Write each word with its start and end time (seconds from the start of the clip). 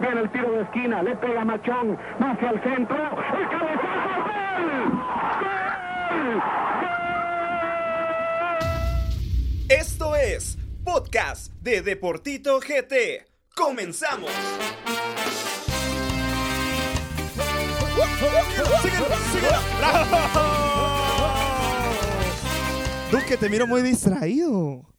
Viene 0.00 0.20
el 0.22 0.30
tiro 0.30 0.52
de 0.52 0.62
esquina, 0.62 1.02
le 1.02 1.16
pega 1.16 1.44
Machón, 1.44 1.98
hacia 2.18 2.50
el 2.50 2.62
centro, 2.62 2.96
el 2.96 3.48
cabezazo, 3.48 4.24
¡gol! 4.24 4.92
¡Gol! 6.10 6.42
Esto 9.68 10.16
es 10.16 10.58
Podcast 10.84 11.52
de 11.60 11.82
Deportito 11.82 12.58
GT. 12.60 13.26
¡Comenzamos! 13.54 14.30
Duque, 23.10 23.36
te 23.36 23.48
miro 23.48 23.66
muy 23.66 23.82
distraído. 23.82 24.89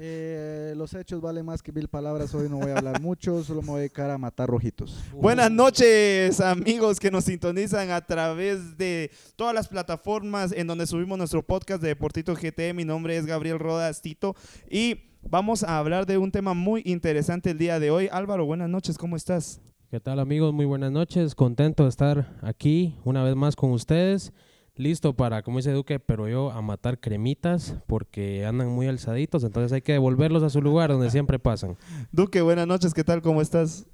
Eh, 0.00 0.74
los 0.76 0.94
hechos 0.94 1.20
valen 1.20 1.44
más 1.44 1.62
que 1.62 1.72
mil 1.72 1.88
palabras. 1.88 2.34
Hoy 2.34 2.48
no 2.48 2.58
voy 2.58 2.70
a 2.70 2.78
hablar 2.78 3.00
mucho, 3.02 3.42
solo 3.42 3.62
me 3.62 3.68
voy 3.68 3.76
a 3.76 3.80
dedicar 3.80 4.10
a 4.10 4.18
matar 4.18 4.48
rojitos. 4.48 5.02
Buenas 5.12 5.50
noches, 5.50 6.40
amigos 6.40 7.00
que 7.00 7.10
nos 7.10 7.24
sintonizan 7.24 7.90
a 7.90 8.00
través 8.00 8.76
de 8.78 9.10
todas 9.36 9.54
las 9.54 9.68
plataformas 9.68 10.52
en 10.52 10.66
donde 10.66 10.86
subimos 10.86 11.18
nuestro 11.18 11.42
podcast 11.42 11.82
de 11.82 11.88
Deportito 11.88 12.34
GT. 12.34 12.74
Mi 12.74 12.84
nombre 12.84 13.16
es 13.16 13.26
Gabriel 13.26 13.58
Rodas 13.58 14.00
Tito 14.00 14.36
y 14.70 15.00
vamos 15.22 15.62
a 15.64 15.78
hablar 15.78 16.06
de 16.06 16.18
un 16.18 16.30
tema 16.30 16.54
muy 16.54 16.82
interesante 16.84 17.50
el 17.50 17.58
día 17.58 17.80
de 17.80 17.90
hoy. 17.90 18.08
Álvaro, 18.12 18.46
buenas 18.46 18.68
noches, 18.68 18.98
¿cómo 18.98 19.16
estás? 19.16 19.60
¿Qué 19.90 20.00
tal 20.00 20.20
amigos? 20.20 20.52
Muy 20.52 20.66
buenas 20.66 20.92
noches. 20.92 21.34
Contento 21.34 21.84
de 21.84 21.88
estar 21.88 22.36
aquí 22.42 22.94
una 23.04 23.24
vez 23.24 23.34
más 23.34 23.56
con 23.56 23.72
ustedes. 23.72 24.32
Listo 24.78 25.12
para, 25.12 25.42
como 25.42 25.58
dice 25.58 25.72
Duque, 25.72 25.98
pero 25.98 26.28
yo 26.28 26.52
a 26.52 26.62
matar 26.62 27.00
cremitas 27.00 27.74
porque 27.88 28.46
andan 28.46 28.68
muy 28.68 28.86
alzaditos, 28.86 29.42
entonces 29.42 29.72
hay 29.72 29.82
que 29.82 29.90
devolverlos 29.90 30.44
a 30.44 30.50
su 30.50 30.62
lugar 30.62 30.90
donde 30.90 31.10
siempre 31.10 31.40
pasan. 31.40 31.76
Duque, 32.12 32.40
buenas 32.42 32.68
noches, 32.68 32.94
¿qué 32.94 33.02
tal? 33.02 33.20
¿Cómo 33.20 33.42
estás? 33.42 33.86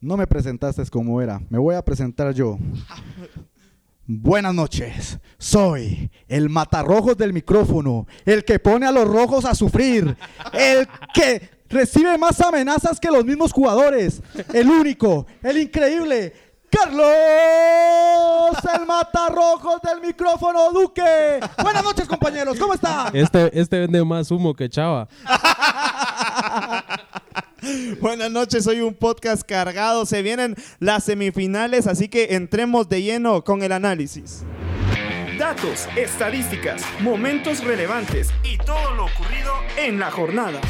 No 0.00 0.16
me 0.16 0.28
presentaste 0.28 0.84
como 0.90 1.20
era, 1.20 1.42
me 1.50 1.58
voy 1.58 1.74
a 1.74 1.84
presentar 1.84 2.32
yo. 2.32 2.56
Buenas 4.08 4.54
noches, 4.54 5.18
soy 5.36 6.12
el 6.28 6.48
matarrojos 6.48 7.16
del 7.16 7.32
micrófono, 7.32 8.06
el 8.24 8.44
que 8.44 8.60
pone 8.60 8.86
a 8.86 8.92
los 8.92 9.08
rojos 9.08 9.44
a 9.44 9.56
sufrir, 9.56 10.16
el 10.52 10.86
que 11.12 11.50
recibe 11.68 12.16
más 12.16 12.40
amenazas 12.40 13.00
que 13.00 13.10
los 13.10 13.24
mismos 13.24 13.52
jugadores, 13.52 14.22
el 14.54 14.70
único, 14.70 15.26
el 15.42 15.58
increíble, 15.58 16.32
Carlos, 16.70 18.56
el 18.74 18.86
matarrojos 18.86 19.80
del 19.82 20.00
micrófono, 20.00 20.72
Duque. 20.72 21.40
Buenas 21.62 21.84
noches, 21.84 22.06
compañeros, 22.06 22.58
¿cómo 22.58 22.74
están? 22.74 23.14
Este, 23.16 23.58
este 23.58 23.80
vende 23.80 24.04
más 24.04 24.30
humo 24.30 24.54
que 24.54 24.68
chava. 24.68 25.08
Buenas 28.00 28.30
noches, 28.30 28.66
hoy 28.66 28.80
un 28.80 28.94
podcast 28.94 29.42
cargado. 29.42 30.06
Se 30.06 30.22
vienen 30.22 30.56
las 30.78 31.04
semifinales, 31.04 31.86
así 31.86 32.08
que 32.08 32.34
entremos 32.34 32.88
de 32.88 33.02
lleno 33.02 33.44
con 33.44 33.62
el 33.62 33.72
análisis. 33.72 34.42
Datos, 35.38 35.88
estadísticas, 35.96 36.82
momentos 37.00 37.62
relevantes 37.62 38.30
y 38.42 38.56
todo 38.58 38.94
lo 38.94 39.04
ocurrido 39.06 39.52
en 39.76 40.00
la 40.00 40.10
jornada. 40.10 40.60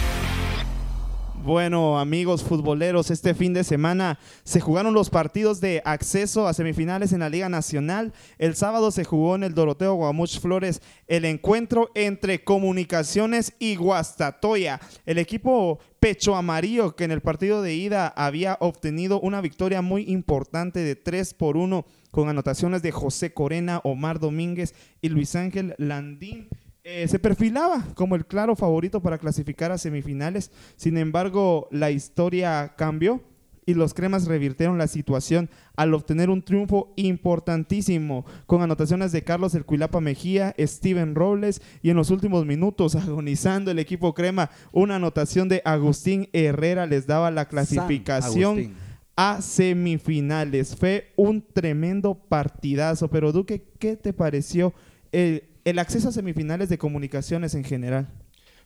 Bueno, 1.46 2.00
amigos 2.00 2.42
futboleros, 2.42 3.12
este 3.12 3.32
fin 3.32 3.54
de 3.54 3.62
semana 3.62 4.18
se 4.42 4.58
jugaron 4.58 4.94
los 4.94 5.10
partidos 5.10 5.60
de 5.60 5.80
acceso 5.84 6.48
a 6.48 6.52
semifinales 6.52 7.12
en 7.12 7.20
la 7.20 7.28
Liga 7.28 7.48
Nacional. 7.48 8.12
El 8.38 8.56
sábado 8.56 8.90
se 8.90 9.04
jugó 9.04 9.36
en 9.36 9.44
el 9.44 9.54
Doroteo 9.54 9.94
Guamuch 9.94 10.40
Flores 10.40 10.82
el 11.06 11.24
encuentro 11.24 11.92
entre 11.94 12.42
Comunicaciones 12.42 13.52
y 13.60 13.76
Guastatoya. 13.76 14.80
El 15.04 15.18
equipo 15.18 15.78
Pecho 16.00 16.34
Amarillo, 16.34 16.96
que 16.96 17.04
en 17.04 17.12
el 17.12 17.20
partido 17.20 17.62
de 17.62 17.76
ida 17.76 18.08
había 18.08 18.56
obtenido 18.58 19.20
una 19.20 19.40
victoria 19.40 19.82
muy 19.82 20.02
importante 20.10 20.80
de 20.80 20.96
3 20.96 21.32
por 21.34 21.56
1 21.56 21.86
con 22.10 22.28
anotaciones 22.28 22.82
de 22.82 22.90
José 22.90 23.32
Corena, 23.32 23.80
Omar 23.84 24.18
Domínguez 24.18 24.74
y 25.00 25.10
Luis 25.10 25.36
Ángel 25.36 25.76
Landín. 25.78 26.48
Eh, 26.88 27.08
se 27.08 27.18
perfilaba 27.18 27.84
como 27.96 28.14
el 28.14 28.26
claro 28.26 28.54
favorito 28.54 29.02
para 29.02 29.18
clasificar 29.18 29.72
a 29.72 29.76
semifinales. 29.76 30.52
Sin 30.76 30.96
embargo, 30.96 31.66
la 31.72 31.90
historia 31.90 32.74
cambió 32.76 33.24
y 33.66 33.74
los 33.74 33.92
cremas 33.92 34.26
revirtieron 34.28 34.78
la 34.78 34.86
situación 34.86 35.50
al 35.74 35.94
obtener 35.94 36.30
un 36.30 36.42
triunfo 36.42 36.92
importantísimo 36.94 38.24
con 38.46 38.62
anotaciones 38.62 39.10
de 39.10 39.24
Carlos 39.24 39.56
El 39.56 39.64
Cuilapa 39.64 40.00
Mejía, 40.00 40.54
Steven 40.60 41.16
Robles 41.16 41.60
y 41.82 41.90
en 41.90 41.96
los 41.96 42.10
últimos 42.10 42.46
minutos 42.46 42.94
agonizando 42.94 43.72
el 43.72 43.80
equipo 43.80 44.14
crema 44.14 44.50
una 44.70 44.94
anotación 44.94 45.48
de 45.48 45.62
Agustín 45.64 46.28
Herrera 46.32 46.86
les 46.86 47.08
daba 47.08 47.32
la 47.32 47.48
clasificación 47.48 48.74
a 49.16 49.42
semifinales. 49.42 50.76
Fue 50.76 51.12
un 51.16 51.42
tremendo 51.42 52.14
partidazo, 52.14 53.08
pero 53.08 53.32
Duque, 53.32 53.64
¿qué 53.80 53.96
te 53.96 54.12
pareció 54.12 54.72
el 55.10 55.55
el 55.66 55.80
acceso 55.80 56.08
a 56.08 56.12
semifinales 56.12 56.68
de 56.68 56.78
comunicaciones 56.78 57.56
en 57.56 57.64
general. 57.64 58.08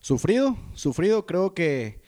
Sufrido, 0.00 0.58
sufrido. 0.74 1.24
Creo 1.24 1.54
que 1.54 2.02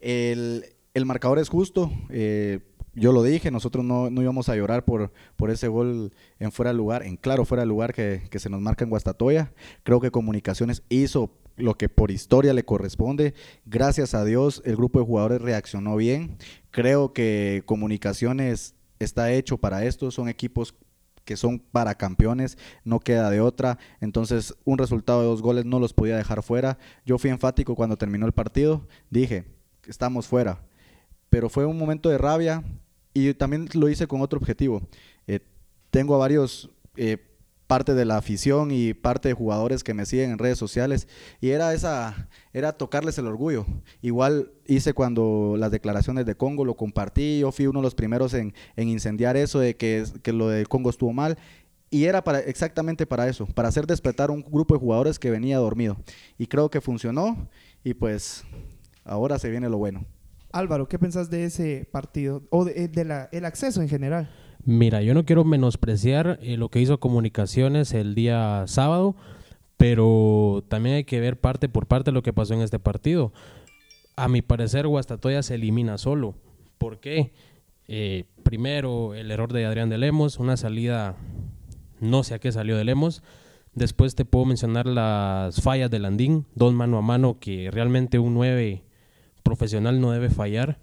el, 0.00 0.66
marcador 1.06 1.38
es 1.38 1.48
justo. 1.48 1.90
Eh, 2.10 2.60
yo 2.94 3.12
lo 3.12 3.22
dije, 3.22 3.50
nosotros 3.50 3.86
no, 3.86 4.10
íbamos 4.10 4.50
a 4.50 4.54
llorar 4.54 4.84
por, 4.84 5.12
por 5.36 5.50
ese 5.50 5.66
gol 5.68 6.12
en 6.38 6.52
fuera 6.52 6.72
de 6.72 6.76
lugar, 6.76 7.04
en 7.04 7.16
claro 7.16 7.46
fuera 7.46 7.62
de 7.62 7.68
lugar 7.68 7.94
que, 7.94 8.28
se 8.36 8.50
nos 8.50 8.60
marca 8.60 8.84
en 8.84 8.90
Guastatoya. 8.90 9.50
Creo 9.82 9.98
que 9.98 10.10
Comunicaciones 10.10 10.82
hizo 10.90 11.30
lo 11.56 11.78
que 11.78 11.88
por 11.88 12.10
historia 12.10 12.52
le 12.52 12.66
corresponde. 12.66 13.32
Gracias 13.64 14.12
a 14.12 14.26
Dios 14.26 14.60
el 14.66 14.76
grupo 14.76 14.98
de 14.98 15.06
jugadores 15.06 15.40
reaccionó 15.40 15.96
bien. 15.96 16.36
Creo 16.70 17.14
que 17.14 17.62
Comunicaciones 17.64 18.74
está 18.98 19.32
hecho 19.32 19.56
para 19.56 19.86
esto. 19.86 20.10
Son 20.10 20.28
equipos 20.28 20.74
que 21.24 21.36
son 21.36 21.58
para 21.58 21.94
campeones, 21.94 22.58
no 22.84 23.00
queda 23.00 23.30
de 23.30 23.40
otra. 23.40 23.78
Entonces, 24.00 24.54
un 24.64 24.78
resultado 24.78 25.20
de 25.20 25.26
dos 25.26 25.42
goles 25.42 25.64
no 25.64 25.80
los 25.80 25.92
podía 25.92 26.16
dejar 26.16 26.42
fuera. 26.42 26.78
Yo 27.04 27.18
fui 27.18 27.30
enfático 27.30 27.74
cuando 27.74 27.96
terminó 27.96 28.26
el 28.26 28.32
partido, 28.32 28.86
dije, 29.10 29.44
estamos 29.86 30.26
fuera. 30.26 30.60
Pero 31.30 31.48
fue 31.48 31.66
un 31.66 31.78
momento 31.78 32.08
de 32.08 32.18
rabia 32.18 32.62
y 33.12 33.34
también 33.34 33.68
lo 33.74 33.88
hice 33.88 34.06
con 34.06 34.20
otro 34.20 34.38
objetivo. 34.38 34.82
Eh, 35.26 35.40
tengo 35.90 36.14
a 36.14 36.18
varios 36.18 36.70
eh, 36.96 37.18
parte 37.66 37.94
de 37.94 38.04
la 38.04 38.16
afición 38.16 38.70
y 38.70 38.94
parte 38.94 39.28
de 39.28 39.34
jugadores 39.34 39.82
que 39.82 39.94
me 39.94 40.06
siguen 40.06 40.32
en 40.32 40.38
redes 40.38 40.58
sociales 40.58 41.08
y 41.40 41.50
era 41.50 41.72
esa 41.72 42.28
era 42.52 42.72
tocarles 42.72 43.18
el 43.18 43.26
orgullo. 43.26 43.66
Igual 44.02 44.52
hice 44.66 44.92
cuando 44.92 45.56
las 45.58 45.70
declaraciones 45.70 46.26
de 46.26 46.36
Congo 46.36 46.64
lo 46.64 46.76
compartí, 46.76 47.40
yo 47.40 47.52
fui 47.52 47.66
uno 47.66 47.80
de 47.80 47.84
los 47.84 47.94
primeros 47.94 48.34
en, 48.34 48.54
incendiar 48.76 49.36
eso 49.36 49.60
de 49.60 49.76
que, 49.76 50.04
que 50.22 50.32
lo 50.32 50.48
de 50.48 50.66
Congo 50.66 50.90
estuvo 50.90 51.12
mal 51.12 51.38
y 51.90 52.04
era 52.04 52.24
para 52.24 52.40
exactamente 52.40 53.06
para 53.06 53.28
eso, 53.28 53.46
para 53.46 53.68
hacer 53.68 53.86
despertar 53.86 54.30
un 54.30 54.42
grupo 54.42 54.74
de 54.74 54.80
jugadores 54.80 55.18
que 55.18 55.30
venía 55.30 55.58
dormido 55.58 55.96
y 56.38 56.46
creo 56.46 56.70
que 56.70 56.80
funcionó 56.80 57.48
y 57.82 57.94
pues 57.94 58.44
ahora 59.04 59.38
se 59.38 59.50
viene 59.50 59.68
lo 59.68 59.78
bueno. 59.78 60.04
Álvaro, 60.52 60.86
¿qué 60.88 60.98
pensás 60.98 61.30
de 61.30 61.44
ese 61.44 61.88
partido 61.90 62.42
o 62.50 62.64
de, 62.64 62.88
de 62.88 63.28
el 63.32 63.44
acceso 63.44 63.82
en 63.82 63.88
general? 63.88 64.30
Mira, 64.66 65.02
yo 65.02 65.12
no 65.12 65.26
quiero 65.26 65.44
menospreciar 65.44 66.38
eh, 66.42 66.56
lo 66.56 66.70
que 66.70 66.80
hizo 66.80 66.98
Comunicaciones 66.98 67.92
el 67.92 68.14
día 68.14 68.64
sábado, 68.66 69.14
pero 69.76 70.64
también 70.68 70.96
hay 70.96 71.04
que 71.04 71.20
ver 71.20 71.38
parte 71.38 71.68
por 71.68 71.86
parte 71.86 72.12
lo 72.12 72.22
que 72.22 72.32
pasó 72.32 72.54
en 72.54 72.62
este 72.62 72.78
partido. 72.78 73.32
A 74.16 74.28
mi 74.28 74.40
parecer, 74.40 74.86
Guastatoya 74.86 75.42
se 75.42 75.56
elimina 75.56 75.98
solo. 75.98 76.34
¿Por 76.78 76.98
qué? 76.98 77.32
Eh, 77.88 78.24
primero, 78.42 79.14
el 79.14 79.30
error 79.30 79.52
de 79.52 79.66
Adrián 79.66 79.90
de 79.90 79.98
Lemos, 79.98 80.38
una 80.38 80.56
salida, 80.56 81.16
no 82.00 82.24
sé 82.24 82.34
a 82.34 82.38
qué 82.38 82.50
salió 82.50 82.78
de 82.78 82.84
Lemos. 82.84 83.22
Después 83.74 84.14
te 84.14 84.24
puedo 84.24 84.46
mencionar 84.46 84.86
las 84.86 85.60
fallas 85.60 85.90
de 85.90 85.98
Landín, 85.98 86.46
dos 86.54 86.72
mano 86.72 86.96
a 86.96 87.02
mano 87.02 87.38
que 87.38 87.70
realmente 87.70 88.18
un 88.18 88.32
9 88.32 88.82
profesional 89.42 90.00
no 90.00 90.12
debe 90.12 90.30
fallar. 90.30 90.78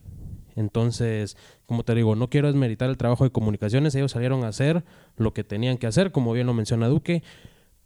Entonces, 0.56 1.38
como 1.66 1.84
te 1.84 1.96
digo, 1.96 2.16
no 2.16 2.30
quiero 2.30 2.48
desmeritar 2.48 2.90
el 2.90 2.98
trabajo 2.98 3.24
de 3.24 3.32
comunicaciones, 3.32 3.96
ellos 3.96 4.12
salieron 4.12 4.44
a 4.44 4.50
hacer 4.50 4.84
lo 5.18 5.34
que 5.34 5.44
tenían 5.44 5.78
que 5.78 5.88
hacer, 5.88 6.12
como 6.12 6.34
bien 6.34 6.48
lo 6.48 6.54
menciona 6.54 6.88
Duque, 6.88 7.24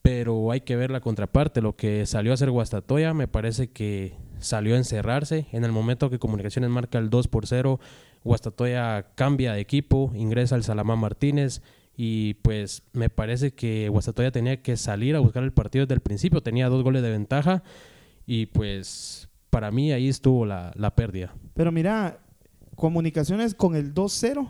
pero 0.02 0.52
hay 0.52 0.62
que 0.62 0.76
ver 0.76 0.92
la 0.92 1.02
contraparte, 1.02 1.62
lo 1.62 1.76
que 1.76 2.06
salió 2.06 2.32
a 2.32 2.36
hacer 2.36 2.52
Guastatoya, 2.52 3.14
me 3.14 3.28
parece 3.28 3.72
que 3.72 4.16
salió 4.40 4.76
a 4.76 4.78
encerrarse, 4.78 5.48
en 5.52 5.64
el 5.64 5.72
momento 5.72 6.10
que 6.10 6.20
comunicaciones 6.20 6.70
marca 6.70 7.00
el 7.00 7.10
2 7.10 7.28
por 7.28 7.48
0, 7.48 7.80
Guastatoya 8.24 9.08
cambia 9.16 9.54
de 9.54 9.62
equipo, 9.62 10.12
ingresa 10.16 10.56
al 10.56 10.64
Salamán 10.64 11.00
Martínez, 11.00 11.62
y 11.98 12.36
pues 12.36 12.84
me 12.94 13.10
parece 13.10 13.54
que 13.54 13.90
Guastatoya 13.90 14.32
tenía 14.32 14.62
que 14.62 14.78
salir 14.78 15.16
a 15.16 15.20
buscar 15.20 15.44
el 15.44 15.54
partido 15.54 15.86
desde 15.86 15.96
el 15.96 16.02
principio, 16.02 16.42
tenía 16.42 16.70
dos 16.70 16.84
goles 16.84 17.02
de 17.02 17.12
ventaja 17.12 17.64
y 18.26 18.48
pues 18.48 19.30
para 19.50 19.72
mí 19.72 19.92
ahí 19.92 20.10
estuvo 20.10 20.46
la, 20.46 20.72
la 20.76 20.96
pérdida. 20.96 21.34
Pero 21.54 21.72
mira, 21.72 22.20
Comunicaciones 22.76 23.56
con 23.56 23.76
el 23.76 23.94
2-0. 23.94 24.48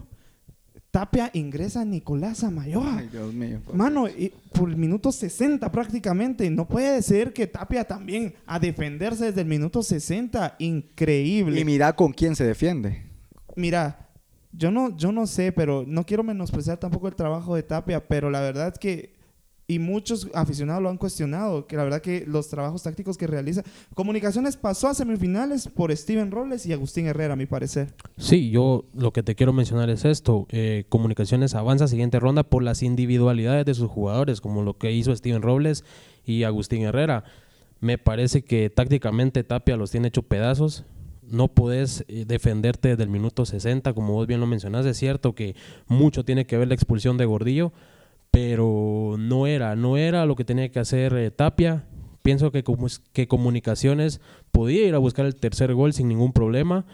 Tapia 0.91 1.29
ingresa 1.33 1.81
a 1.81 1.85
Nicolás 1.85 2.43
Amayoa. 2.43 2.99
Ay, 2.99 3.09
Dios 3.11 3.33
mío. 3.33 3.59
Mano, 3.73 4.07
y 4.07 4.31
por 4.53 4.69
el 4.69 4.77
minuto 4.77 5.11
60 5.11 5.69
prácticamente. 5.69 6.49
No 6.49 6.67
puede 6.67 7.01
ser 7.01 7.33
que 7.33 7.47
Tapia 7.47 7.83
también 7.83 8.33
a 8.45 8.59
defenderse 8.59 9.25
desde 9.25 9.41
el 9.41 9.47
minuto 9.47 9.83
60. 9.83 10.55
Increíble. 10.59 11.59
Y 11.59 11.65
mira 11.65 11.93
con 11.95 12.13
quién 12.13 12.35
se 12.35 12.45
defiende. 12.45 13.03
Mira, 13.57 14.07
yo 14.53 14.71
no, 14.71 14.95
yo 14.95 15.11
no 15.11 15.27
sé, 15.27 15.51
pero 15.51 15.83
no 15.85 16.05
quiero 16.05 16.23
menospreciar 16.23 16.77
tampoco 16.77 17.09
el 17.09 17.15
trabajo 17.15 17.55
de 17.55 17.63
Tapia, 17.63 18.07
pero 18.07 18.29
la 18.29 18.39
verdad 18.39 18.69
es 18.71 18.79
que 18.79 19.14
y 19.67 19.79
muchos 19.79 20.29
aficionados 20.33 20.83
lo 20.83 20.89
han 20.89 20.97
cuestionado, 20.97 21.65
que 21.65 21.75
la 21.75 21.83
verdad 21.83 22.01
que 22.01 22.25
los 22.27 22.49
trabajos 22.49 22.83
tácticos 22.83 23.17
que 23.17 23.25
realiza. 23.25 23.63
Comunicaciones 23.95 24.57
pasó 24.57 24.87
a 24.87 24.93
semifinales 24.93 25.67
por 25.67 25.95
Steven 25.95 26.29
Robles 26.31 26.65
y 26.65 26.73
Agustín 26.73 27.07
Herrera, 27.07 27.33
a 27.33 27.35
mi 27.37 27.47
parecer. 27.47 27.93
Sí, 28.17 28.51
yo 28.51 28.85
lo 28.93 29.11
que 29.11 29.23
te 29.23 29.35
quiero 29.35 29.53
mencionar 29.53 29.89
es 29.89 30.05
esto. 30.05 30.45
Eh, 30.49 30.85
Comunicaciones 30.89 31.55
avanza 31.55 31.85
a 31.85 31.87
siguiente 31.87 32.19
ronda 32.19 32.43
por 32.43 32.61
las 32.61 32.83
individualidades 32.83 33.65
de 33.65 33.73
sus 33.73 33.89
jugadores, 33.89 34.39
como 34.39 34.61
lo 34.61 34.77
que 34.77 34.91
hizo 34.91 35.15
Steven 35.15 35.41
Robles 35.41 35.83
y 36.25 36.43
Agustín 36.43 36.83
Herrera. 36.83 37.23
Me 37.79 37.97
parece 37.97 38.43
que 38.43 38.69
tácticamente 38.69 39.43
Tapia 39.43 39.77
los 39.77 39.91
tiene 39.91 40.09
hecho 40.09 40.23
pedazos. 40.23 40.85
No 41.23 41.47
puedes 41.47 42.05
eh, 42.07 42.25
defenderte 42.27 42.89
desde 42.89 43.03
el 43.03 43.09
minuto 43.09 43.45
60, 43.45 43.93
como 43.93 44.13
vos 44.13 44.27
bien 44.27 44.39
lo 44.39 44.45
mencionaste. 44.45 44.91
Es 44.91 44.97
cierto 44.97 45.33
que 45.33 45.55
mucho 45.87 46.23
tiene 46.23 46.45
que 46.45 46.57
ver 46.57 46.67
la 46.67 46.75
expulsión 46.75 47.17
de 47.17 47.25
Gordillo, 47.25 47.73
pero 48.35 49.15
no 49.17 49.47
era, 49.47 49.77
no 49.77 49.95
era 49.95 50.25
lo 50.25 50.35
que 50.35 50.43
tenía 50.43 50.69
que 50.69 50.79
hacer 50.79 51.13
eh, 51.13 51.31
Tapia. 51.31 51.87
Pienso 52.21 52.51
que, 52.51 52.65
que 53.13 53.29
Comunicaciones 53.29 54.19
podía 54.51 54.85
ir 54.85 54.93
a 54.93 54.97
buscar 54.97 55.25
el 55.25 55.37
tercer 55.37 55.73
gol 55.73 55.93
sin 55.93 56.09
ningún 56.09 56.33
problema, 56.33 56.85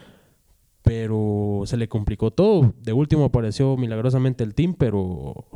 pero 0.82 1.62
se 1.64 1.76
le 1.76 1.88
complicó 1.88 2.30
todo. 2.30 2.74
De 2.80 2.92
último 2.92 3.24
apareció 3.24 3.76
milagrosamente 3.76 4.44
el 4.44 4.54
team, 4.54 4.76
pero 4.78 5.46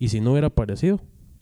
¿y 0.00 0.08
si 0.08 0.20
no 0.20 0.32
hubiera 0.32 0.48
aparecido? 0.48 0.98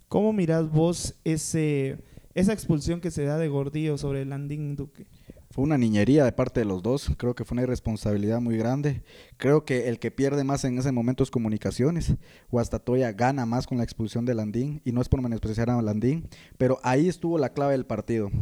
¿Cómo 0.08 0.34
mirás 0.34 0.70
vos 0.70 1.14
ese, 1.24 1.96
esa 2.34 2.52
expulsión 2.52 3.00
que 3.00 3.10
se 3.10 3.24
da 3.24 3.38
de 3.38 3.48
Gordillo 3.48 3.96
sobre 3.96 4.20
el 4.20 4.28
Landín 4.28 4.76
Duque? 4.76 5.06
Fue 5.54 5.62
una 5.62 5.78
niñería 5.78 6.24
de 6.24 6.32
parte 6.32 6.58
de 6.58 6.66
los 6.66 6.82
dos, 6.82 7.12
creo 7.16 7.36
que 7.36 7.44
fue 7.44 7.54
una 7.54 7.62
irresponsabilidad 7.62 8.40
muy 8.40 8.56
grande. 8.56 9.04
Creo 9.36 9.64
que 9.64 9.88
el 9.88 10.00
que 10.00 10.10
pierde 10.10 10.42
más 10.42 10.64
en 10.64 10.76
ese 10.76 10.90
momento 10.90 11.22
es 11.22 11.30
comunicaciones. 11.30 12.16
Guastatoya 12.50 13.12
gana 13.12 13.46
más 13.46 13.68
con 13.68 13.78
la 13.78 13.84
expulsión 13.84 14.24
de 14.24 14.34
Landín, 14.34 14.82
y 14.84 14.90
no 14.90 15.00
es 15.00 15.08
por 15.08 15.22
menospreciar 15.22 15.70
a 15.70 15.80
Landín, 15.80 16.28
pero 16.58 16.80
ahí 16.82 17.08
estuvo 17.08 17.38
la 17.38 17.50
clave 17.50 17.70
del 17.70 17.86
partido. 17.86 18.32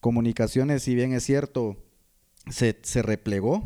Comunicaciones, 0.00 0.82
si 0.82 0.96
bien 0.96 1.12
es 1.12 1.22
cierto, 1.22 1.76
se, 2.50 2.76
se 2.82 3.00
replegó, 3.00 3.62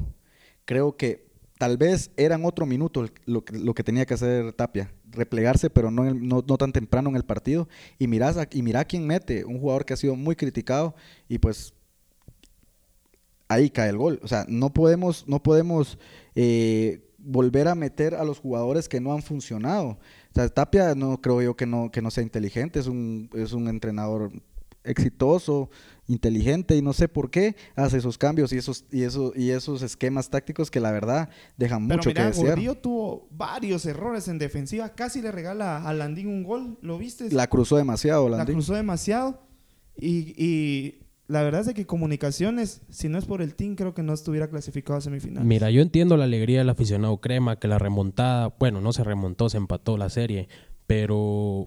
creo 0.67 0.99
que 0.99 1.31
tal 1.57 1.79
vez 1.79 2.11
eran 2.19 2.45
otro 2.45 2.67
minuto 2.67 3.07
lo 3.25 3.43
lo 3.51 3.75
que 3.75 3.83
tenía 3.83 4.05
que 4.05 4.13
hacer 4.13 4.53
Tapia, 4.53 4.93
replegarse, 5.11 5.71
pero 5.71 5.91
no, 5.91 6.05
no, 6.13 6.45
no, 6.47 6.59
tan 6.59 6.73
temprano 6.73 7.09
en 7.09 7.17
el 7.17 7.25
partido. 7.25 7.67
Y, 7.99 8.09
mirás, 8.09 8.37
y 8.51 8.61
mira 8.61 8.85
quién 8.85 9.07
mete, 9.07 9.47
un 9.47 9.59
jugador 9.59 9.87
que 9.87 9.95
ha 9.95 9.97
sido 9.97 10.17
muy 10.17 10.37
criticado 10.37 10.95
y 11.31 11.39
pues 11.39 11.73
ahí 13.51 13.69
cae 13.69 13.91
el 13.91 13.99
gol. 13.99 14.21
O 14.23 14.29
sea, 14.29 14.47
no 14.49 14.73
podemos, 14.73 15.27
no 15.27 15.43
podemos 15.43 15.99
eh, 16.35 17.03
volver 17.19 17.69
a 17.69 17.75
meter 17.75 18.15
a 18.15 18.25
los 18.25 18.39
jugadores 18.39 18.89
que 18.89 19.01
no 19.01 19.13
han 19.13 19.23
funcionado. 19.23 19.89
O 19.89 20.35
sea, 20.35 20.49
Tapia 20.49 20.95
no 20.95 21.21
creo 21.21 21.43
yo 21.43 21.57
que 21.57 21.67
no, 21.67 21.91
que 21.91 22.01
no 22.01 22.11
sea 22.11 22.23
inteligente, 22.23 22.79
es 22.79 22.87
un, 22.87 23.29
es 23.35 23.53
un 23.53 23.69
entrenador 23.69 24.31
exitoso, 24.85 25.69
inteligente 26.07 26.77
y 26.77 26.81
no 26.81 26.93
sé 26.93 27.09
por 27.09 27.31
qué 27.31 27.55
hace 27.77 27.99
esos 27.99 28.17
cambios 28.17 28.53
y 28.53 28.57
esos 28.57 28.87
y 28.91 29.03
esos 29.03 29.37
y 29.37 29.51
esos 29.51 29.83
esquemas 29.83 30.31
tácticos 30.31 30.71
que 30.71 30.81
la 30.81 30.91
verdad 30.91 31.29
dejan 31.59 31.83
mucho 31.83 32.15
que 32.15 32.23
desear. 32.23 32.51
Gordillo 32.51 32.77
tuvo 32.77 33.29
varios 33.31 33.85
errores 33.85 34.27
en 34.29 34.39
defensiva, 34.39 34.89
casi 34.95 35.21
le 35.21 35.33
regala 35.33 35.87
a 35.87 35.93
Landín 35.93 36.29
un 36.29 36.45
gol, 36.45 36.79
¿lo 36.83 36.99
viste? 36.99 37.31
La 37.31 37.49
cruzó 37.49 37.77
demasiado, 37.77 38.29
Landín. 38.29 38.55
La 38.55 38.55
cruzó 38.55 38.75
demasiado 38.75 39.43
y, 39.99 40.35
y 40.43 41.10
la 41.31 41.45
verdad 41.45 41.61
es 41.61 41.75
que 41.75 41.87
Comunicaciones, 41.87 42.83
si 42.91 43.09
no 43.09 43.17
es 43.17 43.25
por 43.25 43.41
el 43.41 43.55
team, 43.55 43.77
creo 43.77 43.95
que 43.95 44.03
no 44.03 44.13
estuviera 44.13 44.51
clasificado 44.51 44.99
a 44.99 45.01
semifinales. 45.01 45.47
Mira, 45.47 45.71
yo 45.71 45.81
entiendo 45.81 46.17
la 46.17 46.25
alegría 46.25 46.59
del 46.59 46.69
aficionado 46.69 47.19
Crema, 47.19 47.57
que 47.57 47.69
la 47.69 47.79
remontada, 47.79 48.53
bueno, 48.59 48.81
no 48.81 48.93
se 48.93 49.05
remontó, 49.05 49.49
se 49.49 49.57
empató 49.57 49.97
la 49.97 50.11
serie, 50.11 50.49
pero 50.89 51.67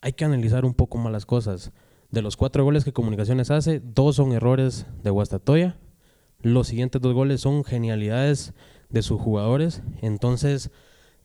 hay 0.00 0.12
que 0.12 0.24
analizar 0.24 0.64
un 0.64 0.74
poco 0.74 0.96
más 0.96 1.12
las 1.12 1.26
cosas. 1.26 1.72
De 2.12 2.22
los 2.22 2.36
cuatro 2.36 2.62
goles 2.62 2.84
que 2.84 2.92
Comunicaciones 2.92 3.50
hace, 3.50 3.80
dos 3.80 4.14
son 4.14 4.30
errores 4.30 4.86
de 5.02 5.10
Guastatoya. 5.10 5.76
Los 6.40 6.68
siguientes 6.68 7.02
dos 7.02 7.14
goles 7.14 7.40
son 7.40 7.64
genialidades 7.64 8.54
de 8.90 9.02
sus 9.02 9.20
jugadores. 9.20 9.82
Entonces, 10.02 10.70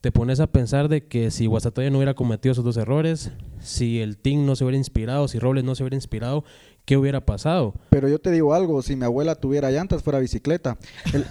te 0.04 0.12
pones 0.12 0.42
a 0.42 0.48
pensar 0.48 0.90
de 0.90 1.08
que 1.08 1.32
si 1.32 1.46
Guastatoya 1.46 1.90
no 1.90 2.00
hubiera 2.00 2.14
cometido 2.14 2.52
esos 2.52 2.66
dos 2.66 2.76
errores, 2.76 3.32
si 3.60 4.02
el 4.02 4.18
team 4.18 4.46
no 4.46 4.58
se 4.58 4.66
hubiera 4.66 4.78
inspirado, 4.78 5.30
si 5.30 5.40
Robles 5.40 5.64
no 5.64 5.76
se 5.76 5.84
hubiera 5.84 5.96
inspirado, 5.96 6.44
¿qué 6.86 6.98
hubiera 6.98 7.26
pasado? 7.26 7.74
Pero 7.90 8.08
yo 8.08 8.20
te 8.20 8.32
digo 8.32 8.54
algo, 8.54 8.82
si 8.82 8.96
mi 8.96 9.06
abuela 9.06 9.36
tuviera 9.36 9.72
llantas 9.72 10.04
fuera 10.04 10.20
bicicleta. 10.20 10.78
El, 11.14 11.26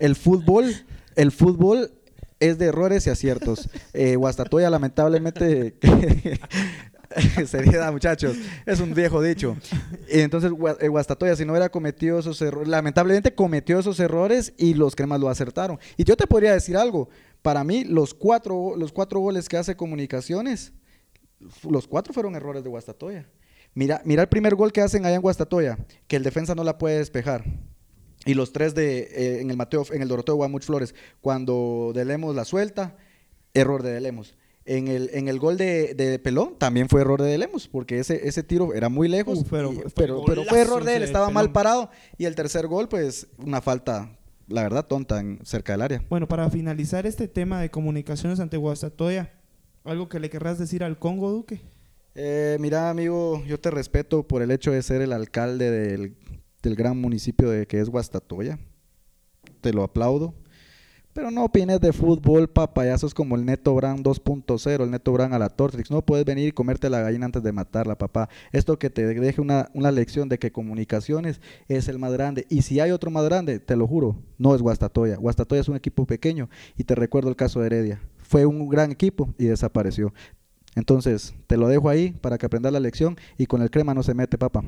eh, 0.00 0.14
fútbol, 0.14 0.74
el 1.16 1.32
fútbol 1.32 1.90
es 2.40 2.58
de 2.58 2.66
errores 2.66 3.06
y 3.06 3.10
aciertos. 3.10 3.68
Eh, 3.92 4.16
Guastatoya 4.16 4.70
lamentablemente 4.70 5.76
Seriedad, 7.46 7.92
muchachos. 7.92 8.36
Es 8.66 8.80
un 8.80 8.94
viejo 8.94 9.22
dicho. 9.22 9.56
Entonces, 10.08 10.52
eh, 10.80 10.88
Guastatoya, 10.88 11.36
si 11.36 11.44
no 11.44 11.52
hubiera 11.52 11.68
cometido 11.68 12.18
esos 12.18 12.40
errores, 12.42 12.68
lamentablemente 12.68 13.34
cometió 13.34 13.78
esos 13.78 13.98
errores 14.00 14.52
y 14.56 14.74
los 14.74 14.94
cremas 14.94 15.20
lo 15.20 15.28
acertaron. 15.28 15.78
Y 15.96 16.04
yo 16.04 16.16
te 16.16 16.26
podría 16.26 16.52
decir 16.52 16.76
algo. 16.76 17.08
Para 17.42 17.64
mí, 17.64 17.84
los 17.84 18.14
cuatro, 18.14 18.74
los 18.76 18.92
cuatro 18.92 19.20
goles 19.20 19.48
que 19.48 19.56
hace 19.56 19.76
Comunicaciones, 19.76 20.72
los 21.68 21.86
cuatro 21.86 22.12
fueron 22.12 22.34
errores 22.34 22.62
de 22.62 22.70
Guastatoya. 22.70 23.26
Mira, 23.74 24.02
mira 24.04 24.22
el 24.22 24.28
primer 24.28 24.54
gol 24.54 24.72
que 24.72 24.80
hacen 24.80 25.06
allá 25.06 25.16
en 25.16 25.22
Guastatoya, 25.22 25.78
que 26.06 26.16
el 26.16 26.22
defensa 26.22 26.54
no 26.54 26.64
la 26.64 26.78
puede 26.78 26.98
despejar. 26.98 27.44
Y 28.24 28.34
los 28.34 28.52
tres 28.52 28.74
de, 28.74 28.98
eh, 28.98 29.40
en 29.40 29.50
el 29.50 29.56
Mateo, 29.56 29.86
en 29.90 30.02
el 30.02 30.08
Doroteo 30.08 30.34
Guamuch 30.34 30.64
Flores, 30.64 30.94
cuando 31.20 31.92
Delemos 31.94 32.34
la 32.34 32.44
suelta, 32.44 32.96
error 33.54 33.82
de 33.82 33.92
Delemos. 33.92 34.34
En 34.64 34.88
el, 34.88 35.08
en 35.14 35.28
el 35.28 35.38
gol 35.38 35.56
de, 35.56 35.94
de, 35.94 36.18
Pelón 36.18 36.58
también 36.58 36.90
fue 36.90 37.00
error 37.00 37.22
de 37.22 37.30
Delemos, 37.30 37.68
porque 37.68 38.00
ese, 38.00 38.28
ese 38.28 38.42
tiro 38.42 38.74
era 38.74 38.90
muy 38.90 39.08
lejos, 39.08 39.46
pero, 39.48 39.72
pero, 39.94 40.24
pero, 40.26 40.44
fue 40.44 40.60
error 40.60 40.84
de 40.84 40.96
él, 40.96 41.02
estaba 41.02 41.30
mal 41.30 41.52
parado. 41.52 41.90
Y 42.18 42.26
el 42.26 42.34
tercer 42.34 42.66
gol, 42.66 42.86
pues 42.86 43.28
una 43.38 43.62
falta, 43.62 44.18
la 44.46 44.62
verdad, 44.62 44.84
tonta 44.84 45.20
en, 45.20 45.38
cerca 45.44 45.72
del 45.72 45.80
área. 45.80 46.04
Bueno, 46.10 46.28
para 46.28 46.50
finalizar 46.50 47.06
este 47.06 47.28
tema 47.28 47.62
de 47.62 47.70
comunicaciones 47.70 48.40
ante 48.40 48.58
Guastatoya, 48.58 49.32
¿algo 49.84 50.10
que 50.10 50.20
le 50.20 50.28
querrás 50.28 50.58
decir 50.58 50.84
al 50.84 50.98
Congo, 50.98 51.30
Duque? 51.30 51.62
Eh, 52.20 52.56
mira, 52.58 52.90
amigo, 52.90 53.44
yo 53.46 53.60
te 53.60 53.70
respeto 53.70 54.26
por 54.26 54.42
el 54.42 54.50
hecho 54.50 54.72
de 54.72 54.82
ser 54.82 55.02
el 55.02 55.12
alcalde 55.12 55.70
del, 55.70 56.16
gran 56.74 57.00
municipio 57.00 57.48
de 57.48 57.64
que 57.68 57.78
es 57.78 57.88
Guastatoya. 57.88 58.58
Te 59.60 59.72
lo 59.72 59.84
aplaudo. 59.84 60.34
Pero 61.12 61.30
no 61.30 61.44
opines 61.44 61.80
de 61.80 61.92
fútbol, 61.92 62.48
papayazos 62.48 63.14
como 63.14 63.36
el 63.36 63.44
Neto 63.44 63.72
Brand 63.72 64.04
2.0, 64.04 64.82
el 64.82 64.90
Neto 64.90 65.12
Brand 65.12 65.32
a 65.32 65.38
la 65.38 65.48
Tortrix. 65.48 65.92
No 65.92 66.04
puedes 66.04 66.24
venir 66.24 66.48
y 66.48 66.52
comerte 66.52 66.90
la 66.90 67.02
gallina 67.02 67.26
antes 67.26 67.44
de 67.44 67.52
matarla, 67.52 67.96
papá. 67.96 68.28
Esto 68.50 68.80
que 68.80 68.90
te 68.90 69.06
deje 69.06 69.40
una, 69.40 69.70
una, 69.72 69.92
lección 69.92 70.28
de 70.28 70.40
que 70.40 70.50
comunicaciones 70.50 71.40
es 71.68 71.86
el 71.86 72.00
más 72.00 72.12
grande. 72.12 72.46
Y 72.48 72.62
si 72.62 72.80
hay 72.80 72.90
otro 72.90 73.12
más 73.12 73.26
grande, 73.26 73.60
te 73.60 73.76
lo 73.76 73.86
juro, 73.86 74.16
no 74.38 74.56
es 74.56 74.62
Guastatoya. 74.62 75.18
Guastatoya 75.18 75.60
es 75.60 75.68
un 75.68 75.76
equipo 75.76 76.04
pequeño. 76.04 76.50
Y 76.76 76.82
te 76.82 76.96
recuerdo 76.96 77.28
el 77.28 77.36
caso 77.36 77.60
de 77.60 77.66
Heredia. 77.66 78.00
Fue 78.18 78.44
un 78.44 78.68
gran 78.68 78.90
equipo 78.90 79.32
y 79.38 79.44
desapareció. 79.44 80.12
Entonces, 80.78 81.34
te 81.48 81.56
lo 81.56 81.66
dejo 81.66 81.88
ahí 81.88 82.12
para 82.12 82.38
que 82.38 82.46
aprendas 82.46 82.72
la 82.72 82.78
lección 82.78 83.16
y 83.36 83.46
con 83.46 83.62
el 83.62 83.70
crema 83.70 83.94
no 83.94 84.04
se 84.04 84.14
mete, 84.14 84.38
papá. 84.38 84.62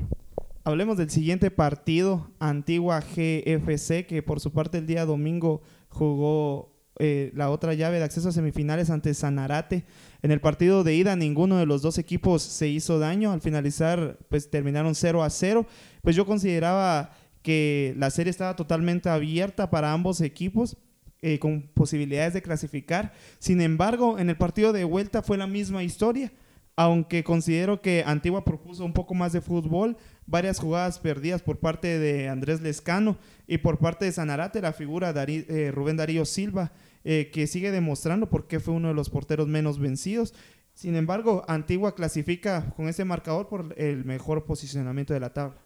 Hablemos 0.65 0.97
del 0.97 1.09
siguiente 1.09 1.51
partido, 1.51 2.29
Antigua 2.37 2.99
GFC, 2.99 4.05
que 4.05 4.21
por 4.21 4.41
su 4.41 4.51
parte 4.51 4.79
el 4.79 4.87
día 4.87 5.05
domingo 5.05 5.61
jugó 5.87 6.75
eh, 6.99 7.31
la 7.33 7.49
otra 7.49 7.73
llave 7.75 7.97
de 7.97 8.03
acceso 8.03 8.27
a 8.27 8.33
semifinales 8.33 8.89
ante 8.89 9.13
Sanarate. 9.13 9.85
En 10.21 10.31
el 10.31 10.41
partido 10.41 10.83
de 10.83 10.95
ida 10.95 11.15
ninguno 11.15 11.55
de 11.57 11.65
los 11.65 11.81
dos 11.81 11.97
equipos 11.97 12.41
se 12.43 12.67
hizo 12.67 12.99
daño. 12.99 13.31
Al 13.31 13.39
finalizar, 13.39 14.19
pues 14.27 14.51
terminaron 14.51 14.95
0 14.95 15.23
a 15.23 15.29
0. 15.29 15.65
Pues 16.01 16.17
yo 16.17 16.25
consideraba 16.25 17.11
que 17.41 17.95
la 17.97 18.09
serie 18.09 18.31
estaba 18.31 18.57
totalmente 18.57 19.07
abierta 19.07 19.69
para 19.69 19.93
ambos 19.93 20.19
equipos. 20.19 20.77
Eh, 21.23 21.37
con 21.37 21.69
posibilidades 21.75 22.33
de 22.33 22.41
clasificar. 22.41 23.13
Sin 23.37 23.61
embargo, 23.61 24.17
en 24.17 24.31
el 24.31 24.37
partido 24.37 24.73
de 24.73 24.85
vuelta 24.85 25.21
fue 25.21 25.37
la 25.37 25.45
misma 25.45 25.83
historia, 25.83 26.31
aunque 26.75 27.23
considero 27.23 27.79
que 27.79 28.03
Antigua 28.07 28.43
propuso 28.43 28.83
un 28.83 28.93
poco 28.93 29.13
más 29.13 29.31
de 29.31 29.39
fútbol, 29.39 29.97
varias 30.25 30.57
jugadas 30.57 30.97
perdidas 30.97 31.43
por 31.43 31.59
parte 31.59 31.99
de 31.99 32.27
Andrés 32.27 32.61
Lescano 32.61 33.19
y 33.45 33.59
por 33.59 33.77
parte 33.77 34.05
de 34.05 34.11
Sanarate, 34.13 34.61
la 34.61 34.73
figura 34.73 35.13
de 35.13 35.45
eh, 35.47 35.69
Rubén 35.69 35.95
Darío 35.95 36.25
Silva, 36.25 36.71
eh, 37.03 37.29
que 37.31 37.45
sigue 37.45 37.69
demostrando 37.69 38.27
por 38.27 38.47
qué 38.47 38.59
fue 38.59 38.73
uno 38.73 38.87
de 38.87 38.95
los 38.95 39.11
porteros 39.11 39.47
menos 39.47 39.77
vencidos. 39.77 40.33
Sin 40.73 40.95
embargo, 40.95 41.45
Antigua 41.47 41.93
clasifica 41.93 42.73
con 42.75 42.87
ese 42.87 43.05
marcador 43.05 43.47
por 43.47 43.75
el 43.77 44.05
mejor 44.05 44.45
posicionamiento 44.45 45.13
de 45.13 45.19
la 45.19 45.33
tabla. 45.33 45.61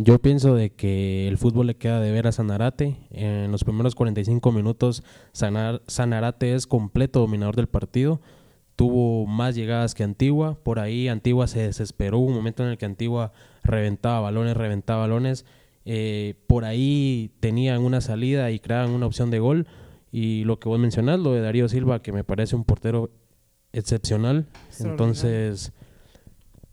Yo 0.00 0.20
pienso 0.20 0.54
de 0.54 0.70
que 0.70 1.26
el 1.26 1.38
fútbol 1.38 1.66
le 1.66 1.76
queda 1.76 2.00
de 2.00 2.12
ver 2.12 2.28
a 2.28 2.32
Sanarate. 2.32 2.96
En 3.10 3.50
los 3.50 3.64
primeros 3.64 3.96
45 3.96 4.52
minutos 4.52 5.02
Sanar, 5.32 5.82
Sanarate 5.88 6.54
es 6.54 6.68
completo 6.68 7.18
dominador 7.18 7.56
del 7.56 7.66
partido. 7.66 8.20
Tuvo 8.76 9.26
más 9.26 9.56
llegadas 9.56 9.96
que 9.96 10.04
Antigua. 10.04 10.56
Por 10.62 10.78
ahí 10.78 11.08
Antigua 11.08 11.48
se 11.48 11.62
desesperó. 11.62 12.20
un 12.20 12.32
momento 12.32 12.62
en 12.62 12.68
el 12.68 12.78
que 12.78 12.86
Antigua 12.86 13.32
reventaba 13.64 14.20
balones, 14.20 14.56
reventaba 14.56 15.00
balones. 15.00 15.44
Eh, 15.84 16.36
por 16.46 16.64
ahí 16.64 17.32
tenían 17.40 17.80
una 17.80 18.00
salida 18.00 18.52
y 18.52 18.60
creaban 18.60 18.90
una 18.90 19.06
opción 19.06 19.32
de 19.32 19.40
gol. 19.40 19.66
Y 20.12 20.44
lo 20.44 20.60
que 20.60 20.68
vos 20.68 20.78
mencionás, 20.78 21.18
lo 21.18 21.32
de 21.32 21.40
Darío 21.40 21.68
Silva, 21.68 22.02
que 22.02 22.12
me 22.12 22.22
parece 22.22 22.54
un 22.54 22.62
portero 22.62 23.10
excepcional. 23.72 24.46
Entonces, 24.78 25.72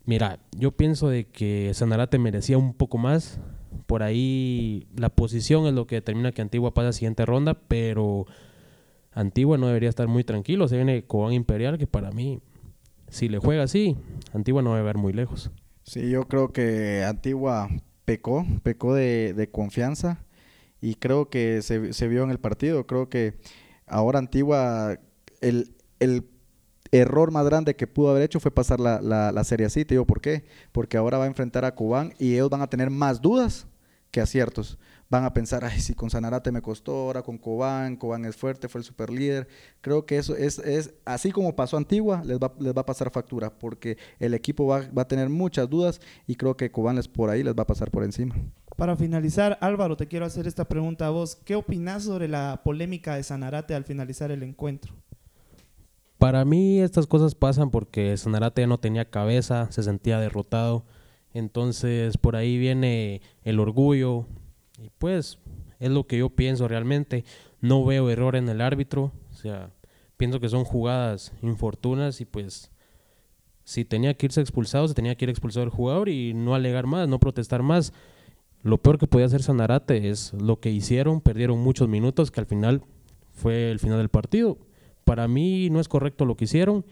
mira, 0.06 0.38
yo 0.56 0.72
pienso 0.72 1.08
de 1.08 1.26
que 1.26 1.72
Sanarate 1.74 2.18
merecía 2.18 2.56
un 2.56 2.72
poco 2.72 2.96
más. 2.96 3.38
Por 3.86 4.02
ahí 4.02 4.86
la 4.96 5.10
posición 5.10 5.66
es 5.66 5.74
lo 5.74 5.86
que 5.86 5.96
determina 5.96 6.32
que 6.32 6.42
Antigua 6.42 6.72
pasa 6.72 6.86
a 6.86 6.88
la 6.88 6.92
siguiente 6.92 7.26
ronda, 7.26 7.54
pero 7.68 8.26
Antigua 9.12 9.58
no 9.58 9.66
debería 9.66 9.88
estar 9.88 10.08
muy 10.08 10.24
tranquilo. 10.24 10.66
Se 10.68 10.76
viene 10.76 11.04
Cobán 11.04 11.34
Imperial, 11.34 11.78
que 11.78 11.86
para 11.86 12.10
mí, 12.10 12.40
si 13.08 13.28
le 13.28 13.38
juega 13.38 13.64
así, 13.64 13.96
Antigua 14.32 14.62
no 14.62 14.70
va 14.70 14.78
a 14.78 14.82
ver 14.82 14.96
muy 14.96 15.12
lejos. 15.12 15.50
Sí, 15.82 16.10
yo 16.10 16.26
creo 16.26 16.52
que 16.52 17.04
Antigua 17.04 17.68
pecó, 18.04 18.44
pecó 18.62 18.94
de, 18.94 19.48
confianza 19.52 20.24
y 20.80 20.94
creo 20.96 21.28
que 21.28 21.62
se, 21.62 21.92
se, 21.92 22.08
vio 22.08 22.24
en 22.24 22.30
el 22.30 22.38
partido. 22.38 22.86
Creo 22.86 23.08
que 23.08 23.34
ahora 23.86 24.18
Antigua, 24.18 24.98
el, 25.40 25.74
el 26.00 26.24
error 26.92 27.30
más 27.30 27.44
grande 27.44 27.76
que 27.76 27.86
pudo 27.86 28.10
haber 28.10 28.22
hecho 28.22 28.40
fue 28.40 28.50
pasar 28.50 28.80
la, 28.80 29.00
la, 29.00 29.32
la, 29.32 29.44
serie 29.44 29.66
así. 29.66 29.84
Te 29.84 29.94
digo 29.94 30.06
por 30.06 30.20
qué. 30.20 30.44
Porque 30.72 30.96
ahora 30.96 31.18
va 31.18 31.24
a 31.24 31.28
enfrentar 31.28 31.64
a 31.64 31.74
Cubán 31.74 32.14
y 32.18 32.34
ellos 32.34 32.50
van 32.50 32.62
a 32.62 32.68
tener 32.68 32.90
más 32.90 33.20
dudas 33.20 33.66
que 34.10 34.20
aciertos. 34.20 34.78
Van 35.08 35.24
a 35.24 35.32
pensar, 35.32 35.64
ay, 35.64 35.80
si 35.80 35.94
con 35.94 36.10
Sanarate 36.10 36.50
me 36.50 36.62
costó, 36.62 36.92
ahora 36.92 37.22
con 37.22 37.38
Cobán, 37.38 37.96
Cobán 37.96 38.24
es 38.24 38.34
fuerte, 38.34 38.68
fue 38.68 38.80
el 38.80 38.84
super 38.84 39.10
líder. 39.10 39.46
Creo 39.80 40.04
que 40.04 40.18
eso 40.18 40.34
es, 40.34 40.58
es 40.58 40.94
así 41.04 41.30
como 41.30 41.54
pasó 41.54 41.76
Antigua, 41.76 42.22
les 42.24 42.38
va, 42.38 42.52
les 42.58 42.74
va 42.74 42.80
a 42.80 42.86
pasar 42.86 43.12
factura, 43.12 43.50
porque 43.50 43.98
el 44.18 44.34
equipo 44.34 44.66
va, 44.66 44.80
va 44.96 45.02
a 45.02 45.08
tener 45.08 45.28
muchas 45.28 45.70
dudas 45.70 46.00
y 46.26 46.34
creo 46.34 46.56
que 46.56 46.72
Cobán 46.72 46.96
les 46.96 47.06
por 47.06 47.30
ahí 47.30 47.44
les 47.44 47.54
va 47.54 47.62
a 47.62 47.66
pasar 47.66 47.90
por 47.90 48.02
encima. 48.02 48.34
Para 48.76 48.96
finalizar, 48.96 49.56
Álvaro, 49.60 49.96
te 49.96 50.06
quiero 50.06 50.26
hacer 50.26 50.46
esta 50.46 50.66
pregunta 50.66 51.06
a 51.06 51.10
vos. 51.10 51.36
¿Qué 51.36 51.54
opinas 51.54 52.02
sobre 52.02 52.26
la 52.26 52.60
polémica 52.64 53.14
de 53.14 53.22
Sanarate 53.22 53.74
al 53.74 53.84
finalizar 53.84 54.30
el 54.30 54.42
encuentro? 54.42 54.92
Para 56.26 56.44
mí 56.44 56.80
estas 56.80 57.06
cosas 57.06 57.36
pasan 57.36 57.70
porque 57.70 58.16
Sanarate 58.16 58.66
no 58.66 58.80
tenía 58.80 59.04
cabeza, 59.04 59.70
se 59.70 59.84
sentía 59.84 60.18
derrotado. 60.18 60.84
Entonces 61.32 62.16
por 62.18 62.34
ahí 62.34 62.58
viene 62.58 63.22
el 63.44 63.60
orgullo 63.60 64.26
y 64.76 64.90
pues 64.98 65.38
es 65.78 65.90
lo 65.92 66.08
que 66.08 66.18
yo 66.18 66.30
pienso 66.30 66.66
realmente. 66.66 67.24
No 67.60 67.84
veo 67.84 68.10
error 68.10 68.34
en 68.34 68.48
el 68.48 68.60
árbitro, 68.60 69.12
o 69.30 69.34
sea, 69.34 69.70
pienso 70.16 70.40
que 70.40 70.48
son 70.48 70.64
jugadas 70.64 71.32
infortunas 71.42 72.20
y 72.20 72.24
pues 72.24 72.72
si 73.62 73.84
tenía 73.84 74.14
que 74.14 74.26
irse 74.26 74.40
expulsado, 74.40 74.88
se 74.88 74.94
tenía 74.94 75.14
que 75.14 75.26
ir 75.26 75.30
expulsado 75.30 75.62
el 75.62 75.70
jugador 75.70 76.08
y 76.08 76.34
no 76.34 76.56
alegar 76.56 76.88
más, 76.88 77.06
no 77.06 77.20
protestar 77.20 77.62
más. 77.62 77.92
Lo 78.64 78.78
peor 78.78 78.98
que 78.98 79.06
podía 79.06 79.26
hacer 79.26 79.44
Sanarate 79.44 80.10
es 80.10 80.32
lo 80.32 80.58
que 80.58 80.72
hicieron, 80.72 81.20
perdieron 81.20 81.60
muchos 81.60 81.88
minutos 81.88 82.32
que 82.32 82.40
al 82.40 82.46
final 82.46 82.82
fue 83.32 83.70
el 83.70 83.78
final 83.78 83.98
del 83.98 84.08
partido. 84.08 84.58
Para 85.06 85.28
mí 85.28 85.70
no 85.70 85.78
es 85.78 85.86
correcto 85.86 86.24
lo 86.24 86.36
que 86.36 86.46
hicieron, 86.46 86.84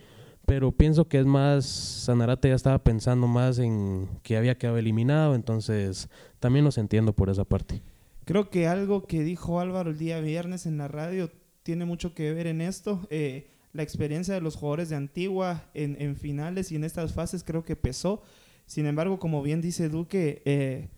pero 0.47 0.71
pienso 0.71 1.09
que 1.09 1.19
es 1.19 1.27
más, 1.27 1.67
Sanarate 1.67 2.49
ya 2.49 2.55
estaba 2.55 2.79
pensando 2.79 3.27
más 3.27 3.59
en 3.59 4.09
que 4.23 4.37
había 4.37 4.57
quedado 4.57 4.79
eliminado, 4.79 5.35
entonces 5.35 6.09
también 6.39 6.65
los 6.65 6.79
entiendo 6.79 7.13
por 7.13 7.29
esa 7.29 7.45
parte. 7.45 7.83
Creo 8.25 8.51
que 8.51 8.69
algo 8.69 9.09
que 9.09 9.25
dijo 9.25 9.59
Álvaro 9.59 9.91
el 9.91 9.99
día 9.99 10.21
viernes 10.21 10.65
en 10.65 10.79
la 10.79 10.87
radio 10.87 11.29
tiene 11.65 11.87
mucho 11.87 12.15
que 12.15 12.33
ver 12.33 12.47
en 12.47 12.61
esto. 12.61 13.05
Eh, 13.11 13.49
la 13.73 13.83
experiencia 13.83 14.33
de 14.33 14.41
los 14.41 14.55
jugadores 14.55 14.91
de 14.91 14.95
Antigua 14.95 15.65
en, 15.75 16.15
finales 16.15 16.71
y 16.71 16.77
en 16.77 16.85
estas 16.85 17.15
fases 17.15 17.43
creo 17.43 17.65
que 17.65 17.75
pesó. 17.75 18.23
Sin 18.65 18.87
embargo, 18.87 19.19
como 19.19 19.43
bien 19.43 19.61
dice 19.61 19.89
Duque, 19.89 20.41
eh, 20.45 20.89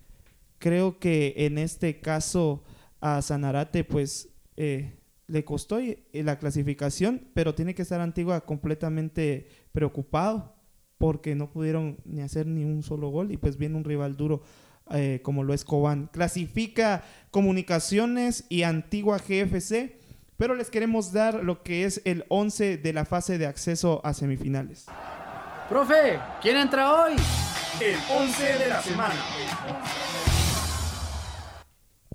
creo 0.59 0.99
que 0.99 1.33
en 1.39 1.57
este 1.57 1.99
caso 1.99 2.63
a 3.01 3.23
Sanarate 3.23 3.85
pues 3.85 4.29
eh, 4.59 4.99
le 5.27 5.45
costó 5.45 5.79
la 6.13 6.39
clasificación, 6.39 7.29
pero 7.35 7.55
tiene 7.55 7.75
que 7.75 7.83
estar 7.83 8.01
Antigua 8.01 8.43
completamente 8.43 9.49
preocupado 9.73 10.55
porque 10.99 11.35
no 11.35 11.51
pudieron 11.51 11.99
ni 12.05 12.23
hacer 12.23 12.47
ni 12.47 12.65
un 12.65 12.83
solo 12.83 13.11
gol 13.11 13.33
y 13.33 13.37
pues 13.37 13.57
viene 13.57 13.77
un 13.77 13.85
rival 13.85 14.17
duro 14.17 14.43
eh, 14.91 15.21
como 15.23 15.43
lo 15.43 15.53
es 15.53 15.65
Cobán. 15.65 16.09
Clasifica 16.13 17.03
Comunicaciones 17.31 18.47
y 18.49 18.63
Antigua 18.63 19.19
GFC, 19.19 19.99
pero 20.37 20.55
les 20.55 20.71
queremos 20.71 21.13
dar 21.13 21.43
lo 21.43 21.63
que 21.63 21.85
es 21.85 22.01
el 22.05 22.25
11 22.29 22.79
de 22.79 22.93
la 22.93 23.05
fase 23.05 23.37
de 23.37 23.47
acceso 23.47 24.01
a 24.05 24.15
semifinales. 24.15 24.87
Profe, 25.69 26.21
¿quién 26.41 26.57
entra 26.57 26.93
hoy? 26.93 27.15
El 27.81 27.97
11 28.09 28.59
de 28.59 28.69
la 28.69 28.81
semana. 28.81 29.15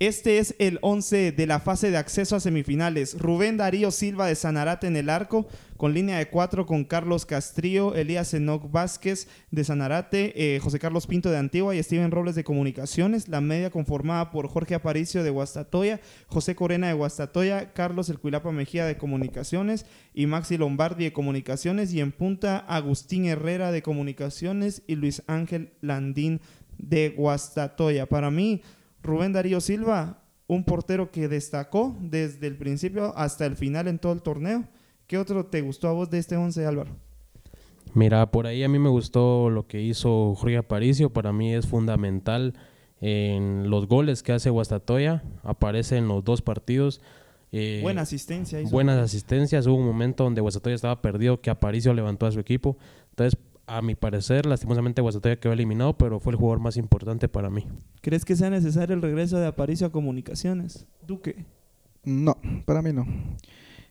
Este 0.02 0.38
es 0.38 0.56
el 0.58 0.80
11 0.82 1.30
de 1.30 1.46
la 1.46 1.60
fase 1.60 1.92
de 1.92 1.96
acceso 1.96 2.34
a 2.34 2.40
semifinales. 2.40 3.16
Rubén 3.20 3.56
Darío 3.56 3.92
Silva 3.92 4.26
de 4.26 4.34
Sanarate 4.34 4.88
en 4.88 4.96
el 4.96 5.08
arco, 5.08 5.46
con 5.76 5.94
línea 5.94 6.18
de 6.18 6.26
cuatro 6.26 6.66
con 6.66 6.82
Carlos 6.82 7.24
Castrillo, 7.24 7.94
Elías 7.94 8.34
Enoc 8.34 8.68
Vázquez 8.72 9.28
de 9.52 9.62
Sanarate, 9.62 10.32
eh, 10.34 10.58
José 10.58 10.80
Carlos 10.80 11.06
Pinto 11.06 11.30
de 11.30 11.36
Antigua 11.36 11.76
y 11.76 11.82
Steven 11.84 12.10
Robles 12.10 12.34
de 12.34 12.42
Comunicaciones. 12.42 13.28
La 13.28 13.40
media 13.40 13.70
conformada 13.70 14.32
por 14.32 14.48
Jorge 14.48 14.74
Aparicio 14.74 15.22
de 15.22 15.30
Guastatoya, 15.30 16.00
José 16.26 16.56
Corena 16.56 16.88
de 16.88 16.94
Guastatoya, 16.94 17.72
Carlos 17.72 18.08
El 18.08 18.18
Cuilapa 18.18 18.50
Mejía 18.50 18.84
de 18.86 18.96
Comunicaciones 18.96 19.86
y 20.14 20.26
Maxi 20.26 20.56
Lombardi 20.56 21.04
de 21.04 21.12
Comunicaciones. 21.12 21.94
Y 21.94 22.00
en 22.00 22.10
punta, 22.10 22.58
Agustín 22.58 23.26
Herrera 23.26 23.70
de 23.70 23.82
Comunicaciones 23.82 24.82
y 24.88 24.96
Luis 24.96 25.22
Ángel 25.28 25.74
Landín 25.80 26.40
de 26.76 27.10
Guastatoya. 27.10 28.06
Para 28.06 28.32
mí, 28.32 28.62
Rubén 29.02 29.32
Darío 29.32 29.60
Silva, 29.60 30.22
un 30.46 30.64
portero 30.64 31.10
que 31.10 31.28
destacó 31.28 31.96
desde 32.00 32.46
el 32.46 32.56
principio 32.56 33.16
hasta 33.16 33.46
el 33.46 33.56
final 33.56 33.88
en 33.88 33.98
todo 33.98 34.12
el 34.12 34.22
torneo. 34.22 34.64
¿Qué 35.06 35.18
otro 35.18 35.46
te 35.46 35.60
gustó 35.60 35.88
a 35.88 35.92
vos 35.92 36.10
de 36.10 36.18
este 36.18 36.36
11, 36.36 36.64
Álvaro? 36.66 36.90
Mira, 37.94 38.30
por 38.30 38.46
ahí 38.46 38.62
a 38.62 38.68
mí 38.68 38.78
me 38.78 38.88
gustó 38.88 39.50
lo 39.50 39.66
que 39.66 39.82
hizo 39.82 40.34
Jorge 40.34 40.56
Aparicio. 40.56 41.10
Para 41.10 41.32
mí 41.32 41.54
es 41.54 41.66
fundamental 41.66 42.54
en 43.00 43.68
los 43.68 43.86
goles 43.86 44.22
que 44.22 44.32
hace 44.32 44.48
Guastatoya. 44.48 45.22
Aparece 45.42 45.98
en 45.98 46.08
los 46.08 46.24
dos 46.24 46.40
partidos. 46.40 47.02
Eh, 47.50 47.80
Buena 47.82 48.02
asistencia. 48.02 48.60
Hizo. 48.60 48.70
Buenas 48.70 48.98
asistencias. 48.98 49.66
Hubo 49.66 49.76
un 49.76 49.86
momento 49.86 50.24
donde 50.24 50.40
Guastatoya 50.40 50.74
estaba 50.74 51.02
perdido 51.02 51.40
que 51.42 51.50
Aparicio 51.50 51.92
levantó 51.92 52.24
a 52.24 52.32
su 52.32 52.40
equipo. 52.40 52.78
Entonces, 53.10 53.38
a 53.72 53.80
mi 53.80 53.94
parecer, 53.94 54.44
lastimosamente 54.44 55.00
Guastatoya 55.00 55.40
quedó 55.40 55.54
eliminado, 55.54 55.96
pero 55.96 56.20
fue 56.20 56.32
el 56.32 56.38
jugador 56.38 56.60
más 56.60 56.76
importante 56.76 57.26
para 57.26 57.48
mí. 57.48 57.66
¿Crees 58.02 58.26
que 58.26 58.36
sea 58.36 58.50
necesario 58.50 58.94
el 58.94 59.00
regreso 59.00 59.38
de 59.38 59.46
Aparicio 59.46 59.86
a 59.86 59.92
Comunicaciones? 59.92 60.86
Duque. 61.06 61.46
No, 62.04 62.36
para 62.66 62.82
mí 62.82 62.92
no. 62.92 63.06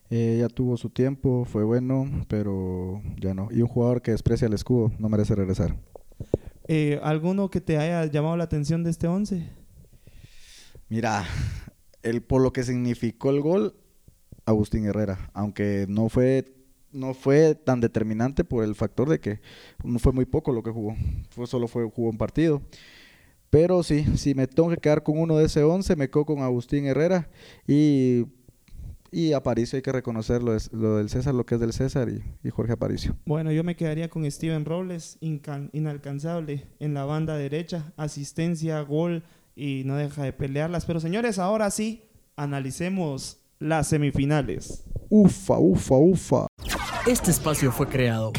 Eh, 0.08 0.36
ya 0.38 0.48
tuvo 0.48 0.76
su 0.76 0.88
tiempo, 0.90 1.44
fue 1.44 1.64
bueno, 1.64 2.08
pero 2.28 3.02
ya 3.18 3.34
no. 3.34 3.48
Y 3.50 3.60
un 3.60 3.66
jugador 3.66 4.02
que 4.02 4.12
desprecia 4.12 4.46
el 4.46 4.52
escudo 4.52 4.92
no 4.98 5.08
merece 5.08 5.34
regresar. 5.34 5.76
Eh, 6.68 7.00
¿Alguno 7.02 7.50
que 7.50 7.60
te 7.60 7.78
haya 7.78 8.06
llamado 8.06 8.36
la 8.36 8.44
atención 8.44 8.84
de 8.84 8.90
este 8.90 9.08
11? 9.08 9.48
Mira, 10.88 11.24
el, 12.04 12.22
por 12.22 12.40
lo 12.40 12.52
que 12.52 12.62
significó 12.62 13.30
el 13.30 13.40
gol, 13.40 13.74
Agustín 14.44 14.84
Herrera, 14.84 15.30
aunque 15.34 15.86
no 15.88 16.08
fue 16.08 16.61
no 16.92 17.14
fue 17.14 17.54
tan 17.54 17.80
determinante 17.80 18.44
por 18.44 18.64
el 18.64 18.74
factor 18.74 19.08
de 19.08 19.20
que 19.20 19.40
no 19.82 19.98
fue 19.98 20.12
muy 20.12 20.24
poco 20.24 20.52
lo 20.52 20.62
que 20.62 20.70
jugó, 20.70 20.94
fue, 21.30 21.46
solo 21.46 21.68
fue, 21.68 21.90
jugó 21.90 22.10
un 22.10 22.18
partido. 22.18 22.62
Pero 23.50 23.82
sí, 23.82 24.06
si 24.16 24.34
me 24.34 24.46
tengo 24.46 24.70
que 24.70 24.78
quedar 24.78 25.02
con 25.02 25.18
uno 25.18 25.36
de 25.36 25.44
ese 25.44 25.62
11, 25.62 25.96
me 25.96 26.08
quedo 26.08 26.24
con 26.24 26.40
Agustín 26.40 26.86
Herrera 26.86 27.28
y, 27.66 28.24
y 29.10 29.34
Aparicio, 29.34 29.76
hay 29.76 29.82
que 29.82 29.92
reconocerlo, 29.92 30.54
es 30.54 30.72
lo 30.72 30.96
del 30.96 31.10
César, 31.10 31.34
lo 31.34 31.44
que 31.44 31.56
es 31.56 31.60
del 31.60 31.74
César 31.74 32.08
y, 32.08 32.22
y 32.42 32.50
Jorge 32.50 32.72
Aparicio. 32.72 33.14
Bueno, 33.26 33.52
yo 33.52 33.62
me 33.62 33.76
quedaría 33.76 34.08
con 34.08 34.30
Steven 34.30 34.64
Robles, 34.64 35.18
inalcanzable 35.20 36.64
en 36.80 36.94
la 36.94 37.04
banda 37.04 37.36
derecha, 37.36 37.92
asistencia, 37.98 38.80
gol 38.80 39.22
y 39.54 39.82
no 39.84 39.96
deja 39.96 40.22
de 40.24 40.32
pelearlas. 40.32 40.86
Pero 40.86 40.98
señores, 40.98 41.38
ahora 41.38 41.70
sí, 41.70 42.04
analicemos 42.36 43.38
las 43.58 43.88
semifinales. 43.88 44.84
Ufa, 45.10 45.58
ufa, 45.58 45.94
ufa. 45.96 46.46
Este 47.06 47.32
espacio 47.32 47.72
fue 47.72 47.88
creado 47.88 48.32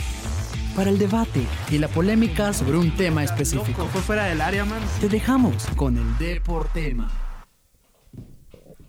para 0.73 0.89
el 0.89 0.97
debate 0.97 1.45
y 1.69 1.79
la 1.79 1.89
polémica 1.89 2.53
sobre 2.53 2.77
un 2.77 2.95
tema 2.95 3.21
específico. 3.21 3.87
Fue 3.87 4.01
fuera 4.01 4.23
del 4.23 4.39
área, 4.39 4.63
man. 4.63 4.81
Te 5.01 5.09
dejamos 5.09 5.67
con 5.75 5.97
el 5.97 6.17
Deportema. 6.17 7.11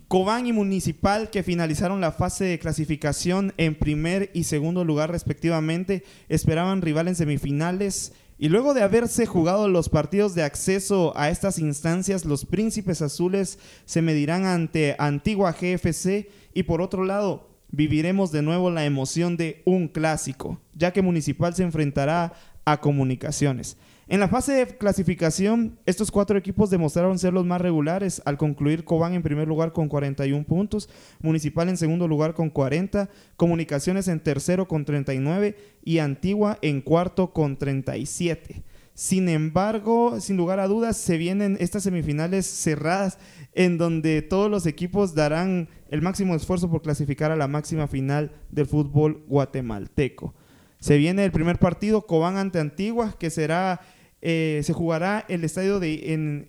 Cobán 0.07 0.47
y 0.47 0.53
Municipal, 0.53 1.29
que 1.29 1.43
finalizaron 1.43 1.99
la 1.99 2.13
fase 2.13 2.45
de 2.45 2.57
clasificación 2.57 3.53
en 3.57 3.75
primer 3.75 4.31
y 4.33 4.45
segundo 4.45 4.85
lugar 4.85 5.11
respectivamente, 5.11 6.05
esperaban 6.29 6.81
rival 6.81 7.09
en 7.09 7.15
semifinales. 7.15 8.13
Y 8.37 8.47
luego 8.47 8.73
de 8.73 8.81
haberse 8.81 9.25
jugado 9.25 9.67
los 9.67 9.89
partidos 9.89 10.35
de 10.35 10.43
acceso 10.43 11.11
a 11.17 11.29
estas 11.29 11.59
instancias, 11.59 12.23
los 12.23 12.45
Príncipes 12.45 13.01
Azules 13.01 13.59
se 13.83 14.01
medirán 14.01 14.45
ante 14.45 14.95
Antigua 14.99 15.51
GFC 15.51 16.29
y 16.53 16.63
por 16.63 16.81
otro 16.81 17.03
lado, 17.03 17.54
viviremos 17.69 18.31
de 18.31 18.41
nuevo 18.41 18.69
la 18.71 18.85
emoción 18.85 19.37
de 19.37 19.61
un 19.65 19.87
clásico, 19.87 20.61
ya 20.73 20.91
que 20.93 21.01
Municipal 21.01 21.53
se 21.55 21.63
enfrentará 21.63 22.33
a 22.65 22.81
Comunicaciones. 22.81 23.77
En 24.07 24.19
la 24.19 24.27
fase 24.27 24.53
de 24.53 24.77
clasificación, 24.77 25.79
estos 25.87 26.11
cuatro 26.11 26.37
equipos 26.37 26.69
demostraron 26.69 27.17
ser 27.17 27.33
los 27.33 27.43
más 27.43 27.59
regulares 27.59 28.21
al 28.25 28.37
concluir 28.37 28.83
Cobán 28.83 29.15
en 29.15 29.23
primer 29.23 29.47
lugar 29.47 29.73
con 29.73 29.89
41 29.89 30.45
puntos, 30.45 30.89
Municipal 31.21 31.69
en 31.69 31.77
segundo 31.77 32.07
lugar 32.07 32.35
con 32.35 32.51
40, 32.51 33.09
Comunicaciones 33.35 34.07
en 34.07 34.19
tercero 34.19 34.67
con 34.67 34.85
39 34.85 35.57
y 35.83 35.97
Antigua 35.97 36.59
en 36.61 36.81
cuarto 36.81 37.33
con 37.33 37.57
37. 37.57 38.63
Sin 38.95 39.29
embargo, 39.29 40.19
sin 40.21 40.37
lugar 40.37 40.59
a 40.59 40.67
dudas, 40.67 40.95
se 40.95 41.17
vienen 41.17 41.57
estas 41.59 41.83
semifinales 41.83 42.45
cerradas 42.47 43.19
en 43.53 43.77
donde 43.77 44.21
todos 44.21 44.49
los 44.49 44.65
equipos 44.65 45.13
darán 45.13 45.67
el 45.89 46.01
máximo 46.01 46.33
esfuerzo 46.33 46.71
por 46.71 46.81
clasificar 46.81 47.29
a 47.29 47.35
la 47.35 47.47
máxima 47.47 47.87
final 47.87 48.31
del 48.49 48.65
fútbol 48.65 49.23
guatemalteco. 49.27 50.33
Se 50.79 50.97
viene 50.97 51.25
el 51.25 51.31
primer 51.31 51.59
partido, 51.59 52.07
Cobán 52.07 52.37
ante 52.37 52.59
Antigua, 52.59 53.15
que 53.19 53.29
será 53.29 53.81
eh, 54.27 54.61
se 54.63 54.73
jugará 54.73 55.23
en, 55.27 55.43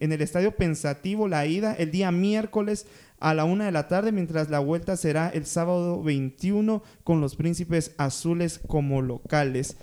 el 0.01 0.23
estadio 0.23 0.57
Pensativo 0.57 1.29
la 1.29 1.45
ida 1.45 1.75
el 1.75 1.91
día 1.91 2.11
miércoles 2.11 2.87
a 3.19 3.35
la 3.35 3.45
una 3.45 3.67
de 3.67 3.73
la 3.73 3.87
tarde, 3.87 4.13
mientras 4.13 4.49
la 4.49 4.61
vuelta 4.61 4.97
será 4.97 5.29
el 5.29 5.45
sábado 5.45 6.03
21 6.03 6.83
con 7.05 7.21
los 7.21 7.37
príncipes 7.37 7.93
azules 7.99 8.61
como 8.67 9.03
locales. 9.03 9.77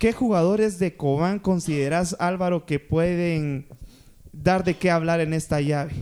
¿Qué 0.00 0.14
jugadores 0.14 0.78
de 0.78 0.96
Cobán 0.96 1.40
consideras, 1.40 2.16
Álvaro, 2.20 2.64
que 2.64 2.80
pueden 2.80 3.66
dar 4.32 4.64
de 4.64 4.72
qué 4.72 4.90
hablar 4.90 5.20
en 5.20 5.34
esta 5.34 5.60
llave? 5.60 5.92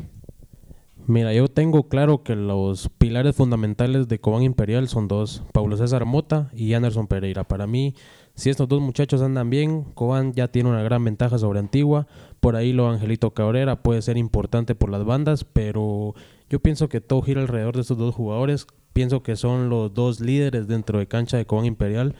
Mira, 1.08 1.34
yo 1.34 1.48
tengo 1.48 1.88
claro 1.88 2.22
que 2.22 2.36
los 2.36 2.90
pilares 2.90 3.34
fundamentales 3.34 4.06
de 4.06 4.20
Cobán 4.20 4.44
Imperial 4.44 4.86
son 4.86 5.08
dos, 5.08 5.42
Pablo 5.52 5.76
César 5.76 6.04
Mota 6.04 6.48
y 6.54 6.74
Anderson 6.74 7.08
Pereira. 7.08 7.42
Para 7.42 7.66
mí, 7.66 7.96
si 8.36 8.50
estos 8.50 8.68
dos 8.68 8.80
muchachos 8.80 9.20
andan 9.20 9.50
bien, 9.50 9.82
Cobán 9.94 10.32
ya 10.32 10.46
tiene 10.46 10.70
una 10.70 10.84
gran 10.84 11.02
ventaja 11.02 11.36
sobre 11.36 11.58
Antigua. 11.58 12.06
Por 12.38 12.54
ahí 12.54 12.72
lo 12.72 12.88
Angelito 12.88 13.34
Cabrera 13.34 13.82
puede 13.82 14.00
ser 14.02 14.16
importante 14.16 14.76
por 14.76 14.90
las 14.90 15.04
bandas, 15.04 15.42
pero 15.42 16.14
yo 16.48 16.60
pienso 16.60 16.88
que 16.88 17.00
todo 17.00 17.20
gira 17.22 17.40
alrededor 17.40 17.74
de 17.74 17.80
estos 17.80 17.98
dos 17.98 18.14
jugadores. 18.14 18.68
Pienso 18.92 19.24
que 19.24 19.34
son 19.34 19.68
los 19.68 19.92
dos 19.92 20.20
líderes 20.20 20.68
dentro 20.68 21.00
de 21.00 21.08
cancha 21.08 21.36
de 21.36 21.46
Cobán 21.46 21.66
Imperial. 21.66 22.14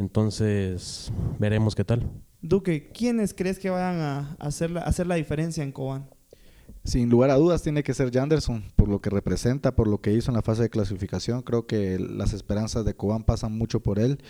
Entonces, 0.00 1.12
veremos 1.38 1.74
qué 1.74 1.84
tal. 1.84 2.10
Duque, 2.40 2.90
¿quiénes 2.90 3.34
crees 3.34 3.58
que 3.58 3.68
vayan 3.68 4.00
a 4.00 4.36
hacer 4.40 4.70
la, 4.70 4.80
hacer 4.80 5.06
la 5.06 5.16
diferencia 5.16 5.62
en 5.62 5.72
Cobán? 5.72 6.08
Sin 6.84 7.10
lugar 7.10 7.28
a 7.28 7.34
dudas 7.34 7.62
tiene 7.62 7.82
que 7.82 7.92
ser 7.92 8.10
Janderson, 8.10 8.64
por 8.76 8.88
lo 8.88 9.02
que 9.02 9.10
representa, 9.10 9.76
por 9.76 9.86
lo 9.86 10.00
que 10.00 10.14
hizo 10.14 10.30
en 10.30 10.36
la 10.36 10.42
fase 10.42 10.62
de 10.62 10.70
clasificación. 10.70 11.42
Creo 11.42 11.66
que 11.66 11.98
las 11.98 12.32
esperanzas 12.32 12.86
de 12.86 12.94
Cobán 12.94 13.24
pasan 13.24 13.52
mucho 13.52 13.80
por 13.80 13.98
él. 13.98 14.22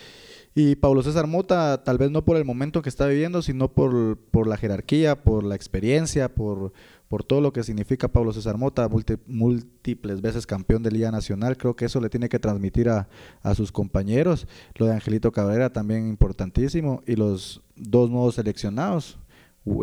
Y 0.56 0.74
Pablo 0.74 1.04
César 1.04 1.28
Mota, 1.28 1.84
tal 1.84 1.98
vez 1.98 2.10
no 2.10 2.24
por 2.24 2.36
el 2.36 2.44
momento 2.44 2.82
que 2.82 2.88
está 2.88 3.06
viviendo, 3.06 3.40
sino 3.40 3.72
por, 3.72 4.18
por 4.32 4.48
la 4.48 4.56
jerarquía, 4.56 5.22
por 5.22 5.44
la 5.44 5.54
experiencia, 5.54 6.34
por, 6.34 6.72
por 7.10 7.24
todo 7.24 7.40
lo 7.40 7.52
que 7.52 7.64
significa 7.64 8.06
Pablo 8.06 8.32
César 8.32 8.56
Mota, 8.56 8.88
múltiples 9.26 10.20
veces 10.20 10.46
campeón 10.46 10.84
de 10.84 10.92
Liga 10.92 11.10
Nacional. 11.10 11.56
Creo 11.56 11.74
que 11.74 11.86
eso 11.86 12.00
le 12.00 12.08
tiene 12.08 12.28
que 12.28 12.38
transmitir 12.38 12.88
a, 12.88 13.08
a 13.42 13.56
sus 13.56 13.72
compañeros. 13.72 14.46
Lo 14.76 14.86
de 14.86 14.92
Angelito 14.92 15.32
Cabrera 15.32 15.72
también 15.72 16.06
importantísimo. 16.06 17.02
Y 17.08 17.16
los 17.16 17.62
dos 17.74 18.10
nuevos 18.10 18.36
seleccionados. 18.36 19.18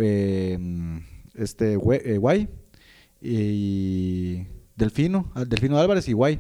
Eh, 0.02 0.58
este 1.34 1.74
eh, 1.74 2.18
Guay 2.18 2.48
y 3.22 4.46
Delfino, 4.78 5.30
ah, 5.36 5.44
Delfino 5.44 5.78
Álvarez 5.78 6.08
y 6.08 6.14
Guay. 6.14 6.40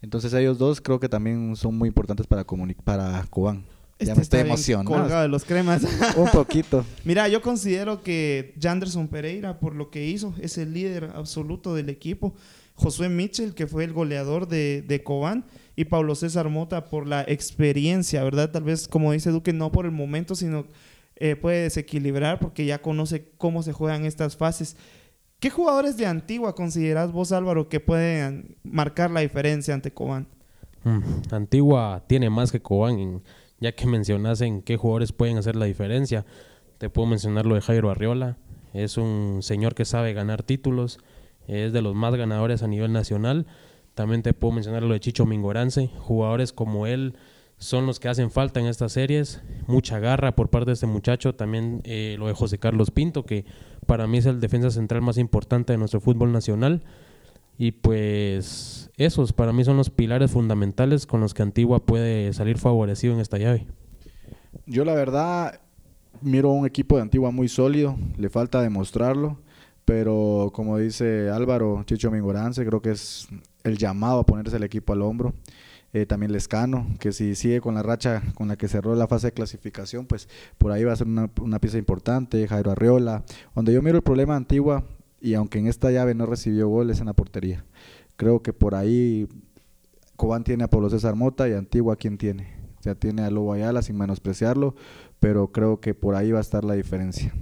Entonces 0.00 0.32
ellos 0.32 0.56
dos 0.56 0.80
creo 0.80 0.98
que 0.98 1.10
también 1.10 1.54
son 1.54 1.76
muy 1.76 1.88
importantes 1.88 2.26
para 2.26 2.44
para 2.82 3.26
Cubán. 3.28 3.66
Ya 3.98 4.12
este 4.12 4.14
me 4.14 4.22
estoy 4.22 4.40
emocionando. 4.40 5.20
de 5.20 5.28
los 5.28 5.44
cremas. 5.44 5.82
Un 6.16 6.28
poquito. 6.30 6.84
Mira, 7.04 7.28
yo 7.28 7.40
considero 7.42 8.02
que 8.02 8.54
Janderson 8.60 9.08
Pereira, 9.08 9.60
por 9.60 9.74
lo 9.74 9.90
que 9.90 10.06
hizo, 10.06 10.34
es 10.40 10.58
el 10.58 10.72
líder 10.72 11.12
absoluto 11.14 11.74
del 11.74 11.88
equipo. 11.88 12.34
Josué 12.74 13.08
Mitchell, 13.08 13.54
que 13.54 13.66
fue 13.66 13.84
el 13.84 13.92
goleador 13.92 14.48
de, 14.48 14.82
de 14.82 15.02
Cobán, 15.02 15.44
y 15.76 15.84
Pablo 15.84 16.14
César 16.14 16.48
Mota 16.48 16.84
por 16.84 17.06
la 17.06 17.22
experiencia, 17.22 18.22
¿verdad? 18.22 18.50
Tal 18.50 18.64
vez, 18.64 18.88
como 18.88 19.12
dice 19.12 19.30
Duque, 19.30 19.52
no 19.52 19.72
por 19.72 19.86
el 19.86 19.92
momento, 19.92 20.34
sino 20.34 20.66
eh, 21.16 21.36
puede 21.36 21.62
desequilibrar 21.62 22.38
porque 22.38 22.64
ya 22.64 22.82
conoce 22.82 23.30
cómo 23.38 23.62
se 23.62 23.72
juegan 23.72 24.04
estas 24.04 24.36
fases. 24.36 24.76
¿Qué 25.40 25.50
jugadores 25.50 25.96
de 25.96 26.06
Antigua 26.06 26.54
consideras 26.54 27.12
vos, 27.12 27.32
Álvaro, 27.32 27.68
que 27.68 27.80
pueden 27.80 28.56
marcar 28.62 29.10
la 29.10 29.20
diferencia 29.20 29.74
ante 29.74 29.92
Cobán? 29.92 30.26
Mm, 30.84 31.00
Antigua 31.30 32.04
tiene 32.06 32.30
más 32.30 32.52
que 32.52 32.60
Cobán, 32.60 33.22
ya 33.60 33.72
que 33.72 33.86
mencionas 33.86 34.40
en 34.40 34.62
qué 34.62 34.76
jugadores 34.76 35.12
pueden 35.12 35.38
hacer 35.38 35.56
la 35.56 35.66
diferencia. 35.66 36.26
Te 36.78 36.90
puedo 36.90 37.06
mencionar 37.08 37.46
lo 37.46 37.54
de 37.54 37.60
Jairo 37.60 37.90
Arriola. 37.90 38.36
Es 38.72 38.96
un 38.96 39.38
señor 39.42 39.74
que 39.74 39.84
sabe 39.84 40.12
ganar 40.12 40.42
títulos, 40.42 40.98
es 41.46 41.72
de 41.72 41.82
los 41.82 41.94
más 41.94 42.14
ganadores 42.16 42.62
a 42.62 42.66
nivel 42.66 42.92
nacional. 42.92 43.46
También 43.94 44.22
te 44.22 44.34
puedo 44.34 44.52
mencionar 44.52 44.82
lo 44.82 44.92
de 44.92 45.00
Chicho 45.00 45.26
Mingorance. 45.26 45.90
Jugadores 45.98 46.52
como 46.52 46.86
él 46.86 47.14
son 47.58 47.86
los 47.86 48.00
que 48.00 48.08
hacen 48.08 48.30
falta 48.30 48.58
en 48.58 48.66
estas 48.66 48.92
series. 48.92 49.40
Mucha 49.66 50.00
garra 50.00 50.34
por 50.34 50.50
parte 50.50 50.70
de 50.70 50.74
este 50.74 50.86
muchacho. 50.86 51.34
También 51.34 51.80
eh, 51.84 52.16
lo 52.18 52.26
de 52.26 52.34
José 52.34 52.58
Carlos 52.58 52.90
Pinto, 52.90 53.24
que 53.24 53.44
para 53.86 54.06
mí 54.06 54.18
es 54.18 54.26
el 54.26 54.40
defensa 54.40 54.70
central 54.70 55.02
más 55.02 55.18
importante 55.18 55.72
de 55.72 55.78
nuestro 55.78 56.00
fútbol 56.00 56.32
nacional. 56.32 56.82
Y 57.58 57.72
pues 57.72 58.90
esos 58.96 59.32
para 59.32 59.52
mí 59.52 59.64
son 59.64 59.76
los 59.76 59.90
pilares 59.90 60.30
fundamentales 60.30 61.06
con 61.06 61.20
los 61.20 61.34
que 61.34 61.42
Antigua 61.42 61.84
puede 61.84 62.32
salir 62.32 62.58
favorecido 62.58 63.14
en 63.14 63.20
esta 63.20 63.38
llave. 63.38 63.66
Yo 64.66 64.84
la 64.84 64.94
verdad 64.94 65.60
miro 66.20 66.50
un 66.50 66.66
equipo 66.66 66.96
de 66.96 67.02
Antigua 67.02 67.30
muy 67.30 67.48
sólido, 67.48 67.96
le 68.16 68.30
falta 68.30 68.62
demostrarlo, 68.62 69.38
pero 69.84 70.50
como 70.54 70.78
dice 70.78 71.30
Álvaro 71.30 71.82
Chicho 71.84 72.10
Mingorance, 72.10 72.64
creo 72.64 72.80
que 72.80 72.92
es 72.92 73.28
el 73.62 73.78
llamado 73.78 74.20
a 74.20 74.26
ponerse 74.26 74.56
el 74.56 74.62
equipo 74.62 74.92
al 74.92 75.02
hombro. 75.02 75.34
Eh, 75.92 76.06
también 76.06 76.32
Lescano, 76.32 76.88
que 76.98 77.12
si 77.12 77.36
sigue 77.36 77.60
con 77.60 77.76
la 77.76 77.82
racha 77.84 78.20
con 78.34 78.48
la 78.48 78.56
que 78.56 78.66
cerró 78.66 78.96
la 78.96 79.06
fase 79.06 79.28
de 79.28 79.32
clasificación, 79.32 80.06
pues 80.06 80.28
por 80.58 80.72
ahí 80.72 80.82
va 80.82 80.92
a 80.92 80.96
ser 80.96 81.06
una, 81.06 81.28
pieza 81.60 81.78
importante, 81.78 82.48
Jairo 82.48 82.72
Arriola, 82.72 83.22
donde 83.54 83.72
yo 83.72 83.80
miro 83.80 83.98
el 83.98 84.02
problema 84.02 84.34
Antigua, 84.34 84.82
y 85.24 85.32
aunque 85.32 85.58
en 85.58 85.68
esta 85.68 85.90
llave 85.90 86.14
no 86.14 86.26
recibió 86.26 86.68
goles 86.68 87.00
en 87.00 87.06
la 87.06 87.14
portería, 87.14 87.64
creo 88.16 88.42
que 88.42 88.52
por 88.52 88.74
ahí 88.74 89.26
Cobán 90.16 90.44
tiene 90.44 90.64
a 90.64 90.68
Pablo 90.68 90.90
César 90.90 91.16
Mota 91.16 91.48
y 91.48 91.54
Antigua 91.54 91.96
quien 91.96 92.18
tiene, 92.18 92.54
o 92.78 92.82
sea, 92.82 92.94
tiene 92.94 93.22
a 93.22 93.30
Lobo 93.30 93.54
Ayala 93.54 93.80
sin 93.80 93.96
menospreciarlo, 93.96 94.74
pero 95.20 95.50
creo 95.50 95.80
que 95.80 95.94
por 95.94 96.14
ahí 96.14 96.30
va 96.30 96.38
a 96.38 96.42
estar 96.42 96.62
la 96.62 96.74
diferencia 96.74 97.32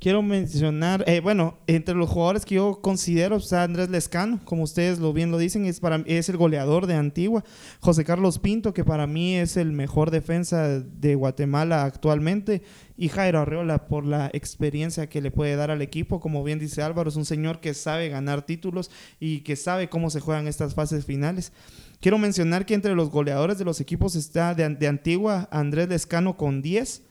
quiero 0.00 0.22
mencionar, 0.22 1.04
eh, 1.06 1.20
bueno, 1.20 1.58
entre 1.66 1.94
los 1.94 2.08
jugadores 2.08 2.44
que 2.44 2.56
yo 2.56 2.80
considero 2.80 3.36
está 3.36 3.62
Andrés 3.62 3.88
Lescano, 3.90 4.40
como 4.44 4.62
ustedes 4.62 4.98
lo 4.98 5.12
bien 5.12 5.30
lo 5.30 5.38
dicen, 5.38 5.64
es, 5.66 5.80
para, 5.80 6.02
es 6.06 6.28
el 6.28 6.36
goleador 6.36 6.86
de 6.86 6.94
Antigua. 6.94 7.44
José 7.80 8.04
Carlos 8.04 8.38
Pinto, 8.38 8.72
que 8.72 8.84
para 8.84 9.06
mí 9.06 9.36
es 9.36 9.56
el 9.56 9.72
mejor 9.72 10.10
defensa 10.10 10.80
de 10.80 11.14
Guatemala 11.14 11.84
actualmente. 11.84 12.62
Y 12.96 13.08
Jairo 13.08 13.40
Arreola, 13.40 13.86
por 13.86 14.04
la 14.04 14.28
experiencia 14.32 15.08
que 15.08 15.20
le 15.20 15.30
puede 15.30 15.54
dar 15.54 15.70
al 15.70 15.82
equipo. 15.82 16.18
Como 16.18 16.42
bien 16.42 16.58
dice 16.58 16.82
Álvaro, 16.82 17.08
es 17.08 17.16
un 17.16 17.24
señor 17.24 17.60
que 17.60 17.74
sabe 17.74 18.08
ganar 18.08 18.44
títulos 18.44 18.90
y 19.20 19.40
que 19.40 19.54
sabe 19.54 19.88
cómo 19.88 20.10
se 20.10 20.20
juegan 20.20 20.48
estas 20.48 20.74
fases 20.74 21.04
finales. 21.04 21.52
Quiero 22.00 22.18
mencionar 22.18 22.66
que 22.66 22.74
entre 22.74 22.94
los 22.94 23.10
goleadores 23.10 23.58
de 23.58 23.64
los 23.64 23.80
equipos 23.80 24.16
está 24.16 24.54
de, 24.54 24.68
de 24.68 24.88
Antigua 24.88 25.48
Andrés 25.50 25.88
Lescano 25.88 26.36
con 26.36 26.62
10. 26.62 27.07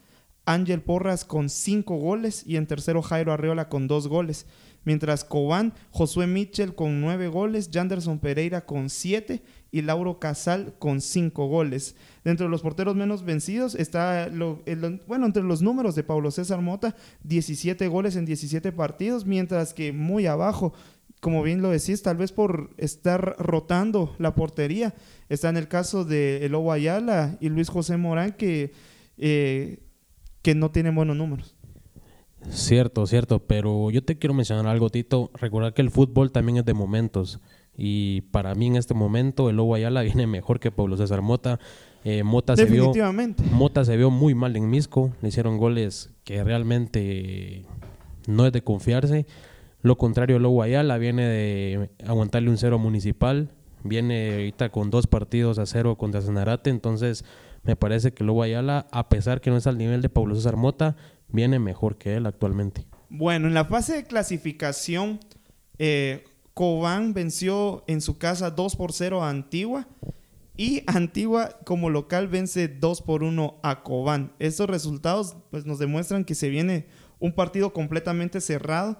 Ángel 0.48 0.80
Porras 0.80 1.26
con 1.26 1.50
cinco 1.50 1.96
goles 1.96 2.42
y 2.46 2.56
en 2.56 2.66
tercero 2.66 3.02
Jairo 3.02 3.34
Arreola 3.34 3.68
con 3.68 3.86
dos 3.86 4.08
goles. 4.08 4.46
Mientras 4.84 5.22
Cobán, 5.22 5.74
Josué 5.90 6.26
Mitchell 6.26 6.74
con 6.74 7.02
nueve 7.02 7.28
goles, 7.28 7.68
Janderson 7.70 8.18
Pereira 8.18 8.64
con 8.64 8.88
siete 8.88 9.42
y 9.70 9.82
Lauro 9.82 10.18
Casal 10.18 10.74
con 10.78 11.02
cinco 11.02 11.48
goles. 11.48 11.96
Dentro 12.24 12.46
de 12.46 12.50
los 12.50 12.62
porteros 12.62 12.96
menos 12.96 13.26
vencidos 13.26 13.74
está, 13.74 14.28
lo, 14.28 14.62
bueno, 15.06 15.26
entre 15.26 15.42
los 15.42 15.60
números 15.60 15.94
de 15.94 16.04
Pablo 16.04 16.30
César 16.30 16.62
Mota, 16.62 16.96
17 17.24 17.86
goles 17.88 18.16
en 18.16 18.24
17 18.24 18.72
partidos, 18.72 19.26
mientras 19.26 19.74
que 19.74 19.92
muy 19.92 20.24
abajo, 20.24 20.72
como 21.20 21.42
bien 21.42 21.60
lo 21.60 21.68
decís, 21.68 22.02
tal 22.02 22.16
vez 22.16 22.32
por 22.32 22.70
estar 22.78 23.36
rotando 23.38 24.14
la 24.18 24.34
portería, 24.34 24.94
está 25.28 25.50
en 25.50 25.58
el 25.58 25.68
caso 25.68 26.06
de 26.06 26.46
Elobo 26.46 26.72
Ayala 26.72 27.36
y 27.38 27.50
Luis 27.50 27.68
José 27.68 27.98
Morán, 27.98 28.32
que... 28.32 28.72
Eh, 29.18 29.80
que 30.42 30.54
no 30.54 30.70
tienen 30.70 30.94
buenos 30.94 31.16
números. 31.16 31.56
Cierto, 32.50 33.06
cierto, 33.06 33.40
pero 33.40 33.90
yo 33.90 34.02
te 34.02 34.18
quiero 34.18 34.34
mencionar 34.34 34.66
algo, 34.66 34.90
Tito. 34.90 35.30
Recordar 35.34 35.74
que 35.74 35.82
el 35.82 35.90
fútbol 35.90 36.30
también 36.30 36.58
es 36.58 36.64
de 36.64 36.74
momentos. 36.74 37.40
Y 37.76 38.22
para 38.32 38.54
mí 38.54 38.66
en 38.66 38.76
este 38.76 38.94
momento 38.94 39.50
el 39.50 39.56
Lobo 39.56 39.74
Ayala 39.74 40.02
viene 40.02 40.26
mejor 40.26 40.60
que 40.60 40.70
Pablo 40.70 40.96
César 40.96 41.22
Mota. 41.22 41.58
Eh, 42.04 42.22
Mota, 42.22 42.56
se 42.56 42.64
vio, 42.64 42.92
Mota 43.52 43.84
se 43.84 43.96
vio 43.96 44.10
muy 44.10 44.34
mal 44.34 44.56
en 44.56 44.70
Misco. 44.70 45.12
Le 45.20 45.28
hicieron 45.28 45.58
goles 45.58 46.10
que 46.24 46.42
realmente 46.42 47.64
no 48.26 48.46
es 48.46 48.52
de 48.52 48.62
confiarse. 48.62 49.26
Lo 49.82 49.96
contrario, 49.96 50.36
el 50.36 50.42
Lobo 50.42 50.62
Ayala 50.62 50.98
viene 50.98 51.26
de 51.26 51.90
aguantarle 52.06 52.50
un 52.50 52.56
cero 52.56 52.78
municipal. 52.78 53.50
Viene 53.84 54.32
ahorita 54.32 54.70
con 54.70 54.90
dos 54.90 55.06
partidos 55.06 55.58
a 55.58 55.66
cero 55.66 55.96
contra 55.96 56.20
Zanarate. 56.20 56.70
Entonces 56.70 57.24
me 57.68 57.76
parece 57.76 58.14
que 58.14 58.24
Lobo 58.24 58.42
Ayala, 58.42 58.86
a 58.90 59.10
pesar 59.10 59.42
que 59.42 59.50
no 59.50 59.58
es 59.58 59.66
al 59.66 59.76
nivel 59.76 60.00
de 60.00 60.08
Pablo 60.08 60.34
César 60.34 60.56
Mota, 60.56 60.96
viene 61.28 61.58
mejor 61.58 61.98
que 61.98 62.16
él 62.16 62.24
actualmente. 62.24 62.86
Bueno, 63.10 63.46
en 63.46 63.52
la 63.52 63.66
fase 63.66 63.94
de 63.94 64.04
clasificación, 64.04 65.20
eh, 65.78 66.24
Cobán 66.54 67.12
venció 67.12 67.84
en 67.86 68.00
su 68.00 68.16
casa 68.16 68.50
2 68.50 68.74
por 68.74 68.94
0 68.94 69.22
a 69.22 69.28
Antigua. 69.28 69.86
Y 70.56 70.82
Antigua 70.86 71.58
como 71.66 71.90
local 71.90 72.28
vence 72.28 72.68
2 72.68 73.02
por 73.02 73.22
1 73.22 73.60
a 73.62 73.82
Cobán. 73.82 74.32
Estos 74.38 74.70
resultados 74.70 75.36
pues, 75.50 75.66
nos 75.66 75.78
demuestran 75.78 76.24
que 76.24 76.34
se 76.34 76.48
viene 76.48 76.86
un 77.18 77.34
partido 77.34 77.74
completamente 77.74 78.40
cerrado. 78.40 78.98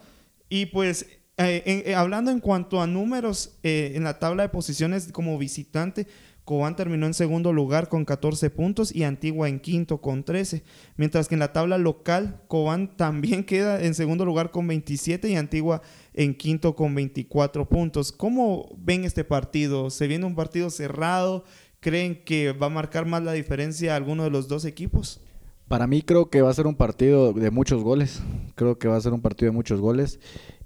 Y 0.50 0.66
pues 0.66 1.06
eh, 1.38 1.84
eh, 1.86 1.94
hablando 1.94 2.30
en 2.30 2.40
cuanto 2.40 2.82
a 2.82 2.86
números 2.86 3.58
en 3.62 4.04
la 4.04 4.18
tabla 4.18 4.42
de 4.42 4.50
posiciones 4.50 5.10
como 5.10 5.38
visitante, 5.38 6.06
Cobán 6.48 6.76
terminó 6.76 7.04
en 7.04 7.12
segundo 7.12 7.52
lugar 7.52 7.90
con 7.90 8.06
14 8.06 8.48
puntos 8.48 8.96
y 8.96 9.04
Antigua 9.04 9.50
en 9.50 9.60
quinto 9.60 10.00
con 10.00 10.24
13. 10.24 10.62
Mientras 10.96 11.28
que 11.28 11.34
en 11.34 11.40
la 11.40 11.52
tabla 11.52 11.76
local, 11.76 12.40
Cobán 12.48 12.88
también 12.96 13.44
queda 13.44 13.82
en 13.82 13.94
segundo 13.94 14.24
lugar 14.24 14.50
con 14.50 14.66
27 14.66 15.28
y 15.28 15.36
Antigua 15.36 15.82
en 16.14 16.34
quinto 16.34 16.74
con 16.74 16.94
24 16.94 17.68
puntos. 17.68 18.12
¿Cómo 18.12 18.74
ven 18.78 19.04
este 19.04 19.24
partido? 19.24 19.90
¿Se 19.90 20.06
viene 20.06 20.24
un 20.24 20.34
partido 20.34 20.70
cerrado? 20.70 21.44
¿Creen 21.80 22.24
que 22.24 22.52
va 22.52 22.68
a 22.68 22.70
marcar 22.70 23.04
más 23.04 23.22
la 23.22 23.34
diferencia 23.34 23.94
alguno 23.94 24.24
de 24.24 24.30
los 24.30 24.48
dos 24.48 24.64
equipos? 24.64 25.20
Para 25.68 25.86
mí 25.86 26.00
creo 26.00 26.30
que 26.30 26.40
va 26.40 26.48
a 26.48 26.54
ser 26.54 26.66
un 26.66 26.76
partido 26.76 27.34
de 27.34 27.50
muchos 27.50 27.82
goles. 27.82 28.22
Creo 28.54 28.78
que 28.78 28.88
va 28.88 28.96
a 28.96 29.02
ser 29.02 29.12
un 29.12 29.20
partido 29.20 29.50
de 29.50 29.54
muchos 29.54 29.82
goles. 29.82 30.18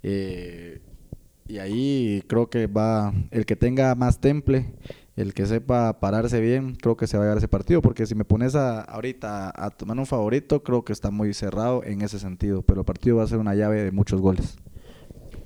Eh, 0.05 0.81
y 1.49 1.59
ahí 1.59 2.23
creo 2.29 2.49
que 2.49 2.69
va 2.69 3.13
el 3.33 3.47
que 3.47 3.57
tenga 3.57 3.97
más 3.97 4.21
temple 4.21 4.73
el 5.23 5.35
que 5.35 5.47
sepa 5.47 6.01
pararse 6.01 6.41
bien, 6.41 6.75
creo 6.75 6.97
que 6.97 7.07
se 7.07 7.17
va 7.17 7.23
a 7.23 7.27
llegar 7.27 7.39
ese 7.39 7.49
partido, 7.49 7.81
porque 7.81 8.07
si 8.07 8.15
me 8.15 8.25
pones 8.25 8.55
a, 8.55 8.81
ahorita 8.83 9.53
a 9.55 9.71
tomar 9.71 9.99
un 9.99 10.07
favorito, 10.07 10.63
creo 10.63 10.85
que 10.85 10.93
está 10.93 11.11
muy 11.11 11.33
cerrado 11.33 11.83
en 11.85 12.03
ese 12.03 12.19
sentido, 12.19 12.63
pero 12.63 12.81
el 12.81 12.85
partido 12.85 13.17
va 13.17 13.25
a 13.25 13.27
ser 13.27 13.39
una 13.39 13.55
llave 13.55 13.83
de 13.83 13.93
muchos 13.93 14.21
goles. 14.21 14.59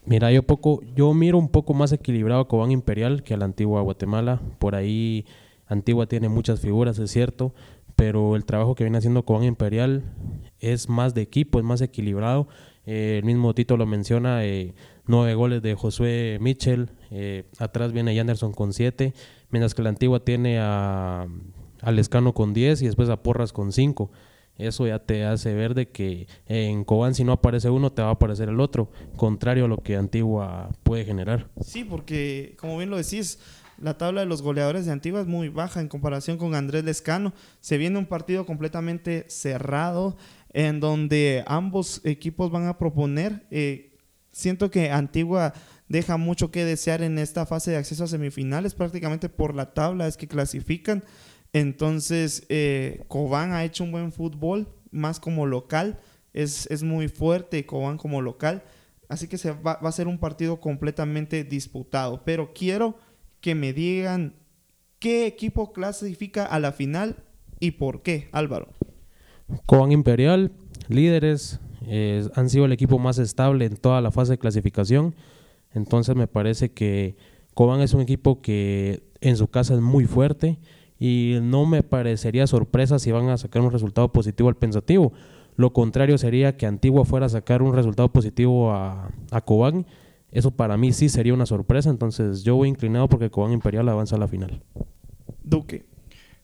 Mira, 0.07 0.31
yo 0.31 0.45
poco, 0.45 0.81
yo 0.95 1.13
miro 1.15 1.37
un 1.37 1.49
poco 1.49 1.75
más 1.75 1.93
equilibrado 1.93 2.41
a 2.41 2.49
Cobán 2.49 2.71
Imperial 2.71 3.25
que 3.25 3.35
a 3.35 3.37
la 3.37 3.45
antigua 3.45 3.83
Guatemala. 3.83 4.41
Por 4.61 4.77
ahí 4.77 5.27
Antigua 5.67 6.07
tiene 6.07 6.29
muchas 6.29 6.61
figuras, 6.61 6.99
es 7.01 7.11
cierto, 7.11 7.55
pero 7.97 8.37
el 8.37 8.45
trabajo 8.45 8.77
que 8.77 8.85
viene 8.85 8.99
haciendo 8.99 9.25
Cobán 9.25 9.45
Imperial 9.45 10.05
es 10.61 10.89
más 10.89 11.15
de 11.15 11.23
equipo, 11.23 11.59
es 11.59 11.65
más 11.65 11.81
equilibrado. 11.81 12.47
Eh, 12.85 13.17
el 13.19 13.25
mismo 13.25 13.53
Tito 13.53 13.77
lo 13.77 13.85
menciona, 13.85 14.45
eh, 14.45 14.75
nueve 15.07 15.35
goles 15.35 15.61
de 15.61 15.75
Josué 15.75 16.39
Mitchell, 16.41 16.91
eh, 17.11 17.45
atrás 17.59 17.93
viene 17.93 18.19
Anderson 18.19 18.53
con 18.53 18.73
siete, 18.73 19.13
mientras 19.51 19.75
que 19.75 19.83
la 19.83 19.91
antigua 19.91 20.21
tiene 20.25 20.59
a, 20.61 21.27
Lescano 21.91 22.35
con 22.35 22.53
10 22.53 22.83
y 22.83 22.87
después 22.87 23.09
a 23.09 23.23
Porras 23.23 23.53
con 23.53 23.73
5. 23.73 24.11
Eso 24.59 24.87
ya 24.87 24.99
te 24.99 25.25
hace 25.25 25.55
ver 25.55 25.75
de 25.75 25.91
que 25.91 26.27
en 26.47 26.85
Cobán 26.85 27.15
si 27.15 27.23
no 27.23 27.33
aparece 27.33 27.69
uno 27.69 27.93
te 27.93 28.03
va 28.03 28.09
a 28.09 28.13
aparecer 28.13 28.49
el 28.49 28.59
otro, 28.59 28.91
contrario 29.17 29.67
a 29.67 29.69
lo 29.69 29.77
que 29.79 29.97
Antigua 29.97 30.71
puede 30.83 31.05
generar. 31.05 31.51
Sí, 31.61 31.85
porque 31.85 32.57
como 32.59 32.79
bien 32.79 32.91
lo 32.91 32.97
decís, 32.97 33.39
la 33.79 33.99
tabla 33.99 34.23
de 34.23 34.27
los 34.27 34.43
goleadores 34.43 34.87
de 34.87 34.93
Antigua 34.93 35.21
es 35.21 35.27
muy 35.27 35.49
baja 35.49 35.81
en 35.81 35.89
comparación 35.89 36.39
con 36.39 36.55
Andrés 36.55 36.85
Lescano. 36.85 37.35
Se 37.61 37.77
viene 37.77 37.99
un 37.99 38.07
partido 38.07 38.47
completamente 38.47 39.27
cerrado 39.29 40.17
en 40.53 40.81
donde 40.81 41.45
ambos 41.47 42.01
equipos 42.05 42.51
van 42.51 42.67
a 42.67 42.79
proponer. 42.79 43.47
Eh, 43.51 43.95
siento 44.33 44.71
que 44.71 44.91
Antigua 44.91 45.53
deja 45.89 46.17
mucho 46.17 46.51
que 46.51 46.65
desear 46.65 47.03
en 47.03 47.19
esta 47.19 47.47
fase 47.47 47.71
de 47.71 47.77
acceso 47.77 48.05
a 48.05 48.09
semifinales, 48.09 48.75
prácticamente 48.75 49.29
por 49.29 49.55
la 49.55 49.73
tabla 49.75 50.07
es 50.07 50.17
que 50.17 50.29
clasifican. 50.29 51.05
Entonces, 51.53 52.45
eh, 52.49 53.05
Cobán 53.09 53.53
ha 53.53 53.65
hecho 53.65 53.85
un 53.85 53.93
buen 53.93 54.13
fútbol, 54.13 54.69
más 54.91 55.21
como 55.21 55.47
local, 55.47 55.99
es, 56.33 56.67
es 56.71 56.83
muy 56.83 57.09
fuerte 57.09 57.65
Cobán 57.67 57.99
como 57.99 58.21
local, 58.21 58.65
así 59.09 59.29
que 59.29 59.39
se 59.39 59.53
va, 59.53 59.73
a 59.73 59.93
ser 59.93 60.09
un 60.09 60.19
partido 60.19 60.61
completamente 60.61 61.45
disputado. 61.45 62.23
Pero 62.25 62.53
quiero 62.53 62.99
que 63.41 63.55
me 63.55 63.73
digan 63.73 64.35
qué 64.99 65.27
equipo 65.27 65.73
clasifica 65.73 66.45
a 66.45 66.59
la 66.59 66.73
final 66.73 67.25
y 67.61 67.73
por 67.73 68.03
qué, 68.03 68.29
Álvaro. 68.33 68.69
Cobán 69.67 69.93
Imperial, 69.93 70.53
líderes, 70.89 71.61
eh, 71.87 72.29
han 72.35 72.51
sido 72.51 72.65
el 72.65 72.73
equipo 72.73 72.99
más 72.99 73.19
estable 73.19 73.65
en 73.65 73.77
toda 73.77 74.01
la 74.01 74.11
fase 74.11 74.33
de 74.33 74.39
clasificación 74.39 75.15
entonces 75.77 76.17
me 76.17 76.27
parece 76.27 76.73
que 76.73 77.17
Cobán 77.55 77.83
es 77.83 77.93
un 77.93 78.01
equipo 78.01 78.41
que 78.41 79.03
en 79.21 79.37
su 79.37 79.49
casa 79.49 79.75
es 79.75 79.81
muy 79.81 80.07
fuerte 80.07 80.59
y 80.99 81.39
no 81.43 81.67
me 81.67 81.83
parecería 81.83 82.47
sorpresa 82.47 82.99
si 82.99 83.13
van 83.13 83.29
a 83.29 83.37
sacar 83.37 83.61
un 83.61 83.71
resultado 83.71 84.11
positivo 84.11 84.49
al 84.49 84.57
pensativo. 84.57 85.13
Lo 85.57 85.75
contrario 85.75 86.17
sería 86.17 86.57
que 86.57 86.67
Antigua 86.67 87.05
fuera 87.05 87.27
a 87.27 87.29
sacar 87.29 87.61
un 87.63 87.75
resultado 87.75 88.11
positivo 88.11 88.73
a, 88.73 89.11
a 89.31 89.41
Cobán. 89.43 89.87
Eso 90.33 90.51
para 90.51 90.79
mí 90.79 90.93
sí 90.93 91.11
sería 91.11 91.35
una 91.35 91.47
sorpresa, 91.47 91.91
entonces 91.91 92.43
yo 92.43 92.57
voy 92.57 92.69
inclinado 92.69 93.09
porque 93.09 93.31
Cobán 93.31 93.53
Imperial 93.53 93.89
avanza 93.89 94.17
a 94.17 94.19
la 94.19 94.29
final. 94.29 94.63
Duque. 95.45 95.85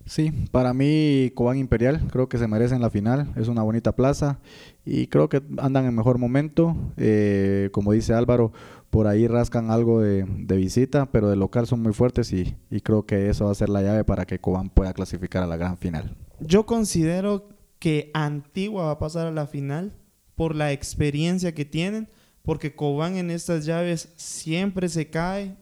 Sí, 0.04 0.32
para 0.50 0.74
mí 0.74 1.30
Cobán 1.34 1.58
Imperial 1.58 2.08
creo 2.10 2.28
que 2.28 2.38
se 2.38 2.48
merecen 2.48 2.80
la 2.80 2.90
final, 2.90 3.32
es 3.36 3.48
una 3.48 3.62
bonita 3.62 3.94
plaza 3.94 4.40
y 4.84 5.06
creo 5.06 5.28
que 5.28 5.42
andan 5.58 5.86
en 5.86 5.94
mejor 5.94 6.18
momento. 6.18 6.76
Eh, 6.96 7.68
como 7.72 7.92
dice 7.92 8.12
Álvaro, 8.12 8.52
por 8.90 9.06
ahí 9.06 9.26
rascan 9.26 9.70
algo 9.70 10.00
de, 10.00 10.24
visita, 10.56 11.06
pero 11.06 11.30
de 11.30 11.36
local 11.36 11.66
son 11.66 11.80
muy 11.82 11.92
fuertes 11.92 12.32
y, 12.32 12.56
y, 12.70 12.80
creo 12.80 13.06
que 13.06 13.30
eso 13.30 13.46
va 13.46 13.52
a 13.52 13.54
ser 13.54 13.68
la 13.68 13.82
llave 13.82 14.04
para 14.04 14.26
que 14.26 14.38
Cobán 14.38 14.70
pueda 14.70 14.92
clasificar 14.92 15.42
a 15.42 15.46
la 15.46 15.56
gran 15.56 15.78
final. 15.78 16.16
Yo 16.40 16.66
considero 16.66 17.48
que 17.78 18.10
Antigua 18.12 18.84
va 18.84 18.90
a 18.92 18.98
pasar 18.98 19.26
a 19.26 19.32
la 19.32 19.46
final 19.46 19.92
por 20.34 20.54
la 20.54 20.72
experiencia 20.72 21.54
que 21.54 21.64
tienen, 21.64 22.08
porque 22.42 22.74
Cobán 22.74 23.16
en 23.16 23.30
estas 23.30 23.64
llaves 23.64 24.12
siempre 24.16 24.88
se 24.88 25.08
cae, 25.08 25.56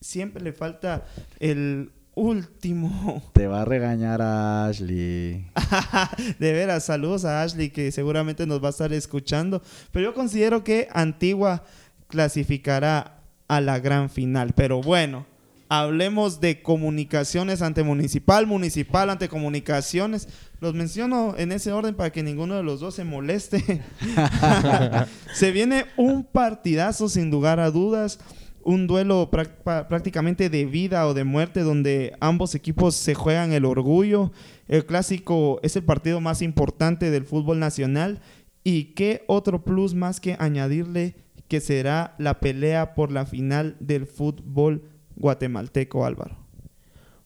siempre 0.00 0.42
le 0.42 0.52
falta 0.52 1.06
el 1.40 1.92
último. 2.14 3.22
Te 3.32 3.46
va 3.46 3.62
a 3.62 3.64
regañar 3.64 4.22
a 4.22 4.66
Ashley. 4.66 5.46
de 6.38 6.52
veras, 6.52 6.84
saludos 6.84 7.24
a 7.24 7.42
Ashley 7.42 7.70
que 7.70 7.92
seguramente 7.92 8.46
nos 8.46 8.62
va 8.62 8.68
a 8.68 8.70
estar 8.70 8.92
escuchando. 8.92 9.62
Pero 9.92 10.10
yo 10.10 10.14
considero 10.14 10.64
que 10.64 10.88
Antigua 10.92 11.64
clasificará 12.08 13.22
a 13.48 13.60
la 13.60 13.78
gran 13.78 14.10
final. 14.10 14.52
Pero 14.54 14.80
bueno, 14.80 15.26
hablemos 15.68 16.40
de 16.40 16.62
comunicaciones 16.62 17.62
ante 17.62 17.82
municipal, 17.82 18.46
municipal 18.46 19.10
ante 19.10 19.28
comunicaciones. 19.28 20.28
Los 20.60 20.74
menciono 20.74 21.34
en 21.36 21.52
ese 21.52 21.72
orden 21.72 21.94
para 21.94 22.10
que 22.10 22.22
ninguno 22.22 22.56
de 22.56 22.62
los 22.62 22.80
dos 22.80 22.94
se 22.94 23.04
moleste. 23.04 23.82
se 25.34 25.50
viene 25.52 25.86
un 25.96 26.24
partidazo 26.24 27.08
sin 27.08 27.30
lugar 27.30 27.60
a 27.60 27.70
dudas 27.70 28.18
un 28.64 28.86
duelo 28.86 29.30
prácticamente 29.30 30.50
de 30.50 30.64
vida 30.64 31.06
o 31.06 31.14
de 31.14 31.24
muerte 31.24 31.60
donde 31.60 32.14
ambos 32.20 32.54
equipos 32.54 32.94
se 32.94 33.14
juegan 33.14 33.52
el 33.52 33.64
orgullo. 33.64 34.32
El 34.68 34.86
clásico 34.86 35.60
es 35.62 35.76
el 35.76 35.84
partido 35.84 36.20
más 36.20 36.42
importante 36.42 37.10
del 37.10 37.24
fútbol 37.24 37.58
nacional 37.58 38.20
y 38.62 38.94
qué 38.94 39.24
otro 39.26 39.64
plus 39.64 39.94
más 39.94 40.20
que 40.20 40.36
añadirle 40.38 41.16
que 41.48 41.60
será 41.60 42.14
la 42.18 42.40
pelea 42.40 42.94
por 42.94 43.12
la 43.12 43.26
final 43.26 43.76
del 43.80 44.06
fútbol 44.06 44.88
guatemalteco 45.16 46.04
Álvaro. 46.06 46.36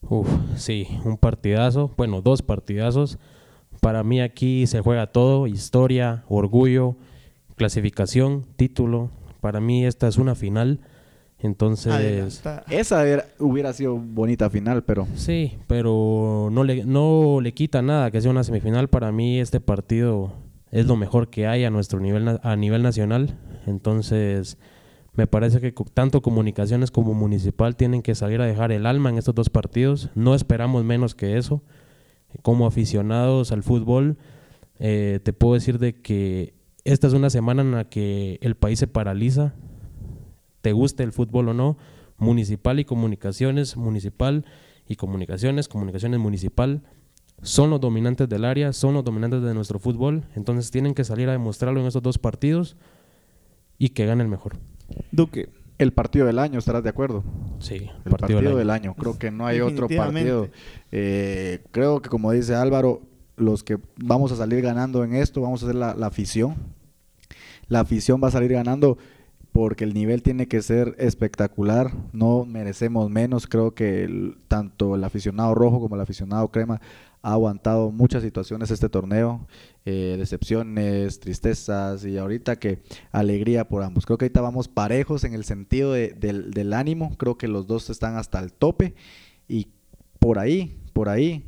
Uf, 0.03 0.29
sí, 0.57 0.87
un 1.05 1.16
partidazo, 1.16 1.92
bueno, 1.96 2.20
dos 2.20 2.42
partidazos. 2.42 3.18
Para 3.81 4.03
mí 4.03 4.20
aquí 4.20 4.66
se 4.66 4.81
juega 4.81 5.09
todo, 5.09 5.46
historia, 5.46 6.24
orgullo, 6.29 6.96
clasificación, 7.57 8.44
título. 8.57 9.11
Para 9.40 9.61
mí 9.61 9.87
esta 9.87 10.09
es 10.09 10.16
una 10.16 10.35
final 10.35 10.81
entonces, 11.40 12.42
esa 12.68 13.05
hubiera 13.38 13.72
sido 13.72 13.96
bonita 13.96 14.51
final, 14.51 14.83
pero 14.83 15.07
sí, 15.14 15.57
pero 15.68 16.48
no 16.51 16.64
le 16.64 16.85
no 16.85 17.38
le 17.40 17.55
quita 17.55 17.81
nada 17.81 18.11
que 18.11 18.20
sea 18.20 18.33
una 18.33 18.42
semifinal. 18.42 18.88
Para 18.88 19.12
mí 19.12 19.38
este 19.38 19.61
partido 19.61 20.33
es 20.72 20.87
lo 20.87 20.96
mejor 20.96 21.31
que 21.31 21.46
hay 21.46 21.64
a 21.64 21.70
nuestro 21.70 22.01
nivel 22.01 22.40
a 22.42 22.57
nivel 22.57 22.83
nacional. 22.83 23.38
Entonces, 23.66 24.59
me 25.14 25.29
parece 25.29 25.61
que 25.61 25.72
tanto 25.94 26.22
comunicaciones 26.22 26.90
como 26.90 27.14
municipal 27.14 27.77
tienen 27.77 28.03
que 28.03 28.16
salir 28.16 28.40
a 28.40 28.46
dejar 28.46 28.72
el 28.72 28.85
alma 28.85 29.11
en 29.11 29.18
estos 29.18 29.37
dos 29.37 29.48
partidos. 29.48 30.11
No 30.16 30.35
esperamos 30.35 30.85
menos 30.85 31.14
que 31.14 31.38
eso. 31.38 31.62
Como 32.42 32.66
aficionados 32.66 33.53
al 33.53 33.62
fútbol, 33.62 34.18
eh, 34.81 35.20
te 35.22 35.33
puedo 35.33 35.55
decir 35.55 35.79
de 35.79 36.01
que 36.03 36.55
esta 36.85 37.07
es 37.07 37.12
una 37.12 37.31
semana 37.31 37.62
en 37.62 37.70
la 37.72 37.85
que 37.88 38.38
el 38.42 38.57
país 38.57 38.81
se 38.81 38.88
paraliza 38.88 39.55
te 40.69 40.73
guste 40.75 41.03
el 41.03 41.13
fútbol 41.13 41.49
o 41.49 41.55
no, 41.55 41.79
municipal 42.19 42.79
y 42.79 42.85
comunicaciones, 42.85 43.79
municipal 43.79 44.45
y 44.87 44.97
comunicaciones, 44.97 45.67
comunicaciones 45.67 46.21
municipal, 46.21 46.83
son 47.41 47.71
los 47.71 47.81
dominantes 47.81 48.29
del 48.29 48.45
área, 48.45 48.75
son 48.75 48.93
los 48.93 49.03
dominantes 49.03 49.41
de 49.41 49.55
nuestro 49.55 49.79
fútbol, 49.79 50.25
entonces 50.37 50.71
tienen 50.71 50.93
que 50.93 51.05
salir 51.05 51.27
a 51.31 51.33
demostrarlo 51.33 51.81
en 51.81 51.87
esos 51.87 52.03
dos 52.03 52.19
partidos 52.19 52.77
y 53.79 53.89
que 53.89 54.05
gane 54.05 54.23
el 54.23 54.29
mejor. 54.29 54.57
Duque. 55.11 55.49
El 55.79 55.95
partido 55.95 56.27
del 56.27 56.39
año, 56.39 56.59
¿estarás 56.59 56.83
de 56.83 56.91
acuerdo? 56.91 57.25
Sí, 57.61 57.89
el 58.05 58.11
partido, 58.11 58.43
del, 58.55 58.69
año. 58.69 58.95
Creo 58.95 59.19
que 59.19 59.31
no 59.31 59.47
hay 59.47 59.61
otro 59.61 59.89
partido. 59.89 60.51
Eh, 60.93 61.61
creo 61.71 62.03
que 62.03 62.11
como 62.11 62.31
dice 62.33 62.55
Álvaro, 62.55 63.01
los 63.37 63.65
que 63.65 63.79
vamos 63.97 64.33
a 64.33 64.37
salir 64.37 64.61
ganando 64.61 65.03
en 65.03 65.15
esto, 65.15 65.41
vamos 65.41 65.63
a 65.63 65.67
ser 65.67 65.77
la, 65.77 65.95
la 65.95 66.09
afición. 66.09 66.57
La 67.69 67.81
afición 67.81 68.21
va 68.23 68.29
a 68.29 68.33
salir 68.33 68.53
ganando 68.53 68.99
porque 69.53 69.85
el 69.85 69.95
nivel 69.95 70.23
tiene 70.23 70.47
que 70.47 70.63
ser 70.63 70.95
espectacular, 70.99 71.93
no 72.13 72.45
merecemos 72.45 73.11
menos, 73.11 73.47
creo 73.47 73.75
que 73.75 74.35
tanto 74.47 74.95
el 74.95 75.03
aficionado 75.05 75.55
rojo 75.55 75.81
como 75.81 75.95
el 75.97 76.01
aficionado 76.03 76.49
crema 76.51 76.81
ha 77.23 77.33
aguantado 77.33 77.91
muchas 77.91 78.23
situaciones 78.23 78.71
este 78.71 78.89
torneo, 78.89 79.49
eh, 79.85 80.15
decepciones, 80.19 81.19
tristezas 81.19 82.05
y 82.05 82.17
ahorita 82.17 82.57
que 82.57 82.81
alegría 83.11 83.67
por 83.69 83.83
ambos. 83.83 84.07
Creo 84.07 84.19
que 84.19 84.27
ahorita 84.27 84.41
vamos 84.41 84.69
parejos 84.69 85.25
en 85.25 85.35
el 85.35 85.45
sentido 85.45 85.93
de- 85.93 86.13
del, 86.13 86.53
del 86.53 86.73
ánimo, 86.73 87.17
creo 87.17 87.37
que 87.37 87.49
los 87.49 87.67
dos 87.67 87.91
están 87.91 88.17
hasta 88.17 88.39
el 88.39 88.53
tope 88.53 88.95
y 89.49 89.69
por 90.21 90.39
ahí, 90.39 90.79
por 90.93 91.09
ahí, 91.09 91.45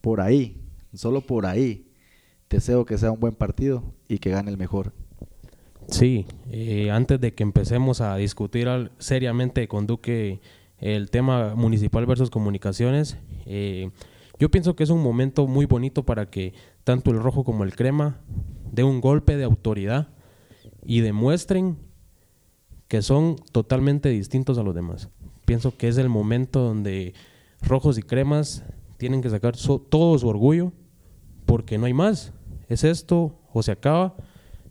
por 0.00 0.20
ahí, 0.20 0.60
solo 0.94 1.20
por 1.22 1.46
ahí, 1.46 1.88
deseo 2.48 2.84
que 2.84 2.98
sea 2.98 3.10
un 3.10 3.18
buen 3.20 3.34
partido 3.34 3.82
y 4.08 4.18
que 4.18 4.30
gane 4.30 4.50
el 4.50 4.58
mejor. 4.58 4.92
Sí, 5.88 6.26
eh, 6.50 6.90
antes 6.90 7.20
de 7.20 7.34
que 7.34 7.42
empecemos 7.42 8.00
a 8.00 8.16
discutir 8.16 8.68
seriamente 8.98 9.68
con 9.68 9.86
Duque 9.86 10.40
el 10.78 11.10
tema 11.10 11.54
municipal 11.54 12.06
versus 12.06 12.30
comunicaciones, 12.30 13.18
eh, 13.46 13.90
yo 14.38 14.50
pienso 14.50 14.74
que 14.74 14.84
es 14.84 14.90
un 14.90 15.02
momento 15.02 15.46
muy 15.46 15.66
bonito 15.66 16.04
para 16.04 16.30
que 16.30 16.54
tanto 16.84 17.10
el 17.10 17.18
rojo 17.18 17.44
como 17.44 17.64
el 17.64 17.76
crema 17.76 18.20
den 18.70 18.86
un 18.86 19.00
golpe 19.00 19.36
de 19.36 19.44
autoridad 19.44 20.08
y 20.84 21.00
demuestren 21.00 21.78
que 22.88 23.02
son 23.02 23.36
totalmente 23.52 24.08
distintos 24.08 24.58
a 24.58 24.62
los 24.62 24.74
demás. 24.74 25.08
Pienso 25.44 25.76
que 25.76 25.88
es 25.88 25.98
el 25.98 26.08
momento 26.08 26.60
donde 26.60 27.14
rojos 27.60 27.98
y 27.98 28.02
cremas 28.02 28.64
tienen 28.96 29.22
que 29.22 29.30
sacar 29.30 29.56
todo 29.56 30.18
su 30.18 30.28
orgullo 30.28 30.72
porque 31.46 31.78
no 31.78 31.86
hay 31.86 31.94
más. 31.94 32.32
Es 32.68 32.84
esto 32.84 33.38
o 33.52 33.62
se 33.62 33.72
acaba. 33.72 34.16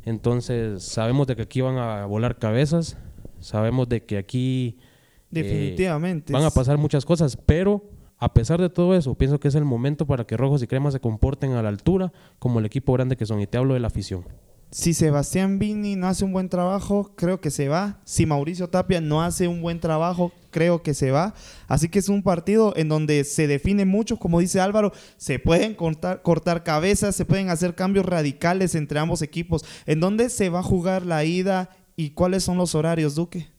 Entonces 0.03 0.83
sabemos 0.83 1.27
de 1.27 1.35
que 1.35 1.43
aquí 1.43 1.61
van 1.61 1.77
a 1.77 2.05
volar 2.05 2.37
cabezas, 2.37 2.97
sabemos 3.39 3.87
de 3.87 4.03
que 4.03 4.17
aquí 4.17 4.77
eh, 4.79 4.83
Definitivamente. 5.29 6.33
van 6.33 6.43
a 6.43 6.49
pasar 6.49 6.77
muchas 6.77 7.05
cosas, 7.05 7.37
pero 7.37 7.83
a 8.17 8.33
pesar 8.33 8.61
de 8.61 8.69
todo 8.69 8.95
eso, 8.95 9.15
pienso 9.15 9.39
que 9.39 9.47
es 9.47 9.55
el 9.55 9.65
momento 9.65 10.05
para 10.05 10.25
que 10.25 10.37
rojos 10.37 10.61
y 10.61 10.67
cremas 10.67 10.93
se 10.93 10.99
comporten 10.99 11.53
a 11.53 11.63
la 11.63 11.69
altura 11.69 12.11
como 12.39 12.59
el 12.59 12.65
equipo 12.65 12.93
grande 12.93 13.17
que 13.17 13.25
son. 13.25 13.41
Y 13.41 13.47
te 13.47 13.57
hablo 13.57 13.73
de 13.73 13.79
la 13.79 13.87
afición. 13.87 14.25
Si 14.71 14.93
Sebastián 14.93 15.59
Vini 15.59 15.95
no 15.95 16.07
hace 16.07 16.23
un 16.23 16.31
buen 16.31 16.47
trabajo, 16.47 17.11
creo 17.15 17.41
que 17.41 17.51
se 17.51 17.67
va. 17.67 17.99
Si 18.05 18.25
Mauricio 18.25 18.69
Tapia 18.69 19.01
no 19.01 19.21
hace 19.21 19.47
un 19.47 19.61
buen 19.61 19.79
trabajo, 19.79 20.31
creo 20.49 20.81
que 20.81 20.93
se 20.93 21.11
va. 21.11 21.33
Así 21.67 21.89
que 21.89 21.99
es 21.99 22.07
un 22.07 22.23
partido 22.23 22.73
en 22.77 22.87
donde 22.87 23.23
se 23.25 23.47
define 23.47 23.83
mucho, 23.85 24.17
como 24.17 24.39
dice 24.39 24.61
Álvaro, 24.61 24.93
se 25.17 25.39
pueden 25.39 25.75
cortar, 25.75 26.63
cabezas, 26.63 27.15
se 27.15 27.25
pueden 27.25 27.49
hacer 27.49 27.75
cambios 27.75 28.05
radicales 28.05 28.73
entre 28.75 28.99
ambos 28.99 29.21
equipos. 29.21 29.65
¿En 29.85 29.99
dónde 29.99 30.29
se 30.29 30.49
va 30.49 30.59
a 30.59 30.63
jugar 30.63 31.05
la 31.05 31.25
ida 31.25 31.69
y 31.97 32.11
cuáles 32.11 32.43
son 32.43 32.57
los 32.57 32.73
horarios, 32.73 33.15
Duque? 33.15 33.49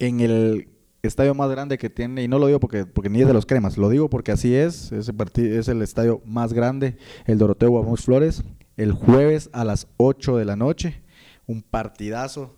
en 0.00 0.20
el 0.20 0.68
estadio 1.02 1.34
más 1.34 1.50
grande 1.50 1.78
que 1.78 1.88
tiene, 1.88 2.24
y 2.24 2.28
no 2.28 2.38
lo 2.38 2.46
digo 2.46 2.58
porque, 2.58 2.84
porque 2.86 3.08
ni 3.08 3.20
es 3.20 3.26
de 3.26 3.32
los 3.32 3.46
cremas, 3.46 3.78
lo 3.78 3.88
digo 3.88 4.10
porque 4.10 4.32
así 4.32 4.54
es, 4.54 4.90
ese 4.92 5.12
partido 5.12 5.58
es 5.58 5.68
el 5.68 5.80
estadio 5.82 6.20
más 6.24 6.52
grande, 6.52 6.96
el 7.26 7.38
Doroteo 7.38 7.70
Guamos 7.70 8.04
Flores, 8.04 8.42
el 8.80 8.92
jueves 8.92 9.50
a 9.52 9.62
las 9.62 9.88
8 9.98 10.38
de 10.38 10.46
la 10.46 10.56
noche, 10.56 11.02
un 11.46 11.62
partidazo. 11.62 12.56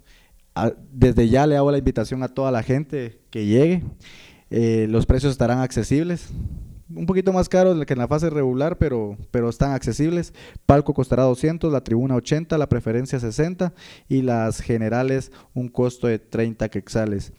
Ah, 0.54 0.72
Desde 0.92 1.28
ya 1.28 1.48
le 1.48 1.56
hago 1.56 1.72
la 1.72 1.78
invitación 1.78 2.22
a 2.22 2.28
toda 2.28 2.52
la 2.52 2.62
gente 2.62 3.18
que 3.30 3.44
llegue. 3.44 3.82
Eh, 4.48 4.86
los 4.88 5.04
precios 5.04 5.32
estarán 5.32 5.58
accesibles. 5.58 6.28
Un 6.94 7.06
poquito 7.06 7.32
más 7.32 7.48
caros 7.48 7.84
que 7.86 7.94
en 7.94 7.98
la 7.98 8.06
fase 8.06 8.30
regular, 8.30 8.78
pero, 8.78 9.16
pero 9.32 9.48
están 9.48 9.72
accesibles. 9.72 10.32
Palco 10.64 10.94
costará 10.94 11.24
200, 11.24 11.72
la 11.72 11.82
tribuna 11.82 12.14
80, 12.14 12.56
la 12.56 12.68
preferencia 12.68 13.18
60 13.18 13.72
y 14.08 14.22
las 14.22 14.60
generales 14.60 15.32
un 15.54 15.68
costo 15.68 16.06
de 16.06 16.20
30 16.20 16.68
quexales. 16.68 17.32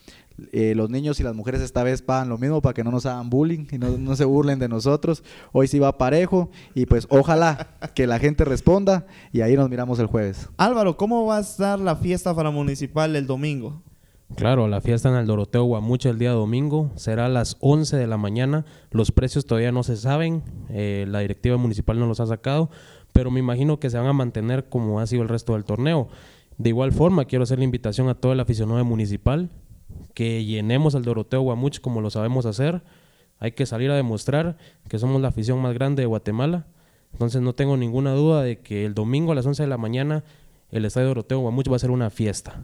Eh, 0.52 0.74
los 0.76 0.90
niños 0.90 1.20
y 1.20 1.24
las 1.24 1.36
mujeres 1.36 1.62
esta 1.62 1.84
vez 1.84 2.02
pagan 2.02 2.30
lo 2.30 2.38
mismo 2.38 2.62
para 2.62 2.74
que 2.74 2.84
no 2.84 2.92
nos 2.92 3.06
hagan 3.06 3.30
bullying 3.30 3.68
y 3.72 3.78
no, 3.78 3.98
no 3.98 4.16
se 4.16 4.26
burlen 4.26 4.60
de 4.60 4.68
nosotros. 4.68 5.24
Hoy 5.52 5.68
sí 5.68 5.80
va 5.80 5.98
parejo 5.98 6.50
y 6.74 6.86
pues 6.86 7.08
ojalá 7.10 7.78
que 7.94 8.08
la 8.08 8.20
gente 8.20 8.44
responda 8.46 9.06
y 9.32 9.42
ahí 9.42 9.56
nos 9.56 9.70
miramos 9.70 10.00
el 10.00 10.08
jueves. 10.08 10.50
Álvaro, 10.58 10.98
¿cómo 10.98 11.26
va 11.26 11.38
a 11.38 11.42
estar 11.42 11.80
la 11.80 11.96
fiesta 11.96 12.36
para 12.36 12.50
municipal 12.50 13.16
el 13.16 13.28
domingo? 13.28 13.84
Claro, 14.36 14.68
la 14.68 14.82
fiesta 14.82 15.10
en 15.10 15.16
el 15.16 15.28
Doroteo 15.28 15.64
Guamucha 15.66 16.10
el 16.10 16.18
día 16.18 16.32
domingo 16.32 16.92
será 16.96 17.28
a 17.28 17.30
las 17.30 17.58
11 17.60 17.98
de 17.98 18.08
la 18.08 18.18
mañana. 18.18 18.66
Los 18.90 19.12
precios 19.12 19.46
todavía 19.46 19.72
no 19.72 19.84
se 19.84 19.96
saben, 19.96 20.42
eh, 20.70 21.06
la 21.08 21.20
directiva 21.20 21.58
municipal 21.58 22.00
no 22.00 22.08
los 22.08 22.20
ha 22.20 22.26
sacado, 22.26 22.72
pero 23.12 23.30
me 23.30 23.40
imagino 23.40 23.80
que 23.80 23.92
se 23.92 23.98
van 23.98 24.08
a 24.08 24.14
mantener 24.14 24.70
como 24.70 25.00
ha 25.00 25.06
sido 25.06 25.22
el 25.22 25.30
resto 25.30 25.54
del 25.54 25.66
torneo. 25.66 26.08
De 26.58 26.70
igual 26.70 26.94
forma, 26.94 27.26
quiero 27.26 27.44
hacer 27.44 27.60
la 27.60 27.66
invitación 27.66 28.10
a 28.10 28.16
todo 28.16 28.34
el 28.34 28.40
aficionado 28.40 28.84
municipal 28.84 29.52
que 30.14 30.46
llenemos 30.46 30.96
el 30.96 31.04
Doroteo 31.04 31.42
Guamuch 31.42 31.80
como 31.80 32.02
lo 32.02 32.10
sabemos 32.10 32.46
hacer. 32.46 32.82
Hay 33.40 33.52
que 33.52 33.66
salir 33.66 33.92
a 33.92 33.96
demostrar 33.96 34.58
que 34.88 35.00
somos 35.00 35.22
la 35.22 35.30
afición 35.30 35.62
más 35.62 35.74
grande 35.74 36.02
de 36.02 36.08
Guatemala. 36.08 36.66
Entonces 37.12 37.42
no 37.42 37.54
tengo 37.54 37.78
ninguna 37.78 38.14
duda 38.14 38.44
de 38.44 38.60
que 38.60 38.86
el 38.86 38.94
domingo 38.94 39.32
a 39.32 39.36
las 39.36 39.46
11 39.46 39.64
de 39.64 39.70
la 39.70 39.78
mañana 39.78 40.24
el 40.72 40.86
Estadio 40.86 41.10
Doroteo 41.10 41.40
Guamuch 41.40 41.72
va 41.72 41.76
a 41.76 41.80
ser 41.80 41.92
una 41.92 42.10
fiesta. 42.10 42.60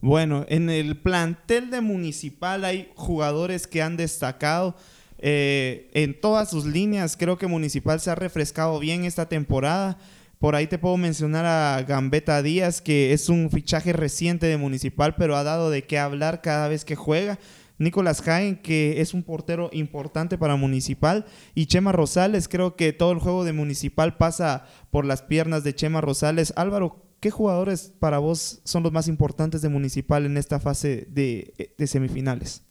Bueno, 0.00 0.44
en 0.48 0.70
el 0.70 0.96
plantel 0.96 1.70
de 1.70 1.80
Municipal 1.80 2.64
hay 2.64 2.92
jugadores 2.94 3.66
que 3.66 3.82
han 3.82 3.96
destacado 3.96 4.76
eh, 5.18 5.90
en 5.94 6.20
todas 6.20 6.50
sus 6.50 6.66
líneas. 6.66 7.16
Creo 7.16 7.38
que 7.38 7.46
Municipal 7.46 7.98
se 7.98 8.10
ha 8.10 8.14
refrescado 8.14 8.78
bien 8.78 9.04
esta 9.04 9.28
temporada. 9.28 9.98
Por 10.38 10.54
ahí 10.54 10.66
te 10.68 10.78
puedo 10.78 10.96
mencionar 10.96 11.44
a 11.46 11.82
Gambetta 11.82 12.42
Díaz, 12.42 12.80
que 12.80 13.12
es 13.12 13.28
un 13.28 13.50
fichaje 13.50 13.92
reciente 13.92 14.46
de 14.46 14.56
Municipal, 14.56 15.16
pero 15.16 15.36
ha 15.36 15.42
dado 15.42 15.70
de 15.70 15.84
qué 15.84 15.98
hablar 15.98 16.42
cada 16.42 16.68
vez 16.68 16.84
que 16.84 16.94
juega. 16.94 17.38
Nicolás 17.78 18.22
Jaén, 18.22 18.56
que 18.56 19.00
es 19.00 19.14
un 19.14 19.22
portero 19.22 19.70
importante 19.72 20.38
para 20.38 20.56
Municipal. 20.56 21.26
Y 21.54 21.66
Chema 21.66 21.92
Rosales, 21.92 22.48
creo 22.48 22.76
que 22.76 22.92
todo 22.92 23.12
el 23.12 23.18
juego 23.18 23.44
de 23.44 23.52
Municipal 23.52 24.16
pasa 24.16 24.66
por 24.90 25.04
las 25.04 25.22
piernas 25.22 25.64
de 25.64 25.74
Chema 25.74 26.00
Rosales. 26.00 26.52
Álvaro, 26.56 27.04
¿qué 27.20 27.30
jugadores 27.30 27.92
para 27.98 28.18
vos 28.18 28.60
son 28.64 28.82
los 28.82 28.92
más 28.92 29.08
importantes 29.08 29.62
de 29.62 29.68
Municipal 29.68 30.26
en 30.26 30.36
esta 30.36 30.60
fase 30.60 31.06
de, 31.10 31.74
de 31.76 31.86
semifinales? 31.86 32.62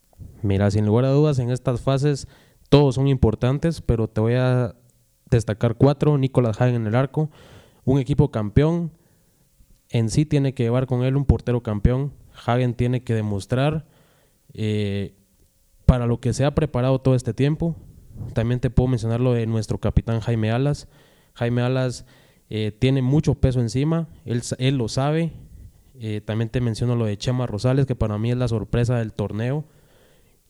Mira, 0.42 0.70
sin 0.70 0.86
lugar 0.86 1.04
a 1.04 1.10
dudas, 1.10 1.38
en 1.38 1.50
estas 1.50 1.80
fases 1.80 2.28
todos 2.68 2.94
son 2.94 3.08
importantes, 3.08 3.80
pero 3.80 4.08
te 4.08 4.20
voy 4.20 4.34
a 4.34 4.74
destacar 5.30 5.74
cuatro. 5.76 6.18
Nicolás 6.18 6.60
Hagen 6.60 6.74
en 6.74 6.86
el 6.86 6.94
arco, 6.94 7.30
un 7.92 7.98
equipo 7.98 8.30
campeón. 8.30 8.92
En 9.90 10.10
sí 10.10 10.26
tiene 10.26 10.52
que 10.52 10.64
llevar 10.64 10.86
con 10.86 11.04
él 11.04 11.16
un 11.16 11.24
portero 11.24 11.62
campeón. 11.62 12.12
Hagen 12.46 12.74
tiene 12.74 13.02
que 13.02 13.14
demostrar 13.14 13.86
eh, 14.52 15.14
para 15.86 16.06
lo 16.06 16.20
que 16.20 16.34
se 16.34 16.44
ha 16.44 16.54
preparado 16.54 17.00
todo 17.00 17.14
este 17.14 17.32
tiempo. 17.32 17.76
También 18.34 18.60
te 18.60 18.68
puedo 18.68 18.88
mencionar 18.88 19.20
lo 19.20 19.32
de 19.32 19.46
nuestro 19.46 19.78
capitán 19.78 20.20
Jaime 20.20 20.50
Alas. 20.50 20.86
Jaime 21.32 21.62
Alas 21.62 22.04
eh, 22.50 22.72
tiene 22.78 23.00
mucho 23.00 23.36
peso 23.36 23.60
encima, 23.60 24.08
él, 24.24 24.42
él 24.58 24.76
lo 24.76 24.88
sabe. 24.88 25.32
Eh, 26.00 26.20
también 26.20 26.50
te 26.50 26.60
menciono 26.60 26.94
lo 26.94 27.06
de 27.06 27.16
Chema 27.16 27.46
Rosales, 27.46 27.86
que 27.86 27.96
para 27.96 28.18
mí 28.18 28.30
es 28.30 28.36
la 28.36 28.48
sorpresa 28.48 28.98
del 28.98 29.12
torneo. 29.14 29.64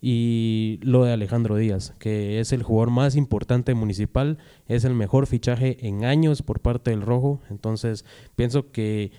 Y 0.00 0.78
lo 0.82 1.04
de 1.04 1.12
Alejandro 1.12 1.56
Díaz, 1.56 1.94
que 1.98 2.38
es 2.38 2.52
el 2.52 2.62
jugador 2.62 2.90
más 2.90 3.16
importante 3.16 3.74
municipal, 3.74 4.38
es 4.66 4.84
el 4.84 4.94
mejor 4.94 5.26
fichaje 5.26 5.86
en 5.86 6.04
años 6.04 6.42
por 6.42 6.60
parte 6.60 6.90
del 6.90 7.02
Rojo. 7.02 7.40
Entonces, 7.50 8.04
pienso 8.36 8.70
que 8.70 9.10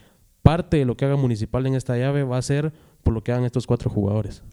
parte 0.41 0.77
de 0.77 0.85
lo 0.85 0.95
que 0.95 1.05
haga 1.05 1.17
Municipal 1.17 1.67
en 1.67 1.75
esta 1.75 1.97
llave 1.97 2.23
va 2.23 2.37
a 2.37 2.41
ser 2.41 2.73
por 3.03 3.13
lo 3.13 3.23
que 3.23 3.31
hagan 3.31 3.45
estos 3.45 3.67
cuatro 3.67 3.89
jugadores. 3.89 4.43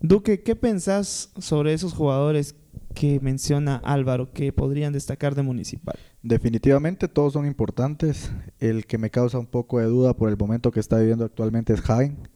Duque, 0.00 0.42
¿qué 0.42 0.56
pensás 0.56 1.30
sobre 1.38 1.72
esos 1.72 1.92
jugadores 1.92 2.56
que 2.94 3.20
menciona 3.20 3.76
Álvaro 3.76 4.32
que 4.32 4.52
podrían 4.52 4.92
destacar 4.92 5.34
de 5.34 5.42
Municipal? 5.42 5.96
Definitivamente 6.22 7.08
todos 7.08 7.34
son 7.34 7.46
importantes. 7.46 8.32
El 8.58 8.86
que 8.86 8.98
me 8.98 9.10
causa 9.10 9.38
un 9.38 9.46
poco 9.46 9.78
de 9.78 9.86
duda 9.86 10.14
por 10.14 10.28
el 10.28 10.36
momento 10.36 10.70
que 10.70 10.80
está 10.80 10.98
viviendo 10.98 11.24
actualmente 11.24 11.74
es 11.74 11.80
Jaén. 11.80 12.28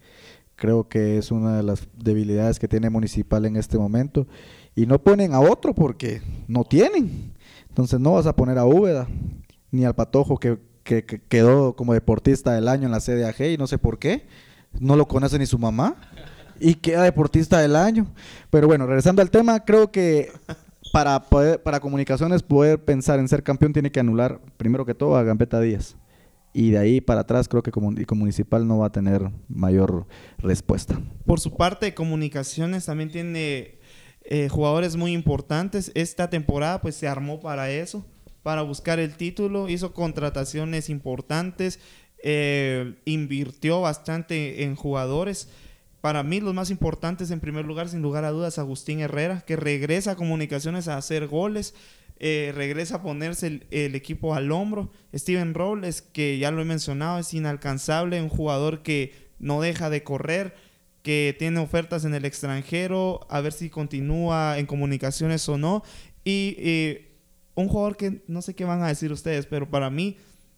Creo 0.58 0.88
que 0.88 1.18
es 1.18 1.30
una 1.30 1.56
de 1.56 1.62
las 1.62 1.86
debilidades 1.96 2.58
que 2.58 2.66
tiene 2.66 2.90
Municipal 2.90 3.44
en 3.46 3.56
este 3.56 3.78
momento. 3.78 4.26
Y 4.74 4.86
no 4.86 4.98
ponen 5.00 5.32
a 5.32 5.38
otro 5.40 5.72
porque 5.72 6.20
no 6.48 6.64
tienen. 6.64 7.32
Entonces 7.68 8.00
no 8.00 8.12
vas 8.14 8.26
a 8.26 8.34
poner 8.34 8.58
a 8.58 8.64
Úbeda 8.64 9.06
ni 9.70 9.84
al 9.84 9.94
Patojo 9.94 10.36
que, 10.38 10.58
que- 10.82 11.04
que 11.04 11.20
quedó 11.20 11.76
como 11.76 11.94
deportista 11.94 12.52
del 12.54 12.66
año 12.66 12.86
en 12.86 12.90
la 12.92 12.98
CDAG 13.00 13.40
y 13.52 13.56
no 13.56 13.68
sé 13.68 13.78
por 13.78 14.00
qué. 14.00 14.26
No 14.80 14.96
lo 14.96 15.06
conoce 15.06 15.38
ni 15.38 15.46
su 15.46 15.58
mamá. 15.60 15.94
Y 16.58 16.74
queda 16.74 17.04
deportista 17.04 17.60
del 17.60 17.76
año. 17.76 18.08
Pero 18.50 18.66
bueno, 18.66 18.84
regresando 18.86 19.22
al 19.22 19.30
tema, 19.30 19.64
creo 19.64 19.92
que 19.92 20.32
para 20.92 21.20
poder, 21.22 21.62
para 21.62 21.78
comunicaciones 21.78 22.42
poder 22.42 22.84
pensar 22.84 23.20
en 23.20 23.28
ser 23.28 23.44
campeón 23.44 23.72
tiene 23.72 23.92
que 23.92 24.00
anular 24.00 24.40
primero 24.56 24.84
que 24.84 24.94
todo 24.94 25.16
a 25.16 25.22
Gambetta 25.22 25.60
Díaz. 25.60 25.94
Y 26.58 26.72
de 26.72 26.78
ahí 26.78 27.00
para 27.00 27.20
atrás 27.20 27.46
creo 27.46 27.62
que 27.62 27.70
como 27.70 27.92
municipal 28.16 28.66
no 28.66 28.78
va 28.78 28.86
a 28.86 28.90
tener 28.90 29.30
mayor 29.48 30.08
respuesta. 30.38 31.00
Por 31.24 31.38
su 31.38 31.56
parte, 31.56 31.94
Comunicaciones 31.94 32.86
también 32.86 33.12
tiene 33.12 33.78
eh, 34.24 34.48
jugadores 34.48 34.96
muy 34.96 35.12
importantes. 35.12 35.92
Esta 35.94 36.30
temporada 36.30 36.80
pues 36.80 36.96
se 36.96 37.06
armó 37.06 37.38
para 37.38 37.70
eso, 37.70 38.04
para 38.42 38.62
buscar 38.62 38.98
el 38.98 39.14
título, 39.14 39.68
hizo 39.68 39.94
contrataciones 39.94 40.90
importantes, 40.90 41.78
eh, 42.24 42.96
invirtió 43.04 43.80
bastante 43.80 44.64
en 44.64 44.74
jugadores. 44.74 45.48
Para 46.00 46.24
mí 46.24 46.40
los 46.40 46.54
más 46.54 46.70
importantes 46.70 47.30
en 47.30 47.38
primer 47.38 47.66
lugar, 47.66 47.88
sin 47.88 48.02
lugar 48.02 48.24
a 48.24 48.32
dudas, 48.32 48.58
Agustín 48.58 48.98
Herrera, 48.98 49.42
que 49.46 49.54
regresa 49.54 50.10
a 50.10 50.16
comunicaciones 50.16 50.88
a 50.88 50.96
hacer 50.96 51.28
goles, 51.28 51.76
eh, 52.20 52.52
regresa 52.54 52.96
a 52.96 53.02
ponerse 53.02 53.66
el, 53.70 53.94
equipo 53.94 54.34
al 54.34 54.50
hombro. 54.50 54.90
Steven 55.14 55.54
Robles, 55.54 56.02
que 56.02 56.38
ya 56.38 56.50
lo 56.50 56.60
he 56.60 56.64
mencionado, 56.64 57.18
es 57.18 57.32
inalcanzable, 57.32 58.20
un 58.20 58.28
jugador 58.28 58.82
que 58.82 59.12
no 59.38 59.60
deja 59.60 59.88
de 59.88 60.02
correr, 60.02 60.54
que 61.02 61.36
tiene 61.38 61.60
ofertas 61.60 62.04
en 62.04 62.14
el 62.14 62.24
extranjero, 62.24 63.20
a 63.30 63.40
ver 63.40 63.52
si 63.52 63.70
continúa 63.70 64.58
en 64.58 64.66
comunicaciones 64.66 65.48
o 65.48 65.58
no. 65.58 65.84
Y 66.24 66.56
eh, 66.58 67.16
un 67.54 67.68
jugador 67.68 67.96
que 67.96 68.22
no 68.26 68.42
sé 68.42 68.54
qué 68.54 68.64
van 68.64 68.82
a 68.82 68.88
decir 68.88 69.12
ustedes, 69.12 69.46
pero 69.46 69.70
para 69.70 69.88
mí, 69.88 70.16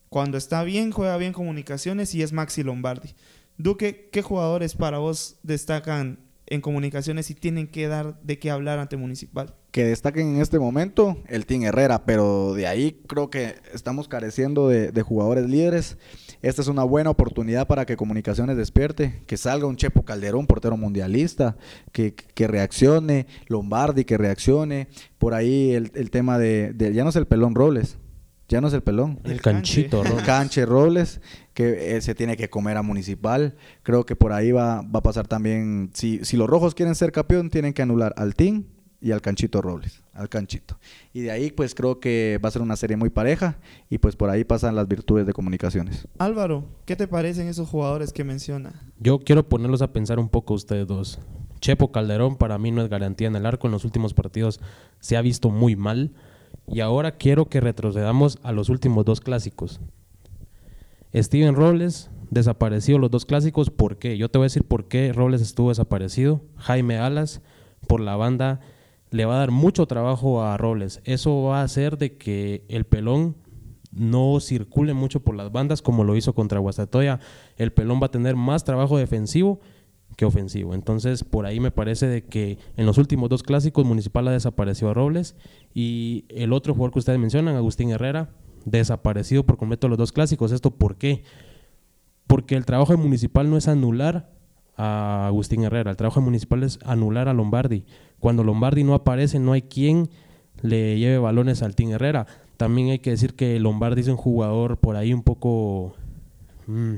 cuando 0.09 0.38
está 0.38 0.64
bien, 0.64 0.90
juega 0.90 1.18
bien 1.18 1.33
comunicaciones 1.35 2.14
y 2.14 2.23
es 2.23 2.33
Maxi 2.33 2.62
Lombardi. 2.62 3.14
Duque, 3.59 4.09
¿qué 4.11 4.23
jugadores 4.23 4.75
para 4.75 4.99
vos 4.99 5.38
destacan 5.42 6.20
en 6.46 6.62
comunicaciones 6.62 7.31
y 7.31 7.35
tienen 7.35 7.68
que 7.68 7.87
dar 7.87 8.18
de 8.23 8.38
qué 8.38 8.51
hablar 8.51 8.79
ante 8.79 8.96
Municipal? 8.96 9.55
Que 9.71 9.85
destaquen 9.85 10.35
en 10.35 10.41
este 10.41 10.59
momento 10.59 11.17
el 11.29 11.47
Team 11.47 11.63
Herrera, 11.63 12.05
pero 12.05 12.55
de 12.55 12.67
ahí 12.67 13.01
creo 13.07 13.31
que 13.31 13.55
estamos 13.73 14.09
careciendo 14.09 14.69
de, 14.69 15.03
jugadores 15.03 15.49
líderes. 15.49 15.97
Esta 16.43 16.63
es 16.63 16.69
una 16.69 16.83
buena 16.83 17.11
oportunidad 17.11 17.69
para 17.69 17.87
que 17.87 17.97
Comunicaciones 17.97 18.57
despierte, 18.57 19.23
que 19.27 19.37
salga 19.37 19.67
un 19.67 19.77
Chepo 19.77 20.05
Calderón, 20.05 20.47
portero 20.47 20.77
mundialista, 20.77 21.57
que, 21.93 22.15
reaccione, 22.37 23.27
Lombardi 23.47 24.05
que 24.05 24.19
reaccione, 24.19 24.89
por 25.19 25.35
ahí 25.35 25.73
el, 25.73 26.11
tema 26.11 26.39
de, 26.39 26.75
ya 26.93 27.05
no 27.05 27.11
es 27.11 27.17
el 27.17 27.27
pelón 27.27 27.55
Robles, 27.55 27.99
ya 28.49 28.61
no 28.61 28.67
es 28.67 28.75
el 28.75 28.83
pelón. 28.83 29.21
El, 29.23 29.41
canchito 29.41 30.03
Robles. 30.03 30.19
El 30.19 30.25
canche 30.25 30.67
Robles, 30.67 31.21
que 31.55 31.97
eh, 31.97 32.01
se 32.01 32.17
tiene 32.17 32.37
que 32.37 32.51
comer 32.51 32.77
a 32.77 32.83
Municipal. 32.83 33.55
Creo 33.85 34.05
que 34.05 34.17
por 34.17 34.33
ahí 34.33 34.51
va, 34.51 34.83
va 34.83 34.99
a 34.99 35.03
pasar 35.03 35.29
también. 35.29 35.91
Si, 35.95 36.25
si 36.25 36.37
los 36.37 36.49
rojos 36.49 36.75
quieren 36.75 36.97
ser 36.97 37.13
campeón, 37.13 37.51
tienen 37.51 37.73
que 37.73 37.83
anular 37.83 38.13
al 38.17 38.35
Team 38.35 38.65
y 39.01 39.13
al 39.13 39.21
Canchito 39.23 39.63
Robles, 39.63 40.03
al 40.13 40.29
Canchito. 40.29 40.79
Y 41.13 41.21
de 41.21 41.31
ahí 41.31 41.51
pues 41.51 41.75
creo 41.75 42.01
que 42.01 42.39
va 42.45 42.49
a 42.49 42.53
ser 42.53 42.63
una 42.63 42.77
serie 42.77 42.97
muy 42.97 43.11
pareja 43.11 43.59
y 43.89 43.99
pues 43.99 44.17
por 44.17 44.31
ahí 44.31 44.45
pasan 44.45 44.77
las 44.77 44.89
virtudes 44.89 45.27
de 45.27 45.33
comunicaciones. 45.33 46.07
Álvaro, 46.19 46.65
¿qué 46.85 46.97
te 46.97 47.09
parecen 47.09 47.49
esos 47.49 47.69
jugadores 47.69 48.13
que 48.13 48.25
menciona? 48.25 48.73
Yo 48.99 49.19
quiero 49.21 49.49
ponerlos 49.49 49.83
a 49.83 49.93
pensar 49.93 50.19
un 50.19 50.29
poco 50.29 50.55
ustedes 50.55 50.87
dos. 50.87 51.19
Chepo 51.61 51.93
Calderón 51.93 52.37
para 52.37 52.59
mí 52.59 52.71
no 52.71 52.83
es 52.83 52.89
garantía 52.89 53.29
en 53.29 53.37
el 53.37 53.47
arco, 53.47 53.67
en 53.67 53.73
los 53.73 53.85
últimos 53.85 54.15
partidos 54.15 54.61
se 54.99 55.17
ha 55.17 55.23
visto 55.23 55.51
muy 55.51 55.77
mal 55.77 56.13
y 56.67 56.81
ahora 56.81 57.17
quiero 57.17 57.49
que 57.49 57.61
retrocedamos 57.61 58.39
a 58.43 58.53
los 58.53 58.69
últimos 58.69 59.05
dos 59.05 59.21
clásicos. 59.21 59.81
Steven 61.15 61.55
Robles 61.55 62.11
desapareció 62.31 62.99
los 62.99 63.11
dos 63.11 63.27
clásicos, 63.27 63.71
¿por 63.71 63.99
qué? 63.99 64.17
Yo 64.17 64.31
te 64.31 64.39
voy 64.39 64.45
a 64.45 64.47
decir 64.47 64.65
por 64.65 64.87
qué 64.87 65.13
Robles 65.13 65.43
estuvo 65.43 65.71
desaparecido. 65.71 66.43
Jaime 66.57 66.99
Alas 66.99 67.41
por 67.89 68.01
la 68.01 68.15
banda 68.17 68.61
le 69.11 69.25
va 69.25 69.37
a 69.37 69.38
dar 69.38 69.51
mucho 69.51 69.87
trabajo 69.87 70.42
a 70.42 70.57
Robles. 70.57 71.01
Eso 71.05 71.42
va 71.42 71.61
a 71.61 71.64
hacer 71.64 71.99
de 71.99 72.16
que 72.16 72.64
el 72.68 72.85
pelón 72.85 73.37
no 73.92 74.38
circule 74.40 74.94
mucho 74.94 75.20
por 75.20 75.35
las 75.35 75.51
bandas 75.51 75.83
como 75.83 76.05
lo 76.05 76.16
hizo 76.16 76.35
contra 76.35 76.61
Guastatoya. 76.61 77.18
El 77.57 77.73
pelón 77.73 78.01
va 78.01 78.07
a 78.07 78.11
tener 78.11 78.37
más 78.37 78.64
trabajo 78.64 78.99
defensivo 78.99 79.61
que 80.16 80.25
ofensivo. 80.25 80.75
Entonces, 80.75 81.25
por 81.25 81.46
ahí 81.46 81.61
me 81.61 81.70
parece 81.70 82.07
de 82.07 82.25
que 82.25 82.59
en 82.77 82.87
los 82.87 82.99
últimos 82.99 83.29
dos 83.29 83.42
clásicos 83.42 83.85
Municipal 83.85 84.29
ha 84.29 84.33
desaparecido 84.33 84.90
a 84.90 84.94
Robles 84.94 85.35
y 85.75 86.25
el 86.29 86.53
otro 86.53 86.75
jugador 86.75 86.92
que 86.92 86.99
ustedes 87.01 87.18
mencionan, 87.18 87.57
Agustín 87.57 87.90
Herrera, 87.90 88.31
desaparecido 88.64 89.44
por 89.44 89.57
completo 89.57 89.88
los 89.88 89.99
dos 89.99 90.12
clásicos. 90.12 90.53
¿Esto 90.53 90.73
por 90.73 90.96
qué? 90.96 91.25
Porque 92.27 92.55
el 92.55 92.64
trabajo 92.64 92.92
de 92.92 92.99
Municipal 92.99 93.51
no 93.51 93.57
es 93.57 93.66
anular 93.66 94.31
a 94.83 95.27
Agustín 95.27 95.62
Herrera, 95.62 95.90
el 95.90 95.97
trabajo 95.99 96.23
Municipal 96.23 96.62
es 96.62 96.79
anular 96.85 97.29
a 97.29 97.35
Lombardi. 97.35 97.85
Cuando 98.19 98.43
Lombardi 98.45 98.83
no 98.83 98.95
aparece, 98.95 99.38
no 99.38 99.53
hay 99.53 99.61
quien 99.61 100.09
le 100.62 100.99
lleve 100.99 101.19
balones 101.19 101.62
al 101.62 101.75
Team 101.75 101.90
Herrera. 101.90 102.27
También 102.57 102.88
hay 102.88 102.99
que 103.01 103.11
decir 103.11 103.35
que 103.35 103.61
Lombardi 103.61 104.01
es 104.01 104.09
un 104.09 104.16
jugador 104.16 104.79
por 104.79 104.97
ahí 104.97 105.12
un 105.12 105.23
poco 105.23 105.95
mm, 106.66 106.95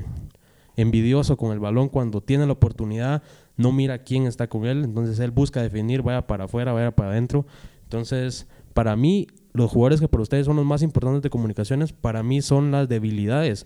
envidioso 0.77 1.35
con 1.35 1.51
el 1.51 1.59
balón. 1.59 1.89
Cuando 1.89 2.21
tiene 2.21 2.45
la 2.45 2.53
oportunidad, 2.53 3.21
no 3.57 3.73
mira 3.73 3.99
quién 3.99 4.27
está 4.27 4.47
con 4.47 4.65
él. 4.65 4.85
Entonces 4.85 5.19
él 5.19 5.31
busca 5.31 5.61
definir, 5.61 6.03
vaya 6.03 6.25
para 6.25 6.45
afuera, 6.45 6.71
vaya 6.71 6.91
para 6.91 7.11
adentro. 7.11 7.45
Entonces, 7.83 8.47
para 8.73 8.95
mí, 8.95 9.27
los 9.51 9.69
jugadores 9.71 9.99
que 9.99 10.07
para 10.07 10.23
ustedes 10.23 10.45
son 10.45 10.55
los 10.55 10.65
más 10.65 10.83
importantes 10.83 11.21
de 11.21 11.29
comunicaciones, 11.29 11.91
para 11.91 12.23
mí 12.23 12.41
son 12.41 12.71
las 12.71 12.87
debilidades. 12.87 13.65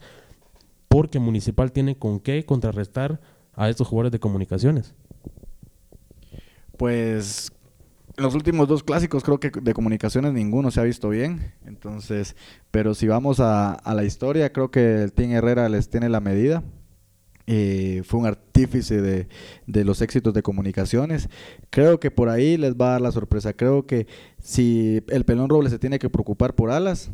Porque 0.87 1.19
Municipal 1.19 1.71
tiene 1.71 1.97
con 1.97 2.19
qué 2.19 2.45
contrarrestar 2.45 3.19
a 3.57 3.69
estos 3.69 3.87
jugadores 3.87 4.13
de 4.13 4.19
comunicaciones. 4.19 4.93
Pues 6.77 7.51
en 8.15 8.23
los 8.23 8.35
últimos 8.35 8.67
dos 8.67 8.83
clásicos 8.83 9.23
creo 9.23 9.39
que 9.39 9.49
de 9.49 9.73
comunicaciones 9.73 10.31
ninguno 10.31 10.71
se 10.71 10.79
ha 10.79 10.83
visto 10.83 11.09
bien. 11.09 11.53
Entonces, 11.65 12.35
pero 12.71 12.93
si 12.93 13.07
vamos 13.07 13.39
a, 13.39 13.81
la 13.85 14.03
historia, 14.03 14.53
creo 14.53 14.71
que 14.71 15.03
el 15.03 15.11
Team 15.11 15.31
Herrera 15.31 15.67
les 15.69 15.89
tiene 15.89 16.07
la 16.07 16.19
medida. 16.19 16.63
Eh, 17.49 18.03
fue 18.05 18.19
un 18.19 18.25
artífice 18.25 19.01
de, 19.01 19.27
de, 19.67 19.85
los 19.85 20.01
éxitos 20.01 20.33
de 20.33 20.43
comunicaciones. 20.43 21.29
Creo 21.69 21.99
que 21.99 22.11
por 22.11 22.29
ahí 22.29 22.57
les 22.57 22.75
va 22.75 22.89
a 22.89 22.91
dar 22.91 23.01
la 23.01 23.11
sorpresa. 23.11 23.53
Creo 23.53 23.87
que 23.87 24.05
si 24.39 25.01
el 25.07 25.23
Pelón 25.23 25.49
Robles 25.49 25.71
se 25.71 25.79
tiene 25.79 25.97
que 25.97 26.09
preocupar 26.09 26.55
por 26.55 26.71
alas, 26.71 27.09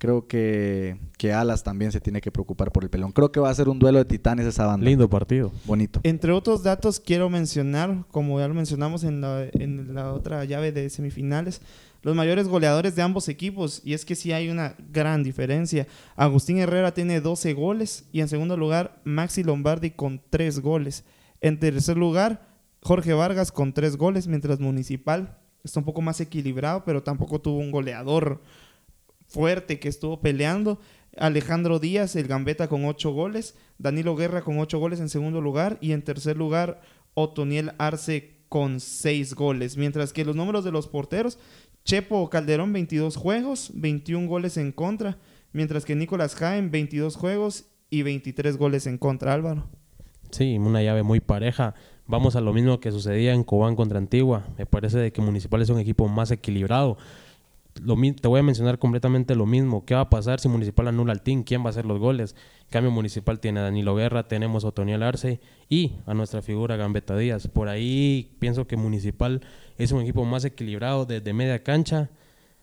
creo 0.00 0.26
que, 0.26 0.96
que, 1.18 1.34
Alas 1.34 1.62
también 1.62 1.92
se 1.92 2.00
tiene 2.00 2.22
que 2.22 2.32
preocupar 2.32 2.72
por 2.72 2.82
el 2.82 2.90
pelón. 2.90 3.12
Creo 3.12 3.30
que 3.30 3.38
va 3.38 3.50
a 3.50 3.54
ser 3.54 3.68
un 3.68 3.78
duelo 3.78 3.98
de 3.98 4.06
titanes 4.06 4.46
esa 4.46 4.64
banda. 4.64 4.86
Lindo 4.86 5.10
partido. 5.10 5.52
Bonito. 5.66 6.00
Entre 6.04 6.32
otros 6.32 6.62
datos 6.62 6.98
quiero 6.98 7.28
mencionar, 7.28 8.06
como 8.10 8.40
ya 8.40 8.48
lo 8.48 8.54
mencionamos 8.54 9.04
en 9.04 9.20
la, 9.20 9.44
en 9.52 9.94
la 9.94 10.14
otra 10.14 10.44
llave 10.46 10.72
de 10.72 10.88
semifinales, 10.88 11.60
los 12.00 12.16
mayores 12.16 12.48
goleadores 12.48 12.96
de 12.96 13.02
ambos 13.02 13.28
equipos. 13.28 13.82
Y 13.84 13.92
es 13.92 14.06
que 14.06 14.16
sí 14.16 14.32
hay 14.32 14.48
una 14.48 14.74
gran 14.90 15.22
diferencia. 15.22 15.86
Agustín 16.16 16.56
Herrera 16.56 16.94
tiene 16.94 17.20
12 17.20 17.52
goles 17.52 18.06
y 18.10 18.22
en 18.22 18.28
segundo 18.28 18.56
lugar 18.56 19.02
Maxi 19.04 19.44
Lombardi 19.44 19.90
con 19.90 20.22
3 20.30 20.60
goles. 20.60 21.04
En 21.42 21.60
tercer 21.60 21.98
lugar 21.98 22.48
Jorge 22.80 23.12
Vargas 23.12 23.52
con 23.52 23.74
3 23.74 23.98
goles, 23.98 24.26
mientras 24.26 24.60
Municipal 24.60 25.36
está 25.62 25.78
un 25.78 25.84
poco 25.84 26.00
más 26.00 26.22
equilibrado, 26.22 26.84
pero 26.86 27.02
tampoco 27.02 27.38
tuvo 27.38 27.58
un 27.58 27.70
goleador 27.70 28.40
fuerte 29.30 29.78
que 29.78 29.88
estuvo 29.88 30.20
peleando. 30.20 30.78
Alejandro 31.16 31.78
Díaz, 31.78 32.16
el 32.16 32.28
Gambeta 32.28 32.68
con 32.68 32.84
ocho 32.84 33.12
goles. 33.12 33.54
Danilo 33.78 34.16
Guerra 34.16 34.42
con 34.42 34.58
ocho 34.58 34.78
goles 34.78 35.00
en 35.00 35.08
segundo 35.08 35.40
lugar. 35.40 35.78
Y 35.80 35.92
en 35.92 36.02
tercer 36.02 36.36
lugar, 36.36 36.80
Otoniel 37.14 37.72
Arce 37.78 38.40
con 38.48 38.80
seis 38.80 39.34
goles. 39.34 39.76
Mientras 39.76 40.12
que 40.12 40.24
los 40.24 40.36
números 40.36 40.64
de 40.64 40.72
los 40.72 40.88
porteros, 40.88 41.38
Chepo 41.84 42.28
Calderón 42.28 42.72
22 42.72 43.16
juegos, 43.16 43.70
21 43.74 44.28
goles 44.28 44.56
en 44.56 44.72
contra. 44.72 45.18
Mientras 45.52 45.84
que 45.84 45.96
Nicolás 45.96 46.34
Jaén 46.34 46.70
22 46.70 47.16
juegos 47.16 47.64
y 47.88 48.02
23 48.02 48.56
goles 48.56 48.86
en 48.86 48.98
contra, 48.98 49.32
Álvaro. 49.32 49.68
Sí, 50.30 50.58
una 50.58 50.82
llave 50.82 51.02
muy 51.02 51.20
pareja. 51.20 51.74
Vamos 52.06 52.36
a 52.36 52.40
lo 52.40 52.52
mismo 52.52 52.80
que 52.80 52.92
sucedía 52.92 53.34
en 53.34 53.44
Cobán 53.44 53.76
contra 53.76 53.98
Antigua. 53.98 54.46
Me 54.58 54.66
parece 54.66 54.98
de 54.98 55.12
que 55.12 55.20
Municipal 55.20 55.62
es 55.62 55.70
un 55.70 55.78
equipo 55.78 56.08
más 56.08 56.30
equilibrado 56.30 56.98
te 57.72 58.28
voy 58.28 58.40
a 58.40 58.42
mencionar 58.42 58.78
completamente 58.78 59.34
lo 59.34 59.46
mismo. 59.46 59.84
¿Qué 59.84 59.94
va 59.94 60.02
a 60.02 60.10
pasar 60.10 60.40
si 60.40 60.48
Municipal 60.48 60.88
anula 60.88 61.12
al 61.12 61.22
team? 61.22 61.44
¿Quién 61.44 61.62
va 61.62 61.66
a 61.66 61.70
hacer 61.70 61.86
los 61.86 61.98
goles? 61.98 62.34
Cambio 62.68 62.90
Municipal 62.90 63.40
tiene 63.40 63.60
a 63.60 63.64
Danilo 63.64 63.94
Guerra, 63.94 64.28
tenemos 64.28 64.64
a 64.64 64.68
Otoniel 64.68 65.02
Arce 65.02 65.40
y 65.68 65.94
a 66.06 66.14
nuestra 66.14 66.42
figura 66.42 66.76
Gambetta 66.76 67.16
Díaz. 67.16 67.48
Por 67.48 67.68
ahí 67.68 68.36
pienso 68.38 68.66
que 68.66 68.76
Municipal 68.76 69.40
es 69.78 69.92
un 69.92 70.02
equipo 70.02 70.24
más 70.24 70.44
equilibrado 70.44 71.06
desde 71.06 71.32
media 71.32 71.62
cancha 71.62 72.10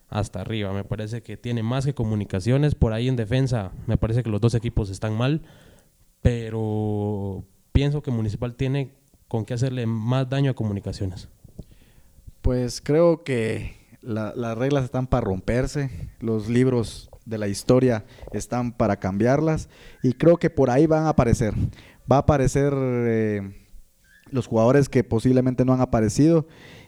hasta 0.09 0.41
arriba. 0.41 0.71
Me 0.73 0.83
parece 0.83 1.21
que 1.21 1.37
tiene 1.37 1.63
más 1.63 1.85
que 1.85 1.93
comunicaciones. 1.93 2.75
Por 2.75 2.93
ahí 2.93 3.07
en 3.07 3.15
defensa 3.15 3.71
me 3.85 3.97
parece 3.97 4.23
que 4.23 4.29
los 4.29 4.41
dos 4.41 4.53
equipos 4.55 4.89
están 4.89 5.17
mal, 5.17 5.41
pero 6.21 7.43
pienso 7.71 8.01
que 8.01 8.11
Municipal 8.11 8.55
tiene 8.55 8.91
con 9.27 9.45
qué 9.45 9.53
hacerle 9.53 9.85
más 9.85 10.29
daño 10.29 10.51
a 10.51 10.55
comunicaciones. 10.55 11.27
Pues 12.41 12.79
creo 12.81 13.23
que 13.23 13.76
las 14.01 14.57
reglas 14.57 14.83
están 14.83 15.07
para 15.07 15.25
romperse, 15.25 15.89
los 16.19 16.47
libros 16.47 17.09
de 17.25 17.37
la 17.37 17.47
historia 17.47 18.05
están 18.31 18.71
para 18.71 18.97
cambiarlas 18.97 19.69
y 20.01 20.13
creo 20.13 20.37
que 20.37 20.49
por 20.49 20.69
ahí 20.69 20.85
van 20.87 21.05
a 21.05 21.09
aparecer. 21.09 21.53
Va 22.09 22.17
a 22.17 22.19
aparecer 22.19 22.73
eh, 22.75 23.65
los 24.31 24.47
jugadores 24.47 24.87
que 24.87 25.03
posiblemente 25.03 25.65
no 25.65 25.73
han 25.73 25.81
aparecido 25.81 26.47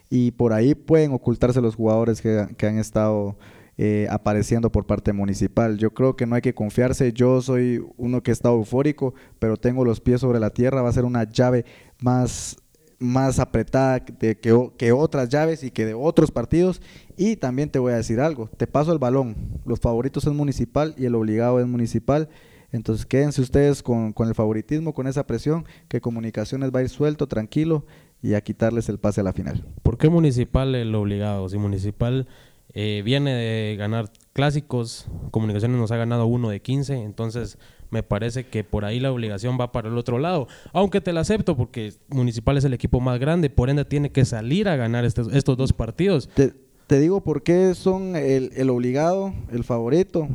y 0.09 0.31
por 0.31 0.53
ahí 0.53 0.75
pueden 0.75 1.11
ocultarse 1.11 1.61
los 1.61 1.75
jugadores 1.75 2.21
que, 2.21 2.65
han 2.65 2.79
estado 2.79 3.37
eh, 3.77 4.07
apareciendo 4.09 4.71
por 4.71 4.85
parte 4.85 5.13
municipal. 5.13 5.77
Yo 5.77 5.93
creo 5.93 6.15
que 6.15 6.25
no 6.25 6.35
hay 6.35 6.41
que 6.41 6.55
confiarse. 6.55 7.13
Yo 7.13 7.41
soy 7.41 7.83
uno 7.97 8.23
que 8.23 8.31
estado 8.31 8.55
eufórico, 8.55 9.13
pero 9.37 9.57
tengo 9.57 9.85
los 9.85 10.01
pies 10.01 10.21
sobre 10.21 10.39
la 10.39 10.49
tierra. 10.49 10.81
Va 10.81 10.89
a 10.89 10.93
ser 10.93 11.05
una 11.05 11.25
llave 11.25 11.65
más 11.99 12.57
más 12.99 13.39
apretada 13.39 14.03
que, 14.03 14.37
que 14.37 14.91
otras 14.91 15.29
llaves 15.29 15.63
y 15.63 15.71
que 15.71 15.85
de 15.85 15.93
otros 15.93 16.31
partidos. 16.31 16.81
Y 17.17 17.37
también 17.37 17.69
te 17.69 17.79
voy 17.79 17.93
a 17.93 17.97
decir 17.97 18.19
algo, 18.19 18.49
te 18.57 18.67
paso 18.67 18.91
el 18.93 18.99
balón. 18.99 19.35
Los 19.65 19.79
favoritos 19.79 20.25
es 20.25 20.33
municipal 20.33 20.93
y 20.97 21.05
el 21.05 21.15
obligado 21.15 21.59
es 21.59 21.67
municipal. 21.67 22.29
Entonces 22.71 23.05
quédense 23.05 23.41
ustedes 23.41 23.81
con, 23.81 24.13
con 24.13 24.27
el 24.27 24.35
favoritismo, 24.35 24.93
con 24.93 25.07
esa 25.07 25.25
presión, 25.25 25.65
que 25.87 26.01
Comunicaciones 26.01 26.71
va 26.73 26.79
a 26.79 26.83
ir 26.83 26.89
suelto, 26.89 27.27
tranquilo 27.27 27.85
y 28.21 28.33
a 28.33 28.41
quitarles 28.41 28.89
el 28.89 28.99
pase 28.99 29.21
a 29.21 29.23
la 29.23 29.33
final. 29.33 29.65
¿Por 29.81 29.97
qué 29.97 30.09
Municipal 30.09 30.75
el 30.75 30.93
obligado? 30.93 31.49
Si 31.49 31.57
Municipal 31.57 32.27
eh, 32.73 33.01
viene 33.03 33.33
de 33.33 33.75
ganar 33.77 34.11
clásicos, 34.33 35.07
Comunicaciones 35.31 35.79
nos 35.79 35.91
ha 35.91 35.97
ganado 35.97 36.27
uno 36.27 36.49
de 36.49 36.61
15, 36.61 37.01
entonces 37.01 37.57
me 37.91 38.03
parece 38.03 38.47
que 38.47 38.63
por 38.63 38.85
ahí 38.85 38.99
la 38.99 39.11
obligación 39.11 39.57
va 39.59 39.71
para 39.71 39.89
el 39.89 39.97
otro 39.97 40.19
lado. 40.19 40.47
Aunque 40.73 41.01
te 41.01 41.13
la 41.13 41.21
acepto 41.21 41.55
porque 41.57 41.93
Municipal 42.09 42.57
es 42.57 42.63
el 42.65 42.73
equipo 42.73 42.99
más 42.99 43.19
grande, 43.19 43.49
por 43.49 43.69
ende 43.69 43.85
tiene 43.85 44.11
que 44.11 44.25
salir 44.25 44.67
a 44.67 44.75
ganar 44.75 45.05
estos, 45.05 45.33
estos 45.33 45.57
dos 45.57 45.73
partidos. 45.73 46.29
Te, 46.29 46.53
te 46.87 46.99
digo 46.99 47.21
por 47.21 47.43
qué 47.43 47.75
son 47.75 48.15
el, 48.15 48.51
el 48.55 48.69
obligado, 48.69 49.33
el 49.51 49.63
favorito. 49.63 50.27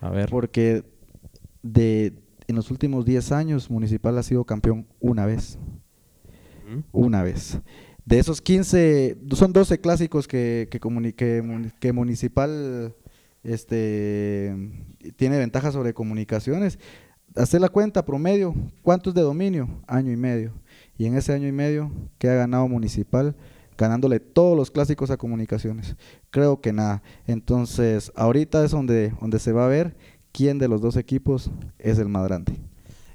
A 0.00 0.10
ver, 0.10 0.28
Porque 0.28 0.84
de, 1.62 2.12
en 2.46 2.56
los 2.56 2.70
últimos 2.70 3.04
10 3.04 3.32
años 3.32 3.70
Municipal 3.70 4.16
ha 4.18 4.22
sido 4.22 4.44
campeón 4.44 4.86
una 5.00 5.26
vez. 5.26 5.58
Una 6.92 7.22
vez. 7.22 7.60
De 8.04 8.18
esos 8.18 8.40
15, 8.40 9.18
son 9.32 9.52
12 9.52 9.80
clásicos 9.80 10.28
que, 10.28 10.68
que, 10.70 10.80
que 11.80 11.92
Municipal 11.92 12.94
este, 13.46 14.54
tiene 15.16 15.38
ventaja 15.38 15.70
sobre 15.70 15.94
comunicaciones. 15.94 16.78
Hacer 17.36 17.60
la 17.60 17.68
cuenta 17.68 18.04
promedio, 18.04 18.54
¿cuántos 18.82 19.14
de 19.14 19.22
dominio? 19.22 19.68
Año 19.86 20.10
y 20.10 20.16
medio. 20.16 20.52
Y 20.98 21.06
en 21.06 21.16
ese 21.16 21.32
año 21.32 21.46
y 21.46 21.52
medio, 21.52 21.92
¿qué 22.18 22.28
ha 22.28 22.34
ganado 22.34 22.66
Municipal? 22.66 23.36
Ganándole 23.78 24.20
todos 24.20 24.56
los 24.56 24.70
clásicos 24.70 25.10
a 25.10 25.16
comunicaciones. 25.16 25.96
Creo 26.30 26.60
que 26.60 26.72
nada. 26.72 27.02
Entonces, 27.26 28.10
ahorita 28.16 28.64
es 28.64 28.70
donde, 28.70 29.12
donde 29.20 29.38
se 29.38 29.52
va 29.52 29.66
a 29.66 29.68
ver 29.68 29.96
quién 30.32 30.58
de 30.58 30.68
los 30.68 30.80
dos 30.80 30.96
equipos 30.96 31.50
es 31.78 31.98
el 31.98 32.08
más 32.08 32.26
grande. 32.26 32.58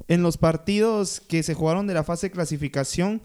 En 0.08 0.22
los 0.24 0.38
partidos 0.38 1.20
que 1.20 1.44
se 1.44 1.56
jugaron 1.56 1.88
de 1.88 1.94
la 1.94 2.04
fase 2.04 2.32
clasificación, 2.32 3.22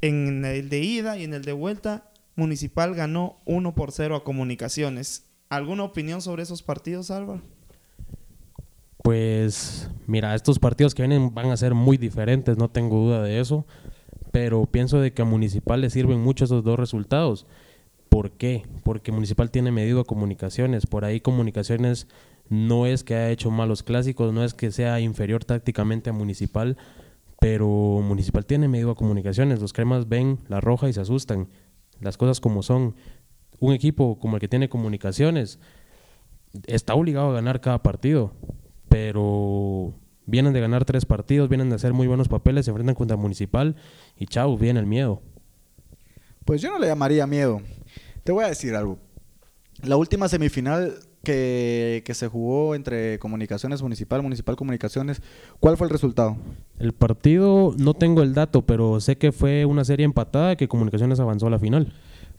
en 0.00 0.44
el 0.44 0.68
de 0.68 0.80
ida 0.80 1.18
y 1.18 1.24
en 1.24 1.34
el 1.34 1.44
de 1.44 1.52
vuelta, 1.52 2.10
Municipal 2.36 2.94
ganó 2.94 3.40
1 3.46 3.74
por 3.74 3.90
0 3.90 4.16
a 4.16 4.24
Comunicaciones. 4.24 5.24
¿Alguna 5.54 5.84
opinión 5.84 6.20
sobre 6.20 6.42
esos 6.42 6.62
partidos, 6.62 7.12
Álvaro? 7.12 7.40
Pues 9.04 9.88
mira, 10.06 10.34
estos 10.34 10.58
partidos 10.58 10.94
que 10.94 11.02
vienen 11.02 11.32
van 11.32 11.50
a 11.50 11.56
ser 11.56 11.74
muy 11.74 11.96
diferentes, 11.96 12.58
no 12.58 12.70
tengo 12.70 12.96
duda 12.96 13.22
de 13.22 13.38
eso, 13.38 13.64
pero 14.32 14.66
pienso 14.66 14.98
de 14.98 15.12
que 15.12 15.22
a 15.22 15.26
Municipal 15.26 15.80
le 15.80 15.90
sirven 15.90 16.18
mucho 16.20 16.44
esos 16.44 16.64
dos 16.64 16.76
resultados. 16.76 17.46
¿Por 18.08 18.32
qué? 18.32 18.66
Porque 18.82 19.12
Municipal 19.12 19.52
tiene 19.52 19.70
medido 19.70 20.00
a 20.00 20.04
comunicaciones, 20.04 20.86
por 20.86 21.04
ahí 21.04 21.20
comunicaciones 21.20 22.08
no 22.48 22.86
es 22.86 23.04
que 23.04 23.14
haya 23.14 23.30
hecho 23.30 23.52
malos 23.52 23.84
clásicos, 23.84 24.32
no 24.32 24.42
es 24.42 24.54
que 24.54 24.72
sea 24.72 24.98
inferior 24.98 25.44
tácticamente 25.44 26.10
a 26.10 26.12
Municipal, 26.12 26.76
pero 27.38 27.68
Municipal 28.02 28.44
tiene 28.44 28.66
medido 28.66 28.90
a 28.90 28.96
comunicaciones, 28.96 29.60
los 29.60 29.72
cremas 29.72 30.08
ven 30.08 30.40
la 30.48 30.60
roja 30.60 30.88
y 30.88 30.92
se 30.92 31.00
asustan, 31.00 31.48
las 32.00 32.16
cosas 32.16 32.40
como 32.40 32.64
son. 32.64 32.96
Un 33.60 33.72
equipo 33.72 34.18
como 34.18 34.36
el 34.36 34.40
que 34.40 34.48
tiene 34.48 34.68
comunicaciones, 34.68 35.58
está 36.66 36.94
obligado 36.94 37.30
a 37.30 37.34
ganar 37.34 37.60
cada 37.60 37.82
partido, 37.82 38.32
pero 38.88 39.94
vienen 40.26 40.52
de 40.52 40.60
ganar 40.60 40.84
tres 40.84 41.04
partidos, 41.04 41.48
vienen 41.48 41.68
de 41.68 41.76
hacer 41.76 41.92
muy 41.92 42.06
buenos 42.06 42.28
papeles, 42.28 42.64
se 42.64 42.70
enfrentan 42.70 42.94
contra 42.94 43.16
Municipal 43.16 43.76
y 44.18 44.26
chau, 44.26 44.56
viene 44.56 44.80
el 44.80 44.86
miedo. 44.86 45.22
Pues 46.44 46.60
yo 46.60 46.70
no 46.70 46.78
le 46.78 46.86
llamaría 46.86 47.26
miedo. 47.26 47.62
Te 48.22 48.32
voy 48.32 48.44
a 48.44 48.48
decir 48.48 48.74
algo. 48.74 48.98
La 49.82 49.96
última 49.96 50.28
semifinal 50.28 50.94
que, 51.22 52.02
que 52.04 52.14
se 52.14 52.28
jugó 52.28 52.74
entre 52.74 53.18
Comunicaciones 53.18 53.82
Municipal, 53.82 54.22
Municipal 54.22 54.56
Comunicaciones, 54.56 55.22
¿cuál 55.58 55.76
fue 55.76 55.86
el 55.86 55.90
resultado? 55.90 56.36
El 56.78 56.92
partido, 56.92 57.74
no 57.78 57.94
tengo 57.94 58.22
el 58.22 58.34
dato, 58.34 58.62
pero 58.62 59.00
sé 59.00 59.16
que 59.16 59.32
fue 59.32 59.64
una 59.64 59.84
serie 59.84 60.04
empatada 60.04 60.56
que 60.56 60.68
Comunicaciones 60.68 61.18
avanzó 61.20 61.46
a 61.46 61.50
la 61.50 61.58
final. 61.58 61.92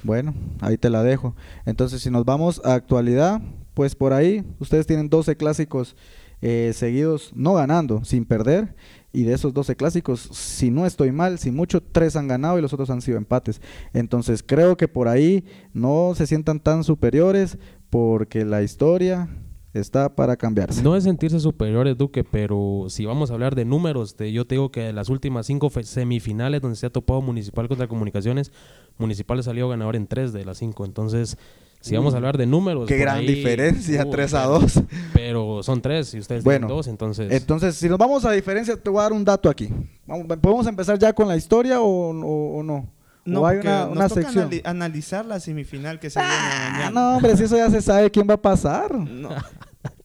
Bueno, 0.03 0.33
ahí 0.61 0.77
te 0.77 0.89
la 0.89 1.03
dejo. 1.03 1.35
Entonces, 1.65 2.01
si 2.01 2.09
nos 2.11 2.25
vamos 2.25 2.61
a 2.63 2.73
actualidad, 2.75 3.41
pues 3.73 3.95
por 3.95 4.13
ahí 4.13 4.43
ustedes 4.59 4.85
tienen 4.87 5.09
12 5.09 5.35
clásicos 5.37 5.95
eh, 6.41 6.71
seguidos, 6.73 7.31
no 7.35 7.53
ganando, 7.53 8.03
sin 8.05 8.25
perder. 8.25 8.75
Y 9.11 9.23
de 9.23 9.33
esos 9.33 9.53
12 9.53 9.75
clásicos, 9.77 10.19
si 10.19 10.69
no 10.71 10.85
estoy 10.85 11.11
mal, 11.13 11.39
si 11.39 11.49
mucho, 11.49 11.81
tres 11.81 12.15
han 12.17 12.27
ganado 12.27 12.59
y 12.59 12.61
los 12.61 12.73
otros 12.73 12.89
han 12.89 13.01
sido 13.01 13.17
empates. 13.17 13.61
Entonces, 13.93 14.43
creo 14.45 14.75
que 14.75 14.87
por 14.89 15.07
ahí 15.07 15.45
no 15.73 16.13
se 16.15 16.27
sientan 16.27 16.59
tan 16.59 16.83
superiores 16.83 17.57
porque 17.89 18.43
la 18.43 18.61
historia 18.61 19.29
está 19.73 20.15
para 20.15 20.35
cambiarse. 20.37 20.83
No 20.83 20.95
es 20.97 21.05
sentirse 21.05 21.39
superiores, 21.39 21.97
Duque, 21.97 22.23
pero 22.25 22.85
si 22.89 23.05
vamos 23.05 23.29
a 23.31 23.33
hablar 23.33 23.55
de 23.55 23.65
números, 23.65 24.15
te- 24.15 24.31
yo 24.31 24.45
te 24.45 24.55
digo 24.55 24.69
que 24.71 24.91
las 24.93 25.09
últimas 25.09 25.45
cinco 25.47 25.69
semifinales 25.69 26.61
donde 26.61 26.75
se 26.77 26.85
ha 26.85 26.89
topado 26.89 27.21
Municipal 27.21 27.67
contra 27.69 27.87
Comunicaciones, 27.87 28.51
Municipal 28.97 29.39
ha 29.39 29.43
salido 29.43 29.69
ganador 29.69 29.95
en 29.95 30.07
tres 30.07 30.31
de 30.33 30.45
las 30.45 30.57
cinco. 30.57 30.85
Entonces, 30.85 31.37
si 31.81 31.95
vamos 31.95 32.13
a 32.13 32.17
hablar 32.17 32.37
de 32.37 32.45
números... 32.47 32.87
Qué 32.87 32.97
gran 32.97 33.17
ahí, 33.19 33.27
diferencia, 33.27 34.05
uh, 34.05 34.09
3 34.09 34.33
a 34.33 34.41
pero- 34.43 34.59
2. 34.59 34.81
Pero 35.13 35.63
son 35.63 35.81
tres 35.81 36.13
y 36.15 36.19
ustedes 36.19 36.43
Bueno, 36.43 36.67
tienen 36.67 36.77
dos, 36.77 36.87
entonces... 36.87 37.31
Entonces, 37.31 37.75
si 37.75 37.87
nos 37.89 37.97
vamos 37.99 38.25
a 38.25 38.31
diferencia, 38.31 38.75
te 38.75 38.89
voy 38.89 38.99
a 38.99 39.03
dar 39.03 39.13
un 39.13 39.23
dato 39.23 39.49
aquí. 39.49 39.69
Vamos, 40.07 40.25
¿Podemos 40.41 40.65
empezar 40.67 40.97
ya 40.97 41.13
con 41.13 41.27
la 41.27 41.35
historia 41.37 41.81
o, 41.81 41.85
o- 41.85 42.59
o 42.59 42.63
no? 42.63 42.89
No, 43.23 43.41
¿O 43.41 43.45
hay 43.47 43.57
una, 43.57 43.85
nos 43.85 43.91
una 43.95 44.07
toca 44.09 44.21
sección? 44.21 44.49
anali- 44.49 44.61
analizar 44.65 45.25
la 45.25 45.39
semifinal 45.39 45.99
que 45.99 46.09
se 46.11 46.19
viene 46.19 46.33
Ah, 46.35 46.69
mañana. 46.71 46.91
no, 46.91 47.15
hombre, 47.17 47.35
si 47.37 47.43
eso 47.43 47.57
ya 47.57 47.69
se 47.71 47.81
sabe 47.81 48.09
quién 48.11 48.27
va 48.29 48.35
a 48.35 48.41
pasar. 48.41 48.93
No. 48.95 49.29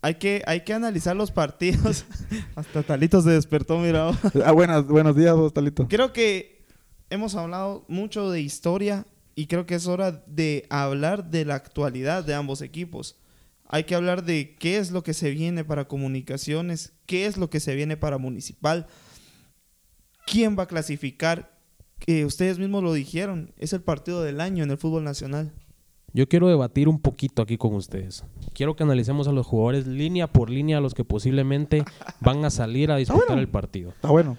Hay 0.03 0.15
que, 0.15 0.43
hay 0.47 0.63
que 0.63 0.73
analizar 0.73 1.15
los 1.17 1.31
partidos. 1.31 2.05
Hasta 2.57 2.83
Talito 2.83 3.21
se 3.21 3.31
despertó, 3.31 3.79
mira. 3.79 4.11
Ah, 4.45 4.53
buenas, 4.53 4.87
buenos 4.87 5.15
días, 5.17 5.35
vos, 5.37 5.53
Talito. 5.53 5.87
Creo 5.89 6.13
que 6.15 6.60
hemos 7.11 7.35
hablado 7.35 7.85
mucho 7.89 8.31
de 8.31 8.41
historia 8.41 9.07
y 9.35 9.47
creo 9.47 9.67
que 9.67 9.75
es 9.75 9.87
hora 9.87 10.25
de 10.27 10.67
hablar 10.71 11.31
de 11.31 11.45
la 11.45 11.57
actualidad 11.57 12.25
de 12.25 12.35
ambos 12.35 12.63
equipos. 12.63 13.17
Hay 13.69 13.85
que 13.85 13.95
hablar 13.95 14.25
de 14.25 14.57
qué 14.59 14.79
es 14.79 14.91
lo 14.91 15.03
que 15.03 15.15
se 15.15 15.31
viene 15.31 15.65
para 15.65 15.87
comunicaciones, 15.87 16.93
qué 17.07 17.27
es 17.27 17.37
lo 17.37 17.51
que 17.51 17.61
se 17.61 17.75
viene 17.75 17.97
para 17.97 18.19
municipal, 18.19 18.87
quién 20.27 20.59
va 20.59 20.65
a 20.65 20.69
clasificar. 20.69 21.59
Que 21.99 22.25
ustedes 22.25 22.59
mismos 22.59 22.83
lo 22.83 22.95
dijeron, 22.95 23.53
es 23.59 23.75
el 23.75 23.83
partido 23.83 24.23
del 24.23 24.41
año 24.41 24.65
en 24.65 24.71
el 24.71 24.79
fútbol 24.79 25.05
nacional. 25.05 25.53
Yo 26.13 26.29
quiero 26.29 26.49
debatir 26.49 26.89
un 26.89 26.99
poquito 26.99 27.43
aquí 27.43 27.57
con 27.57 27.75
ustedes. 27.75 28.25
Quiero 28.55 28.75
que 28.75 28.83
analicemos 28.83 29.29
a 29.29 29.33
los 29.33 29.47
jugadores 29.47 29.87
línea 29.87 30.27
por 30.27 30.51
línea, 30.51 30.79
a 30.79 30.81
los 30.81 30.95
que 30.95 31.05
posiblemente 31.05 31.85
van 32.21 32.45
a 32.45 32.51
salir 32.51 32.91
a 32.91 32.97
disputar 32.97 33.29
bueno. 33.29 33.43
el 33.43 33.49
partido. 33.49 33.91
Está 33.91 34.11
bueno. 34.11 34.37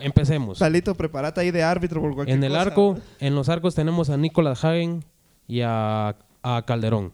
Empecemos. 0.00 0.58
Talito, 0.58 0.94
prepárate 0.94 1.40
ahí 1.40 1.50
de 1.50 1.62
árbitro 1.62 2.00
por 2.00 2.14
cualquier 2.14 2.36
En 2.38 2.44
el 2.44 2.50
cosa. 2.52 2.62
arco, 2.62 2.98
en 3.20 3.34
los 3.34 3.48
arcos 3.48 3.74
tenemos 3.74 4.10
a 4.10 4.16
Nicolás 4.16 4.64
Hagen 4.64 5.04
y 5.46 5.60
a, 5.62 6.16
a 6.42 6.62
Calderón. 6.66 7.12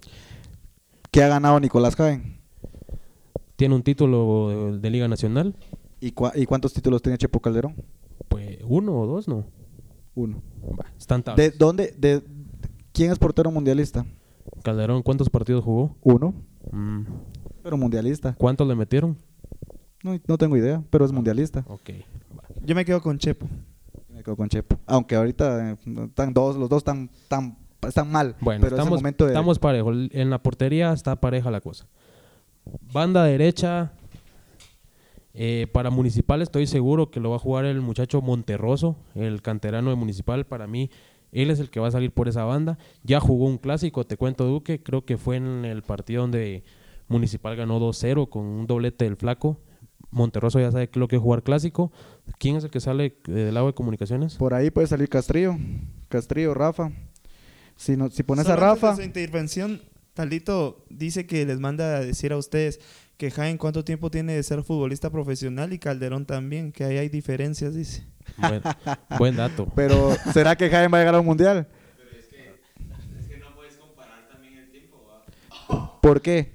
¿Qué 1.11 1.23
ha 1.23 1.29
ganado 1.29 1.59
Nicolás 1.61 1.97
Jaén? 1.97 2.41
Tiene 3.57 3.75
un 3.75 3.83
título 3.83 4.73
de, 4.73 4.79
de 4.79 4.91
Liga 4.91 5.09
Nacional. 5.09 5.55
¿Y, 6.01 6.13
cua- 6.13 6.33
¿Y 6.35 6.47
cuántos 6.47 6.73
títulos 6.73 7.03
tiene 7.03 7.19
Chepo 7.19 7.41
Calderón? 7.41 7.75
Pues 8.29 8.59
uno 8.65 8.99
o 8.99 9.07
dos, 9.07 9.29
no. 9.29 9.45
Uno. 10.15 10.43
Están 10.99 11.23
¿De 11.37 11.51
dónde? 11.51 11.95
De, 11.99 12.23
¿Quién 12.93 13.13
es 13.13 13.19
portero 13.19 13.51
mundialista? 13.51 14.07
Calderón, 14.63 15.03
¿cuántos 15.03 15.29
partidos 15.31 15.65
jugó? 15.65 15.97
Uno. 16.03 16.35
Mm, 16.71 17.03
Pero 17.63 17.77
mundialista. 17.77 18.35
¿Cuántos 18.39 18.67
le 18.67 18.75
metieron? 18.75 19.17
No, 20.03 20.19
no 20.27 20.39
tengo 20.39 20.57
idea, 20.57 20.83
pero 20.91 21.05
es 21.05 21.13
mundialista. 21.13 21.65
Ok. 21.69 21.91
Yo 22.71 22.77
me 22.77 22.85
quedo 22.85 23.03
con 23.03 23.19
Chepo. 23.19 23.49
Me 24.11 24.23
quedo 24.23 24.37
con 24.37 24.49
Chepo. 24.49 24.79
Aunque 24.87 25.17
ahorita 25.17 25.73
eh, 25.73 25.77
están 26.05 26.33
dos, 26.33 26.55
los 26.55 26.69
dos 26.69 26.79
están, 26.79 27.11
tan, 27.27 27.59
están 27.83 28.09
mal. 28.13 28.37
Bueno, 28.41 28.61
pero 28.63 28.77
estamos, 28.77 29.01
momento 29.01 29.25
de... 29.25 29.33
estamos 29.33 29.59
parejos. 29.59 29.97
En 30.13 30.31
la 30.31 30.41
portería 30.41 30.93
está 30.93 31.17
pareja 31.21 31.51
la 31.51 31.61
cosa. 31.61 31.89
Banda 32.93 33.25
derecha. 33.25 33.91
eh, 35.35 35.67
para 35.73 35.91
Municipal 35.91 36.43
estoy 36.43 36.69
seguro 36.69 37.11
que 37.11 37.19
lo 37.19 37.31
va 37.31 37.37
a 37.37 37.39
jugar 37.41 37.65
el 37.65 37.81
muchacho 37.81 38.23
Monterroso, 38.23 38.95
el 39.17 39.43
canterano 39.43 39.91
de 39.91 39.97
Municipal. 39.97 40.47
Para 40.47 40.69
mí, 40.69 40.93
él 41.33 41.51
es 41.51 41.59
el 41.59 41.71
que 41.71 41.81
va 41.81 41.89
a 41.89 41.91
salir 41.91 42.13
por 42.13 42.29
esa 42.29 42.45
banda. 42.45 42.79
Ya 43.03 43.19
jugó 43.19 43.47
un 43.47 43.59
clásico, 43.59 44.07
te 44.07 44.17
cuento 44.17 44.45
Duque. 44.45 44.81
Creo 44.81 45.05
que 45.05 45.17
fue 45.17 45.39
en 45.39 45.65
el 45.65 45.83
partido 45.83 46.23
donde 46.23 46.63
Municipal 47.09 47.57
ganó 47.57 47.81
2-0 47.81 48.29
con 48.29 48.45
un 48.45 48.69
doblete 48.69 49.07
del 49.07 49.17
flaco. 49.17 49.59
Monterroso 50.11 50.59
ya 50.59 50.73
sabe 50.73 50.91
lo 50.95 51.09
que 51.09 51.17
es 51.17 51.23
jugar 51.23 51.43
clásico. 51.43 51.93
¿Quién 52.39 52.57
es 52.57 52.65
el 52.65 52.71
que 52.71 52.81
sale 52.81 53.17
eh, 53.29 53.31
del 53.31 53.55
lado 53.55 53.69
de 53.69 53.75
comunicaciones? 53.75 54.35
Por 54.35 54.55
ahí 54.55 54.71
puede 54.71 54.87
salir 54.87 55.09
Castrillo. 55.09 55.57
Castrillo, 56.09 56.55
Rafa. 56.55 56.91
Si, 57.77 57.97
no, 57.97 58.11
si 58.11 58.23
pones 58.23 58.47
a 58.47 58.55
Solo 58.55 58.61
Rafa... 58.61 58.97
su 58.97 59.03
intervención, 59.03 59.81
Talito 60.15 60.85
dice 60.91 61.27
que 61.27 61.47
les 61.47 61.61
manda 61.61 61.97
a 61.97 62.01
decir 62.01 62.33
a 62.33 62.37
ustedes 62.37 62.81
que 63.17 63.31
Jaén 63.31 63.59
cuánto 63.59 63.85
tiempo 63.85 64.11
tiene 64.11 64.35
de 64.35 64.43
ser 64.43 64.63
futbolista 64.63 65.11
profesional 65.11 65.73
y 65.73 65.79
Calderón 65.79 66.27
también, 66.27 66.73
que 66.73 66.85
ahí 66.85 66.97
hay 66.97 67.09
diferencias, 67.09 67.75
dice. 67.75 68.07
Buen, 68.39 68.63
buen 69.19 69.37
dato. 69.37 69.67
Pero, 69.77 70.15
¿será 70.33 70.57
que 70.57 70.71
Jaime 70.71 70.89
va 70.89 70.99
a 70.99 71.01
llegar 71.03 71.15
a 71.15 71.21
un 71.21 71.27
mundial? 71.27 71.69
¿Por 76.01 76.21
qué? 76.23 76.53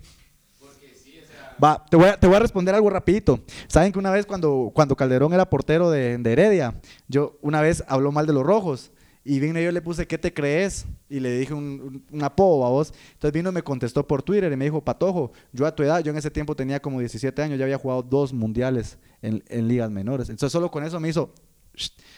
Va, 1.64 1.84
te 1.90 1.96
voy, 1.98 2.10
a, 2.10 2.20
te 2.20 2.28
voy 2.28 2.36
a 2.36 2.40
responder 2.40 2.76
algo 2.76 2.90
rapidito. 2.90 3.40
Saben 3.68 3.92
que 3.92 4.00
una 4.00 4.12
vez 4.12 4.26
cuando, 4.26 4.72
cuando 4.74 4.96
Calderón 4.96 5.34
era 5.34 5.50
portero 5.50 5.90
de, 5.90 6.14
Heredia, 6.14 6.80
yo 7.08 7.38
una 7.42 7.62
vez 7.62 7.84
habló 7.88 8.12
mal 8.12 8.26
de 8.26 8.34
los 8.34 8.44
rojos. 8.44 8.92
Y 9.28 9.40
vino 9.40 9.60
y 9.60 9.64
yo 9.64 9.72
le 9.72 9.82
puse, 9.82 10.06
¿qué 10.06 10.20
te 10.20 10.32
crees? 10.32 10.86
Y 11.10 11.20
le 11.20 11.36
dije 11.40 11.52
un, 11.52 12.06
un, 12.12 12.24
apodo 12.24 12.64
a 12.64 12.70
vos. 12.70 12.94
Entonces 13.14 13.34
vino 13.34 13.50
y 13.50 13.54
me 13.54 13.64
contestó 13.64 14.06
por 14.06 14.22
Twitter 14.22 14.52
y 14.52 14.56
me 14.56 14.66
dijo, 14.66 14.82
Patojo, 14.82 15.32
yo 15.52 15.66
a 15.66 15.74
tu 15.74 15.82
edad, 15.82 16.04
yo 16.04 16.12
en 16.12 16.18
ese 16.18 16.30
tiempo 16.30 16.56
tenía 16.56 16.80
como 16.80 17.00
17 17.00 17.42
años, 17.42 17.58
ya 17.58 17.66
había 17.66 17.80
jugado 17.80 18.04
dos 18.04 18.34
mundiales 18.34 19.00
en, 19.24 19.44
en 19.48 19.68
ligas 19.68 19.90
menores. 19.90 20.30
Entonces 20.30 20.52
solo 20.52 20.70
con 20.70 20.84
eso 20.84 21.00
me 21.00 21.10
hizo... 21.10 21.34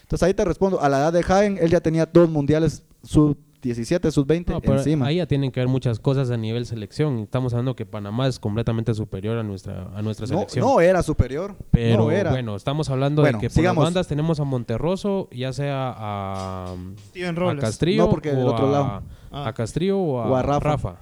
Entonces 0.01 0.23
ahí 0.23 0.33
te 0.33 0.43
respondo, 0.43 0.81
a 0.81 0.89
la 0.89 0.97
edad 0.99 1.13
de 1.13 1.23
Jaén, 1.23 1.57
él 1.61 1.69
ya 1.69 1.79
tenía 1.79 2.05
dos 2.05 2.29
mundiales, 2.29 2.83
sub 3.03 3.37
17, 3.61 4.11
sub 4.11 4.27
20 4.27 4.53
No, 4.53 4.61
pero 4.61 4.77
encima. 4.77 5.07
ahí 5.07 5.17
ya 5.17 5.25
tienen 5.25 5.51
que 5.51 5.59
ver 5.59 5.67
muchas 5.67 5.99
cosas 5.99 6.29
a 6.31 6.37
nivel 6.37 6.65
selección. 6.65 7.19
Estamos 7.19 7.53
hablando 7.53 7.75
que 7.75 7.85
Panamá 7.85 8.27
es 8.27 8.39
completamente 8.39 8.93
superior 8.93 9.37
a 9.37 9.43
nuestra, 9.43 9.89
a 9.95 10.01
nuestra 10.01 10.27
selección. 10.27 10.65
no 10.65 10.79
era 10.79 11.01
superior. 11.03 11.55
Pero 11.71 11.97
no 12.05 12.11
era. 12.11 12.29
bueno, 12.31 12.55
estamos 12.55 12.89
hablando 12.89 13.21
Bueno, 13.23 13.37
de 13.39 13.41
que 13.41 13.47
por 13.49 13.55
sigamos. 13.55 13.83
las 13.83 13.93
bandas 13.93 14.07
tenemos 14.07 14.39
a 14.39 14.43
Monterroso, 14.43 15.27
ya 15.31 15.53
sea 15.53 15.93
a, 15.97 16.75
Steven 17.09 17.35
a 17.35 17.39
Robles. 17.39 17.63
Castrillo 17.63 18.03
No, 18.05 18.09
porque 18.09 18.29
del 18.33 18.45
o 18.45 18.53
otro 18.53 18.67
a, 18.67 18.71
lado. 18.71 19.03
Ah. 19.31 19.47
a 19.47 19.53
Castrillo 19.53 19.97
o 19.97 20.21
a, 20.21 20.27
O 20.29 20.35
a 20.35 20.41
Rafa. 20.43 20.97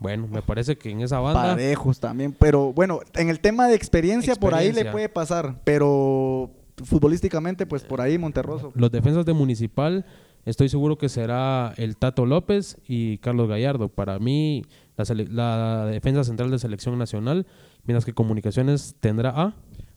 Bueno, 0.00 0.26
me 0.26 0.42
parece 0.42 0.76
que 0.76 0.90
en 0.90 1.00
esa 1.02 1.20
banda 1.20 1.42
Parejos 1.50 2.00
también. 2.00 2.34
Pero 2.36 2.72
bueno, 2.72 2.98
en 3.14 3.28
el 3.28 3.38
tema 3.38 3.68
de 3.68 3.76
experiencia, 3.76 4.34
por 4.34 4.52
ahí 4.54 4.72
le 4.72 4.86
puede 4.86 5.08
pasar. 5.08 5.60
Pero 5.62 6.50
futbolísticamente, 6.84 7.66
pues 7.66 7.84
por 7.84 8.00
ahí 8.00 8.18
Monterroso. 8.18 8.72
los 8.74 8.90
defensas 8.90 9.24
de 9.24 9.32
Municipal, 9.32 10.04
estoy 10.44 10.68
seguro 10.68 10.98
que 10.98 11.08
será 11.08 11.74
el 11.76 11.96
Tato 11.96 12.26
López 12.26 12.78
y 12.86 13.18
Carlos 13.18 13.48
Gallardo. 13.48 13.88
Para 13.88 14.18
mí, 14.18 14.64
la, 14.96 15.04
la 15.30 15.86
defensa 15.86 16.24
central 16.24 16.50
de 16.50 16.58
selección 16.58 16.98
nacional, 16.98 17.46
mientras 17.84 18.04
que 18.04 18.14
Comunicaciones 18.14 18.96
tendrá 19.00 19.30
a... 19.30 19.54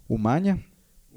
Umaña. 0.07 0.59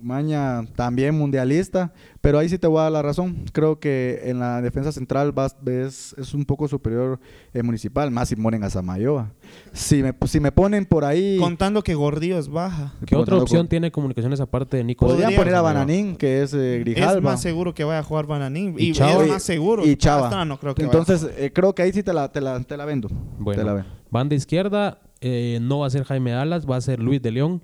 Umaña 0.00 0.64
también 0.76 1.14
mundialista, 1.16 1.92
pero 2.20 2.38
ahí 2.38 2.48
sí 2.48 2.56
te 2.58 2.66
voy 2.68 2.78
a 2.78 2.82
dar 2.84 2.92
la 2.92 3.02
razón. 3.02 3.44
Creo 3.52 3.80
que 3.80 4.20
en 4.24 4.38
la 4.38 4.62
defensa 4.62 4.92
central 4.92 5.32
vas, 5.32 5.56
ves, 5.60 6.14
es 6.18 6.34
un 6.34 6.44
poco 6.44 6.68
superior 6.68 7.18
el 7.52 7.64
municipal, 7.64 8.10
más 8.10 8.28
si 8.28 8.36
ponen 8.36 8.62
a 8.62 8.70
Samayoa. 8.70 9.32
Si 9.72 10.02
me, 10.02 10.14
si 10.26 10.38
me 10.40 10.52
ponen 10.52 10.86
por 10.86 11.04
ahí, 11.04 11.36
Contando 11.38 11.82
que 11.82 11.94
Gordillo 11.94 12.38
es 12.38 12.48
baja. 12.48 12.92
¿Qué 13.06 13.16
otra 13.16 13.36
opción 13.38 13.62
con- 13.62 13.68
tiene 13.68 13.90
Comunicaciones 13.90 14.40
aparte 14.40 14.76
de 14.76 14.84
Nico? 14.84 15.04
podrían 15.06 15.30
Podría- 15.30 15.38
poner 15.38 15.54
a? 15.56 15.62
Bananín, 15.62 16.16
que 16.16 16.42
es 16.42 16.54
eh, 16.54 16.76
Es 16.76 16.80
Grijalva. 16.84 17.20
más 17.32 17.42
seguro 17.42 17.74
que 17.74 17.82
vaya 17.84 17.98
a 17.98 18.02
jugar 18.04 18.26
Bananín. 18.26 18.74
Y 18.78 18.90
Y, 18.90 18.92
Chava. 18.92 19.24
es 19.24 19.28
más 19.30 19.42
seguro. 19.42 19.84
Y 19.86 19.96
Chava. 19.96 20.28
Hasta 20.28 20.44
no 20.44 20.58
creo 20.60 20.74
que 20.74 20.82
Entonces, 20.84 21.26
eh, 21.36 21.50
creo 21.52 21.74
que 21.74 21.82
ahí 21.82 21.92
sí 21.92 22.02
te 22.02 22.12
la, 22.12 22.30
te 22.30 22.40
la, 22.40 22.60
te 22.62 22.76
la 22.76 22.84
vendo. 22.84 23.08
Te 23.08 23.14
la 23.14 23.20
Bueno, 23.40 23.74
vendo. 23.74 23.88
banda 24.10 24.34
izquierda 24.36 25.00
eh, 25.20 25.58
no 25.60 25.80
va 25.80 25.88
a 25.88 25.90
ser 25.90 26.04
Jaime 26.04 26.32
Alas, 26.34 26.64
va 26.70 26.76
a 26.76 26.80
ser 26.80 27.00
Luis 27.00 27.20
de 27.20 27.32
León. 27.32 27.62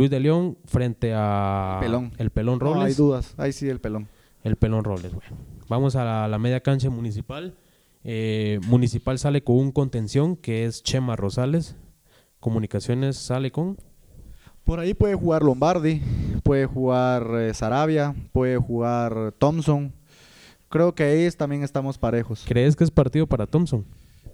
Luis 0.00 0.08
de 0.10 0.18
León 0.18 0.56
frente 0.64 1.12
a 1.14 1.76
Pelón. 1.78 2.12
el 2.16 2.30
Pelón 2.30 2.58
No 2.58 2.68
hay 2.70 2.74
Robles. 2.74 2.96
dudas. 2.96 3.34
Ahí 3.36 3.52
sí 3.52 3.68
el 3.68 3.80
pelón. 3.80 4.08
el 4.44 4.56
Pelón 4.56 4.82
Robles, 4.82 5.12
bueno. 5.12 5.36
Vamos 5.68 5.94
a 5.94 6.04
la, 6.06 6.26
la 6.26 6.38
media 6.38 6.60
cancha 6.60 6.88
municipal. 6.88 7.54
Eh, 8.02 8.60
municipal 8.66 9.18
sale 9.18 9.44
con 9.44 9.56
un 9.56 9.72
contención 9.72 10.36
que 10.36 10.64
es 10.64 10.82
Chema 10.82 11.16
Rosales. 11.16 11.76
Comunicaciones 12.38 13.18
sale 13.18 13.50
con 13.52 13.76
Por 14.64 14.80
ahí 14.80 14.94
puede 14.94 15.16
jugar 15.16 15.42
Lombardi, 15.42 16.00
puede 16.44 16.64
jugar 16.64 17.26
eh, 17.34 17.52
Sarabia, 17.52 18.14
puede 18.32 18.56
jugar 18.56 19.34
Thompson. 19.36 19.92
Creo 20.70 20.94
que 20.94 21.02
ahí 21.02 21.30
también 21.32 21.62
estamos 21.62 21.98
parejos. 21.98 22.44
¿Crees 22.48 22.74
que 22.74 22.84
es 22.84 22.90
partido 22.90 23.26
para 23.26 23.46
Thompson? 23.46 23.84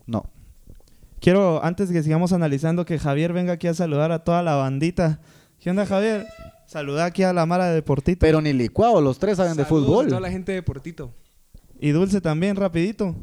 No. 0.07 0.27
Quiero, 1.19 1.65
antes 1.65 1.91
que 1.91 2.05
sigamos 2.05 2.33
analizando, 2.33 2.85
que 2.85 3.01
Javier 3.01 3.33
venga 3.33 3.55
aquí 3.55 3.67
a 3.67 3.75
saludar 3.75 4.13
a 4.13 4.23
toda 4.23 4.45
la 4.45 4.55
bandita. 4.55 5.19
¿Qué 5.61 5.71
onda, 5.71 5.87
Javier? 5.87 6.27
Saluda 6.67 7.05
aquí 7.07 7.23
a 7.23 7.33
la 7.33 7.47
Mara 7.47 7.67
de 7.69 7.75
Deportito. 7.75 8.19
Pero 8.21 8.41
ni 8.41 8.53
licuado, 8.53 9.01
los 9.01 9.19
tres 9.19 9.37
saben 9.37 9.57
de 9.57 9.65
Saludos 9.65 9.87
fútbol. 9.87 10.07
a 10.07 10.09
toda 10.09 10.21
la 10.21 10.31
gente 10.31 10.53
de 10.53 10.63
Portito. 10.63 11.13
Y 11.81 11.91
Dulce 11.91 12.21
también, 12.21 12.57
rapidito. 12.57 13.15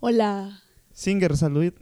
Hola. 0.00 0.60
Singer, 0.92 1.36
saludito. 1.36 1.80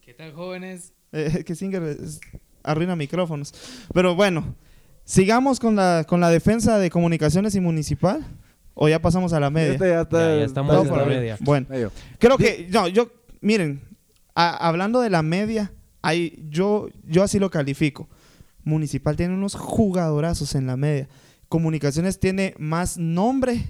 ¿Qué 0.00 0.14
tal, 0.14 0.32
jóvenes? 0.32 0.92
Eh, 1.12 1.42
que 1.46 1.54
Singer 1.54 1.82
es- 1.82 2.20
arruina 2.62 2.96
micrófonos. 2.96 3.52
Pero 3.92 4.14
bueno, 4.14 4.54
sigamos 5.04 5.60
con 5.60 5.76
la, 5.76 6.04
con 6.08 6.20
la 6.20 6.30
defensa 6.30 6.78
de 6.78 6.90
comunicaciones 6.90 7.54
y 7.54 7.60
municipal. 7.60 8.24
O 8.74 8.88
ya 8.88 9.00
pasamos 9.02 9.32
a 9.32 9.40
la 9.40 9.50
media. 9.50 9.72
Este 9.72 9.88
ya 9.88 10.00
está- 10.02 10.30
Ya, 10.34 10.38
ya 10.38 10.44
estamos 10.44 10.82
en 10.82 10.88
por 10.88 10.98
la 10.98 11.04
media. 11.04 11.36
Bueno, 11.40 11.66
Medio. 11.68 11.90
creo 12.18 12.38
que, 12.38 12.68
no, 12.70 12.86
yo, 12.88 13.10
miren, 13.40 13.80
a- 14.34 14.68
hablando 14.68 15.00
de 15.00 15.10
la 15.10 15.22
media, 15.22 15.72
hay, 16.02 16.46
yo, 16.50 16.88
yo 17.06 17.22
así 17.22 17.38
lo 17.38 17.50
califico. 17.50 18.08
Municipal 18.64 19.16
tiene 19.16 19.34
unos 19.34 19.54
jugadorazos 19.54 20.54
en 20.54 20.66
la 20.66 20.76
media. 20.76 21.08
Comunicaciones 21.48 22.20
tiene 22.20 22.54
más 22.58 22.98
nombre 22.98 23.64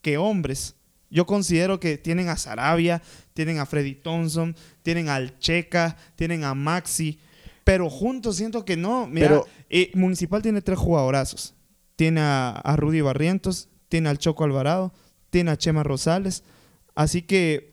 que 0.00 0.18
hombres. 0.18 0.74
Yo 1.10 1.26
considero 1.26 1.78
que 1.78 1.98
tienen 1.98 2.28
a 2.28 2.36
Sarabia, 2.36 3.02
tienen 3.34 3.58
a 3.58 3.66
Freddy 3.66 3.94
Thompson, 3.94 4.56
tienen 4.82 5.08
al 5.08 5.38
Checa, 5.38 5.96
tienen 6.16 6.42
a 6.44 6.54
Maxi, 6.54 7.20
pero 7.64 7.88
juntos 7.90 8.36
siento 8.36 8.64
que 8.64 8.76
no. 8.76 9.06
Mira, 9.06 9.28
Pero- 9.28 9.46
eh, 9.70 9.90
Municipal 9.94 10.42
tiene 10.42 10.62
tres 10.62 10.78
jugadorazos. 10.78 11.54
Tiene 11.96 12.20
a, 12.22 12.50
a 12.50 12.76
Rudy 12.76 13.02
Barrientos, 13.02 13.68
tiene 13.88 14.08
al 14.08 14.18
Choco 14.18 14.42
Alvarado, 14.44 14.92
tiene 15.30 15.50
a 15.50 15.56
Chema 15.58 15.82
Rosales. 15.82 16.42
Así 16.94 17.22
que 17.22 17.71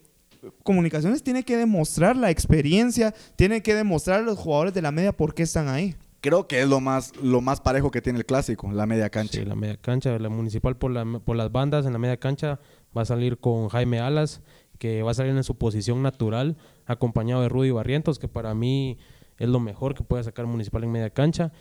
Comunicaciones 0.64 1.24
tiene 1.24 1.44
que 1.44 1.58
demostrar 1.58 2.16
la 2.16 2.30
experiencia, 2.30 3.14
tiene 3.36 3.62
que 3.62 3.76
demostrar 3.76 4.20
a 4.20 4.24
los 4.24 4.38
jugadores 4.38 4.74
de 4.74 4.82
la 4.82 4.92
media 4.92 5.12
por 5.12 5.34
qué 5.34 5.44
están 5.44 5.68
ahí. 5.68 5.96
Creo 6.22 6.48
que 6.48 6.62
es 6.62 6.68
lo 6.68 6.82
más, 6.82 7.16
lo 7.18 7.40
más 7.40 7.62
parejo 7.62 7.92
que 7.92 8.02
tiene 8.02 8.20
el 8.20 8.26
clásico, 8.26 8.72
la 8.72 8.86
media 8.86 9.10
cancha. 9.10 9.40
Sí, 9.40 9.46
la 9.46 9.56
media 9.56 9.78
cancha, 9.78 10.18
la 10.20 10.30
municipal 10.30 10.76
por, 10.78 10.92
la, 10.92 11.06
por 11.20 11.36
las 11.36 11.52
bandas 11.52 11.86
en 11.86 11.94
la 11.94 12.00
media 12.00 12.18
cancha 12.18 12.60
va 12.96 13.04
a 13.04 13.06
salir 13.06 13.38
con 13.38 13.70
Jaime 13.70 14.00
Alas, 14.00 14.42
que 14.78 15.02
va 15.02 15.12
a 15.12 15.14
salir 15.14 15.36
en 15.36 15.44
su 15.44 15.58
posición 15.58 16.02
natural, 16.02 16.58
acompañado 16.86 17.42
de 17.42 17.50
Rudy 17.50 17.72
Barrientos, 17.72 18.20
que 18.20 18.28
para 18.28 18.54
mí 18.54 18.98
es 19.38 19.48
lo 19.48 19.60
mejor 19.60 19.94
que 19.94 20.04
puede 20.04 20.24
sacar 20.24 20.46
municipal 20.46 20.84
en 20.84 20.92
media 20.92 21.10
cancha. 21.10 21.54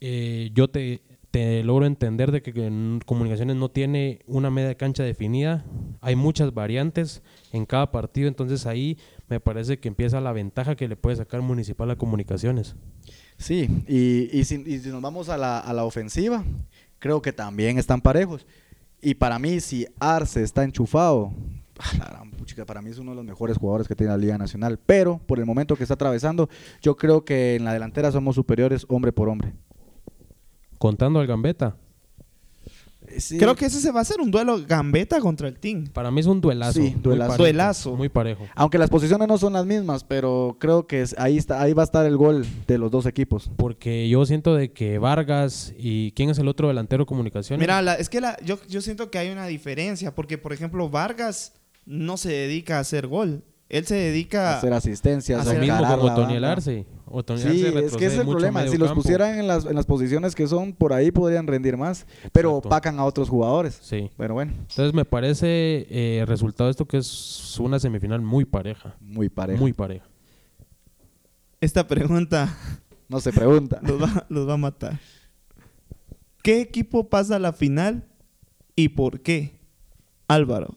Eh, 0.00 0.50
yo 0.52 0.68
te, 0.68 1.02
te 1.34 1.64
logro 1.64 1.84
entender 1.84 2.30
de 2.30 2.42
que, 2.42 2.52
Comunicaciones 3.06 3.56
no 3.56 3.68
tiene 3.68 4.20
una 4.28 4.52
media 4.52 4.76
cancha 4.76 5.02
definida, 5.02 5.64
hay 6.00 6.14
muchas 6.14 6.54
variantes 6.54 7.24
en 7.50 7.66
cada 7.66 7.90
partido, 7.90 8.28
entonces 8.28 8.66
ahí 8.66 8.98
me 9.28 9.40
parece 9.40 9.80
que 9.80 9.88
empieza 9.88 10.20
la 10.20 10.30
ventaja 10.30 10.76
que 10.76 10.86
le 10.86 10.94
puede 10.94 11.16
sacar 11.16 11.42
municipal 11.42 11.90
a 11.90 11.96
Comunicaciones. 11.96 12.76
Sí, 13.36 13.68
y, 13.88 14.44
si, 14.44 14.62
y 14.64 14.78
si 14.78 14.90
nos 14.90 15.02
vamos 15.02 15.28
a 15.28 15.36
la, 15.36 15.58
a 15.58 15.72
la 15.72 15.82
ofensiva, 15.82 16.44
creo 17.00 17.20
que 17.20 17.32
también 17.32 17.78
están 17.78 18.00
parejos. 18.00 18.46
Y 19.02 19.14
para 19.14 19.40
mí, 19.40 19.58
si 19.58 19.88
Arce 19.98 20.40
está 20.40 20.62
enchufado, 20.62 21.32
para 22.64 22.80
mí 22.80 22.90
es 22.90 22.98
uno 22.98 23.10
de 23.10 23.16
los 23.16 23.24
mejores 23.24 23.56
jugadores 23.56 23.88
que 23.88 23.96
tiene 23.96 24.12
la 24.12 24.18
Liga 24.18 24.38
Nacional. 24.38 24.78
Pero 24.86 25.18
por 25.26 25.40
el 25.40 25.46
momento 25.46 25.74
que 25.74 25.82
está 25.82 25.94
atravesando, 25.94 26.48
yo 26.80 26.96
creo 26.96 27.24
que 27.24 27.56
en 27.56 27.64
la 27.64 27.72
delantera 27.72 28.12
somos 28.12 28.36
superiores 28.36 28.86
hombre 28.88 29.10
por 29.10 29.28
hombre. 29.28 29.52
Contando 30.84 31.18
al 31.18 31.26
Gambeta, 31.26 31.76
Eh, 33.06 33.18
sí, 33.20 33.38
Creo 33.38 33.54
que 33.54 33.64
ese 33.64 33.80
se 33.80 33.90
va 33.90 34.00
a 34.02 34.04
ser 34.04 34.20
un 34.20 34.30
duelo 34.30 34.58
gambeta 34.66 35.18
contra 35.18 35.48
el 35.48 35.58
team. 35.58 35.86
para 35.86 36.10
mí 36.10 36.20
es 36.20 36.26
un 36.26 36.42
duelazo. 36.42 36.74
Sí, 36.74 36.90
muy 36.90 37.00
duelazo. 37.02 37.28
parejo, 37.30 37.42
Duelazo. 37.42 37.96
Muy 37.96 38.08
parejo. 38.10 38.44
Aunque 38.54 38.76
las 38.76 38.90
posiciones 38.90 39.26
no 39.26 39.38
son 39.38 39.54
las 39.54 39.64
mismas, 39.64 40.04
pero 40.04 40.58
creo 40.60 40.86
que 40.86 41.00
es- 41.00 41.14
ahí, 41.18 41.38
está, 41.38 41.62
ahí 41.62 41.72
va 41.72 41.84
a 41.84 41.84
estar 41.84 42.04
el 42.04 42.18
gol 42.18 42.44
de 42.66 42.76
los 42.76 42.90
dos 42.90 43.06
equipos. 43.06 43.50
Porque 43.56 44.06
yo 44.10 44.26
siento 44.26 44.54
de 44.54 44.72
que 44.72 44.98
Vargas 44.98 45.72
y 45.78 46.12
¿quién 46.12 46.28
es 46.28 46.38
el 46.38 46.48
otro 46.48 46.68
delantero 46.68 47.04
de 47.04 47.06
comunicaciones? 47.06 47.60
Mira, 47.60 47.80
la- 47.80 47.94
es 47.94 48.10
que 48.10 48.20
la, 48.20 48.36
yo, 48.44 48.58
yo 48.68 48.82
siento 48.82 49.10
que 49.10 49.16
hay 49.16 49.30
una 49.30 49.46
diferencia, 49.46 50.14
porque 50.14 50.36
por 50.36 50.52
ejemplo 50.52 50.90
Vargas 50.90 51.54
no 51.86 52.18
se 52.18 52.30
dedica 52.30 52.76
a 52.76 52.80
hacer 52.80 53.06
gol, 53.06 53.42
él 53.78 53.86
se 53.86 53.96
dedica... 53.96 54.58
hacer 54.58 54.72
asistencias, 54.72 55.44
lo 55.44 55.50
hacer 55.50 55.60
mismo 55.60 55.82
banda. 55.82 56.52
Arce. 56.52 56.86
Sí, 56.86 57.66
Arce 57.66 57.84
es 57.86 57.96
que 57.96 58.06
ese 58.06 58.06
es 58.06 58.14
el 58.14 58.20
a 58.20 58.30
problema. 58.30 58.66
Si 58.68 58.78
los 58.78 58.88
campo. 58.90 59.02
pusieran 59.02 59.38
en 59.38 59.48
las, 59.48 59.66
en 59.66 59.74
las 59.74 59.84
posiciones 59.84 60.34
que 60.36 60.46
son, 60.46 60.72
por 60.72 60.92
ahí 60.92 61.10
podrían 61.10 61.46
rendir 61.46 61.76
más, 61.76 62.06
pero 62.32 62.50
Exacto. 62.50 62.68
opacan 62.68 62.98
a 63.00 63.04
otros 63.04 63.28
jugadores. 63.28 63.78
Sí. 63.82 64.10
Pero 64.16 64.34
bueno, 64.34 64.52
Entonces 64.52 64.94
me 64.94 65.04
parece 65.04 65.86
eh, 65.90 66.24
resultado 66.26 66.66
de 66.68 66.70
esto 66.70 66.86
que 66.86 66.98
es 66.98 67.58
una 67.58 67.80
semifinal 67.80 68.20
muy 68.20 68.44
pareja. 68.44 68.94
muy 69.00 69.28
parejo. 69.28 69.60
Muy 69.60 69.72
pareja. 69.72 70.06
Esta 71.60 71.86
pregunta 71.88 72.56
No 73.08 73.20
se 73.20 73.32
pregunta. 73.32 73.80
los 73.82 74.00
va, 74.00 74.26
los 74.28 74.48
va 74.48 74.54
a 74.54 74.58
matar. 74.58 75.00
¿Qué 76.42 76.60
equipo 76.60 77.08
pasa 77.08 77.36
a 77.36 77.38
la 77.40 77.52
final 77.52 78.06
y 78.76 78.90
por 78.90 79.20
qué? 79.20 79.58
Álvaro. 80.28 80.76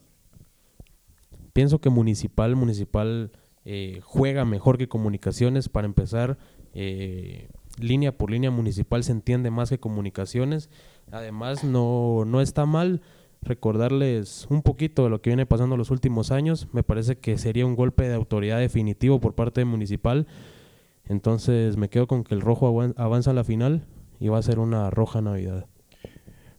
Pienso 1.57 1.81
que 1.81 1.89
Municipal, 1.89 2.55
Municipal 2.55 3.31
eh, 3.65 3.99
juega 4.03 4.45
mejor 4.45 4.77
que 4.77 4.87
Comunicaciones. 4.87 5.69
Para 5.69 5.87
empezar, 5.87 6.37
eh, 6.75 7.49
línea 7.79 8.15
por 8.15 8.29
línea 8.29 8.51
municipal 8.51 9.03
se 9.03 9.11
entiende 9.11 9.49
más 9.49 9.71
que 9.71 9.79
comunicaciones. 9.79 10.69
Además, 11.11 11.63
no, 11.63 12.25
no 12.27 12.41
está 12.41 12.67
mal 12.67 13.01
recordarles 13.41 14.45
un 14.51 14.61
poquito 14.61 15.03
de 15.05 15.09
lo 15.09 15.19
que 15.19 15.31
viene 15.31 15.47
pasando 15.47 15.77
los 15.77 15.89
últimos 15.89 16.29
años. 16.29 16.67
Me 16.73 16.83
parece 16.83 17.17
que 17.17 17.39
sería 17.39 17.65
un 17.65 17.75
golpe 17.75 18.07
de 18.07 18.13
autoridad 18.13 18.59
definitivo 18.59 19.19
por 19.19 19.33
parte 19.33 19.61
de 19.61 19.65
Municipal. 19.65 20.27
Entonces 21.05 21.75
me 21.75 21.89
quedo 21.89 22.05
con 22.05 22.23
que 22.23 22.35
el 22.35 22.41
rojo 22.41 22.67
avan- 22.69 22.93
avanza 22.97 23.31
a 23.31 23.33
la 23.33 23.43
final 23.43 23.83
y 24.19 24.27
va 24.27 24.37
a 24.37 24.43
ser 24.43 24.59
una 24.59 24.91
roja 24.91 25.21
Navidad. 25.21 25.65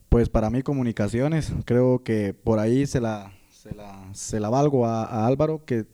Pues 0.09 0.27
para 0.27 0.49
mí 0.49 0.61
comunicaciones, 0.61 1.53
creo 1.63 2.03
que 2.03 2.33
por 2.33 2.59
ahí 2.59 2.85
se 2.85 2.99
la, 2.99 3.31
se 3.59 3.75
la, 3.75 4.07
se 4.13 4.39
la 4.39 4.47
valgo 4.49 4.85
a, 4.85 5.27
Álvaro, 5.27 5.65
que 5.65 5.85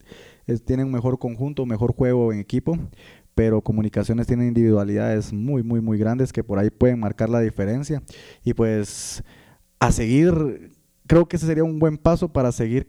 es- 0.46 0.64
tiene 0.64 0.84
un 0.84 0.92
mejor 0.92 1.18
conjunto, 1.18 1.64
un 1.64 1.70
mejor 1.70 1.96
juego 1.96 2.32
en 2.32 2.40
equipo, 2.40 2.78
pero 3.34 3.60
comunicaciones 3.62 4.28
tiene 4.28 4.46
individualidades 4.46 5.34
muy, 5.34 5.64
muy, 5.64 5.82
muy 5.82 5.98
grandes 5.98 6.32
que 6.32 6.44
por 6.44 6.60
ahí 6.60 6.70
pueden 6.70 7.00
marcar 7.00 7.28
la 7.28 7.40
diferencia. 7.40 8.04
Y 8.44 8.54
pues 8.54 9.24
a 9.80 9.92
seguir, 9.92 10.74
creo 11.08 11.28
que 11.28 11.38
ese 11.38 11.48
sería 11.48 11.64
un 11.64 11.80
buen 11.80 11.98
paso 11.98 12.32
para 12.32 12.52
seguir 12.52 12.88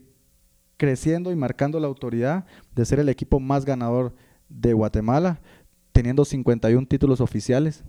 creciendo 0.76 1.32
y 1.32 1.36
marcando 1.36 1.80
la 1.80 1.86
autoridad 1.86 2.44
de 2.74 2.84
ser 2.84 3.00
el 3.00 3.08
equipo 3.08 3.40
más 3.40 3.64
ganador 3.64 4.14
de 4.50 4.74
Guatemala, 4.74 5.40
teniendo 5.92 6.26
51 6.26 6.86
títulos 6.86 7.22
oficiales 7.22 7.82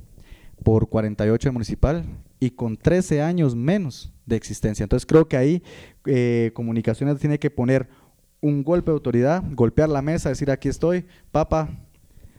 por 0.63 0.89
48 0.89 1.49
de 1.49 1.53
municipal 1.53 2.05
y 2.39 2.51
con 2.51 2.77
13 2.77 3.21
años 3.21 3.55
menos 3.55 4.13
de 4.25 4.35
existencia. 4.35 4.83
Entonces 4.83 5.05
creo 5.05 5.27
que 5.27 5.37
ahí 5.37 5.63
eh, 6.05 6.51
Comunicaciones 6.53 7.19
tiene 7.19 7.39
que 7.39 7.49
poner 7.49 7.87
un 8.41 8.63
golpe 8.63 8.91
de 8.91 8.95
autoridad, 8.95 9.43
golpear 9.51 9.89
la 9.89 10.01
mesa, 10.01 10.29
decir 10.29 10.51
aquí 10.51 10.69
estoy, 10.69 11.05
papá, 11.31 11.69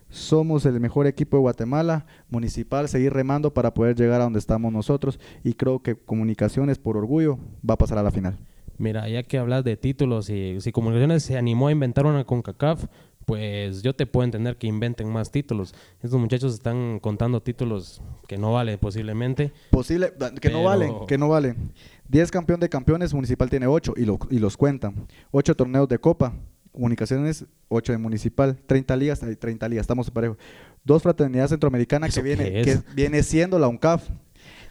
somos 0.08 0.64
el 0.64 0.80
mejor 0.80 1.06
equipo 1.06 1.36
de 1.36 1.42
Guatemala, 1.42 2.06
municipal, 2.30 2.88
seguir 2.88 3.12
remando 3.12 3.52
para 3.52 3.74
poder 3.74 3.96
llegar 3.96 4.20
a 4.20 4.24
donde 4.24 4.38
estamos 4.38 4.72
nosotros 4.72 5.18
y 5.44 5.54
creo 5.54 5.82
que 5.82 5.96
Comunicaciones 5.96 6.78
por 6.78 6.96
orgullo 6.96 7.38
va 7.68 7.74
a 7.74 7.78
pasar 7.78 7.98
a 7.98 8.02
la 8.02 8.10
final. 8.10 8.38
Mira, 8.78 9.08
ya 9.08 9.24
que 9.24 9.38
hablas 9.38 9.64
de 9.64 9.76
títulos 9.76 10.30
y 10.30 10.60
si 10.60 10.72
Comunicaciones 10.72 11.24
se 11.24 11.36
animó 11.36 11.68
a 11.68 11.72
inventar 11.72 12.06
una 12.06 12.24
CONCACAF, 12.24 12.86
pues 13.28 13.82
yo 13.82 13.94
te 13.94 14.06
puedo 14.06 14.24
entender 14.24 14.56
que 14.56 14.66
inventen 14.66 15.06
más 15.12 15.30
títulos. 15.30 15.74
Estos 16.02 16.18
muchachos 16.18 16.54
están 16.54 16.98
contando 16.98 17.42
títulos 17.42 18.00
que 18.26 18.38
no 18.38 18.54
vale 18.54 18.78
posiblemente. 18.78 19.52
Posible, 19.70 20.14
que 20.40 20.48
no 20.48 20.62
valen, 20.64 20.94
que 21.06 21.18
no 21.18 21.28
valen. 21.28 21.72
10 22.08 22.30
campeón 22.30 22.58
de 22.58 22.70
campeones, 22.70 23.12
Municipal 23.12 23.50
tiene 23.50 23.66
8 23.66 23.92
y, 23.98 24.06
lo- 24.06 24.18
y 24.30 24.38
los 24.38 24.56
cuentan. 24.56 24.94
8 25.30 25.54
torneos 25.54 25.86
de 25.90 25.98
Copa, 25.98 26.32
Comunicaciones 26.72 27.44
8 27.68 27.92
de 27.92 27.98
Municipal, 27.98 28.56
30 28.66 28.96
ligas, 28.96 29.22
hay 29.22 29.36
30 29.36 29.68
ligas, 29.68 29.82
estamos 29.82 30.10
parejo. 30.10 30.38
Dos 30.82 31.02
fraternidades 31.02 31.50
centroamericanas 31.50 32.08
que 32.14 32.20
¿Eso 32.20 32.22
viene, 32.22 32.62
que 32.62 32.78
viene 32.94 33.22
siendo 33.22 33.58
la 33.58 33.68
UNCAF. 33.68 34.08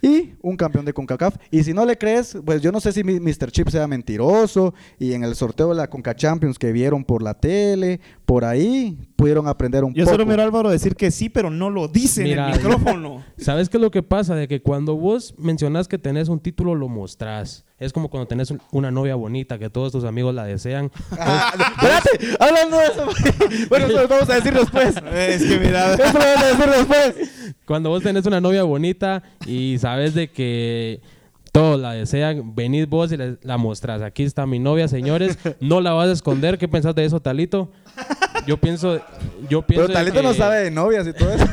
Y 0.02 0.34
un 0.42 0.56
campeón 0.58 0.86
de 0.86 0.94
CONCACAF. 0.94 1.38
Y 1.52 1.64
si 1.64 1.74
no 1.74 1.86
le 1.86 1.98
crees, 1.98 2.38
pues 2.46 2.62
yo 2.62 2.72
no 2.72 2.80
sé 2.80 2.92
si 2.92 3.04
mi- 3.04 3.20
Mr. 3.20 3.52
Chip 3.52 3.70
sea 3.70 3.88
mentiroso. 3.88 4.74
Y 5.00 5.14
en 5.14 5.24
el 5.24 5.36
sorteo 5.36 5.70
de 5.70 5.76
la 5.76 5.90
CONCA 5.90 6.16
Champions 6.16 6.58
que 6.60 6.72
vieron 6.72 7.04
por 7.04 7.22
la 7.22 7.34
tele, 7.34 8.00
por 8.26 8.46
ahí, 8.46 8.98
pudieron 9.16 9.48
aprender 9.48 9.84
un 9.84 9.94
Yo 9.94 10.04
poco. 10.06 10.16
solo 10.16 10.26
miro 10.26 10.42
a 10.42 10.46
Álvaro 10.46 10.70
decir 10.70 10.96
que 10.96 11.12
sí, 11.12 11.30
pero 11.30 11.50
no 11.50 11.70
lo 11.70 11.88
dice 11.88 12.24
Mira, 12.24 12.48
en 12.50 12.54
el 12.54 12.58
micrófono. 12.60 13.24
¿Sabes 13.38 13.70
qué 13.70 13.78
es 13.78 13.82
lo 13.82 13.92
que 13.92 14.04
pasa? 14.04 14.36
De 14.36 14.48
que 14.48 14.62
cuando 14.62 14.96
vos 14.96 15.34
mencionás 15.38 15.88
que 15.88 15.98
tenés 15.98 16.30
un 16.30 16.40
título, 16.40 16.76
lo 16.76 16.88
mostrás. 16.90 17.66
Es 17.80 17.94
como 17.94 18.10
cuando 18.10 18.28
tenés 18.28 18.50
un- 18.50 18.62
una 18.72 18.90
novia 18.90 19.14
bonita 19.16 19.60
que 19.60 19.70
todos 19.70 19.92
tus 19.92 20.04
amigos 20.04 20.34
la 20.34 20.46
desean. 20.46 20.92
Ah, 21.12 21.54
espérate, 21.80 22.38
hablando 22.44 22.78
de 22.78 22.86
eso. 22.86 23.06
bueno, 23.70 23.86
eso 23.86 24.02
lo 24.02 24.08
vamos 24.08 24.30
a 24.30 24.36
decir 24.36 24.54
después. 24.54 24.96
Es 25.14 25.44
que 25.44 25.60
mira, 25.60 25.94
Eso 25.94 26.04
lo 26.14 26.20
vamos 26.20 26.44
a 26.44 26.46
decir 26.48 26.66
después. 26.72 27.56
Cuando 27.66 27.90
vos 27.90 28.02
tenés 28.02 28.26
una 28.26 28.42
novia 28.42 28.64
bonita 28.64 29.22
y 29.46 29.78
sabes 29.78 30.16
de 30.16 30.32
que 30.32 31.02
todos 31.52 31.80
la 31.80 31.92
desean, 31.94 32.56
venís 32.56 32.88
vos 32.90 33.12
y 33.12 33.18
le- 33.18 33.38
la 33.44 33.58
mostrás. 33.58 34.02
Aquí 34.02 34.24
está 34.24 34.46
mi 34.48 34.58
novia, 34.58 34.88
señores. 34.88 35.38
No 35.60 35.80
la 35.80 35.92
vas 35.94 36.10
a 36.10 36.14
esconder. 36.14 36.58
¿Qué 36.58 36.68
pensás 36.68 36.96
de 36.96 37.06
eso, 37.06 37.20
Talito? 37.20 37.72
Yo 38.48 38.58
pienso, 38.58 39.00
yo 39.50 39.62
pienso 39.62 39.86
Pero 39.88 39.94
Talito 39.94 40.22
no 40.24 40.34
sabe 40.34 40.64
de 40.64 40.72
novias 40.72 41.06
y 41.08 41.14
todo 41.14 41.32
eso. 41.32 41.46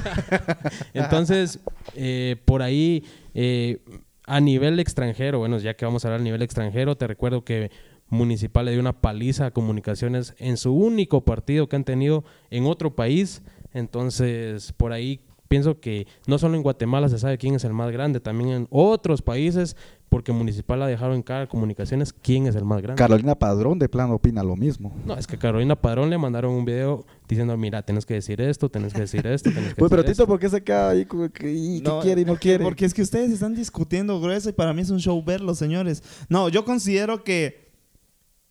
Entonces, 0.94 1.58
eh, 1.94 2.36
por 2.44 2.62
ahí, 2.62 3.04
eh, 3.34 3.78
a 4.26 4.40
nivel 4.40 4.80
extranjero, 4.80 5.38
bueno, 5.38 5.58
ya 5.58 5.74
que 5.74 5.84
vamos 5.84 6.04
a 6.04 6.08
hablar 6.08 6.20
a 6.20 6.24
nivel 6.24 6.42
extranjero, 6.42 6.96
te 6.96 7.06
recuerdo 7.06 7.44
que 7.44 7.70
Municipal 8.08 8.66
le 8.66 8.72
dio 8.72 8.80
una 8.80 9.00
paliza 9.00 9.46
a 9.46 9.50
Comunicaciones 9.50 10.34
en 10.38 10.56
su 10.56 10.74
único 10.74 11.24
partido 11.24 11.68
que 11.68 11.76
han 11.76 11.84
tenido 11.84 12.24
en 12.50 12.66
otro 12.66 12.94
país. 12.94 13.42
Entonces, 13.72 14.72
por 14.72 14.92
ahí 14.92 15.20
pienso 15.54 15.78
que 15.78 16.08
no 16.26 16.36
solo 16.36 16.56
en 16.56 16.64
Guatemala 16.64 17.08
se 17.08 17.16
sabe 17.16 17.38
quién 17.38 17.54
es 17.54 17.62
el 17.62 17.72
más 17.72 17.92
grande, 17.92 18.18
también 18.18 18.50
en 18.50 18.66
otros 18.70 19.22
países, 19.22 19.76
porque 20.08 20.32
Municipal 20.32 20.82
ha 20.82 20.88
dejado 20.88 21.14
en 21.14 21.22
cara 21.22 21.42
a 21.42 21.46
Comunicaciones 21.46 22.12
quién 22.12 22.48
es 22.48 22.56
el 22.56 22.64
más 22.64 22.82
grande. 22.82 22.98
Carolina 22.98 23.36
Padrón 23.36 23.78
de 23.78 23.88
plano 23.88 24.14
opina 24.14 24.42
lo 24.42 24.56
mismo. 24.56 24.92
no, 25.06 25.16
es 25.16 25.28
que 25.28 25.36
a 25.36 25.38
Carolina 25.38 25.76
Padrón 25.80 26.10
le 26.10 26.18
mandaron 26.18 26.54
un 26.54 26.64
video 26.64 27.06
diciendo, 27.28 27.56
mira, 27.56 27.82
tienes 27.84 28.04
que 28.04 28.14
decir 28.14 28.40
esto, 28.40 28.68
tienes 28.68 28.92
que 28.92 29.02
decir 29.02 29.24
esto, 29.28 29.52
tienes 29.52 29.74
que 29.74 29.76
Pues, 29.76 29.90
pero 29.90 30.02
decir 30.02 30.14
Tito, 30.14 30.22
esto". 30.24 30.26
¿por 30.26 30.40
qué 30.40 30.48
se 30.48 30.64
queda 30.64 30.90
ahí? 30.90 31.04
como 31.04 31.28
que, 31.30 31.52
y, 31.52 31.80
¿Qué 31.80 31.92
quiere 32.02 32.22
y 32.22 32.24
no 32.24 32.34
quiere? 32.36 32.64
Porque 32.64 32.84
es 32.84 32.92
que 32.92 33.02
ustedes 33.02 33.30
están 33.30 33.54
discutiendo 33.54 34.20
grueso 34.20 34.48
y 34.48 34.52
para 34.54 34.72
mí 34.72 34.82
es 34.82 34.90
un 34.90 34.98
show 34.98 35.22
verlo, 35.22 35.54
señores. 35.54 36.02
No, 36.28 36.48
yo 36.48 36.64
considero 36.64 37.22
que 37.22 37.70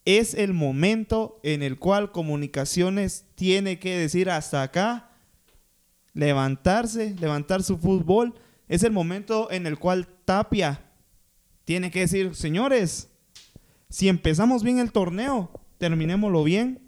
es 0.05 0.35
el 0.35 0.53
momento 0.53 1.41
en 1.43 1.63
el 1.63 1.77
cual 1.79 2.13
comunicaciones 2.13 3.25
tiene 3.35 3.77
que 3.77 3.97
decir 3.97 4.29
hasta 4.29 4.63
acá, 4.63 5.09
levantarse, 6.13 7.15
levantar 7.19 7.63
su 7.63 7.77
fútbol. 7.77 8.33
Es 8.67 8.83
el 8.83 8.91
momento 8.91 9.51
en 9.51 9.67
el 9.67 9.77
cual 9.77 10.07
Tapia 10.25 10.81
tiene 11.65 11.91
que 11.91 12.01
decir, 12.01 12.35
señores, 12.35 13.09
si 13.89 14.09
empezamos 14.09 14.63
bien 14.63 14.79
el 14.79 14.91
torneo, 14.91 15.51
terminémoslo 15.77 16.43
bien. 16.43 16.79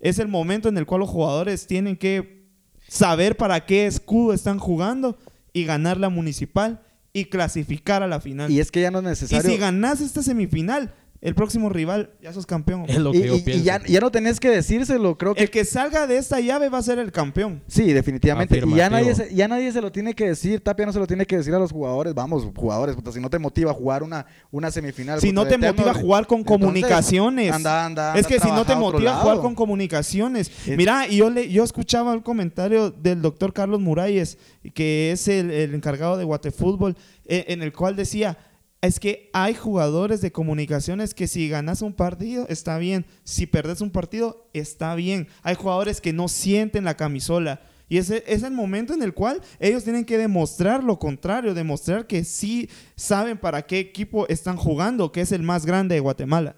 Es 0.00 0.18
el 0.18 0.28
momento 0.28 0.68
en 0.68 0.78
el 0.78 0.86
cual 0.86 1.00
los 1.00 1.10
jugadores 1.10 1.66
tienen 1.66 1.96
que 1.96 2.48
saber 2.88 3.36
para 3.36 3.66
qué 3.66 3.86
escudo 3.86 4.32
están 4.32 4.58
jugando 4.58 5.18
y 5.52 5.64
ganar 5.64 5.98
la 5.98 6.08
municipal 6.08 6.82
y 7.12 7.26
clasificar 7.26 8.02
a 8.02 8.06
la 8.08 8.20
final. 8.20 8.50
Y 8.50 8.60
es 8.60 8.70
que 8.70 8.80
ya 8.80 8.90
no 8.90 8.98
es 9.00 9.04
Y 9.04 9.08
necesario. 9.08 9.50
si 9.50 9.56
ganas 9.58 10.00
esta 10.00 10.22
semifinal, 10.22 10.94
el 11.22 11.34
próximo 11.34 11.68
rival 11.68 12.10
ya 12.22 12.32
sos 12.32 12.46
campeón. 12.46 12.86
Es 12.88 12.96
lo 12.96 13.12
que 13.12 13.18
Y- 13.18 13.22
yo 13.26 13.34
y- 13.34 13.38
y 13.38 13.42
pienso. 13.42 13.64
ya, 13.64 13.80
ya 13.86 14.00
no 14.00 14.10
tenés 14.10 14.40
que 14.40 14.48
decírselo, 14.48 15.18
creo 15.18 15.34
que 15.34 15.42
El 15.42 15.50
que 15.50 15.64
salga 15.66 16.06
de 16.06 16.16
esta 16.16 16.40
llave 16.40 16.68
va 16.70 16.78
a 16.78 16.82
ser 16.82 16.98
el 16.98 17.12
campeón. 17.12 17.62
Sí, 17.66 17.92
definitivamente. 17.92 18.56
Y 18.66 18.74
ya 18.74 18.88
nadie, 18.88 19.14
se, 19.14 19.34
ya 19.34 19.46
nadie 19.46 19.70
se 19.70 19.82
lo 19.82 19.92
tiene 19.92 20.14
que 20.14 20.28
decir. 20.28 20.60
Tapia 20.60 20.86
no 20.86 20.92
se 20.94 20.98
lo 20.98 21.06
tiene 21.06 21.26
que 21.26 21.36
decir 21.36 21.54
a 21.54 21.58
los 21.58 21.72
jugadores. 21.72 22.14
Vamos, 22.14 22.46
jugadores, 22.56 22.96
puta, 22.96 23.12
si 23.12 23.20
no 23.20 23.28
te 23.28 23.38
motiva 23.38 23.70
a 23.70 23.74
jugar 23.74 24.02
una, 24.02 24.24
una 24.50 24.70
semifinal. 24.70 25.20
Si 25.20 25.26
puta, 25.28 25.34
no 25.34 25.42
te 25.46 25.54
eterno, 25.56 25.68
motiva 25.76 25.90
a 25.90 25.94
jugar 25.94 26.26
con 26.26 26.38
entonces, 26.40 26.58
comunicaciones. 26.64 27.52
Anda, 27.52 27.84
anda, 27.84 28.14
es 28.18 28.26
que 28.26 28.40
si 28.40 28.48
no 28.48 28.64
te 28.64 28.74
motiva 28.74 29.12
a 29.18 29.20
jugar 29.20 29.38
con 29.40 29.54
comunicaciones. 29.54 30.50
Es- 30.66 30.76
Mira, 30.76 31.06
y 31.06 31.16
yo, 31.18 31.28
le, 31.30 31.50
yo 31.50 31.64
escuchaba 31.64 32.14
el 32.14 32.22
comentario 32.22 32.90
del 32.90 33.20
doctor 33.22 33.52
Carlos 33.52 33.80
Muralles, 33.80 34.38
que 34.74 35.12
es 35.12 35.28
el, 35.28 35.50
el 35.50 35.74
encargado 35.74 36.16
de 36.16 36.24
Guatefútbol, 36.24 36.96
eh, 37.26 37.44
en 37.48 37.62
el 37.62 37.72
cual 37.72 37.94
decía, 37.96 38.38
es 38.82 38.98
que 38.98 39.30
hay 39.32 39.54
jugadores 39.54 40.20
de 40.20 40.32
comunicaciones 40.32 41.12
que 41.12 41.26
si 41.26 41.48
ganas 41.48 41.82
un 41.82 41.92
partido, 41.92 42.46
está 42.48 42.78
bien. 42.78 43.04
Si 43.24 43.46
perdes 43.46 43.80
un 43.82 43.90
partido, 43.90 44.48
está 44.54 44.94
bien. 44.94 45.28
Hay 45.42 45.54
jugadores 45.54 46.00
que 46.00 46.12
no 46.12 46.28
sienten 46.28 46.84
la 46.84 46.96
camisola. 46.96 47.60
Y 47.90 47.98
ese 47.98 48.22
es 48.26 48.42
el 48.42 48.52
momento 48.52 48.94
en 48.94 49.02
el 49.02 49.12
cual 49.12 49.42
ellos 49.58 49.84
tienen 49.84 50.04
que 50.04 50.16
demostrar 50.16 50.82
lo 50.82 50.98
contrario, 50.98 51.54
demostrar 51.54 52.06
que 52.06 52.24
sí 52.24 52.70
saben 52.94 53.36
para 53.36 53.62
qué 53.62 53.80
equipo 53.80 54.28
están 54.28 54.56
jugando, 54.56 55.12
que 55.12 55.22
es 55.22 55.32
el 55.32 55.42
más 55.42 55.66
grande 55.66 55.96
de 55.96 56.00
Guatemala. 56.00 56.56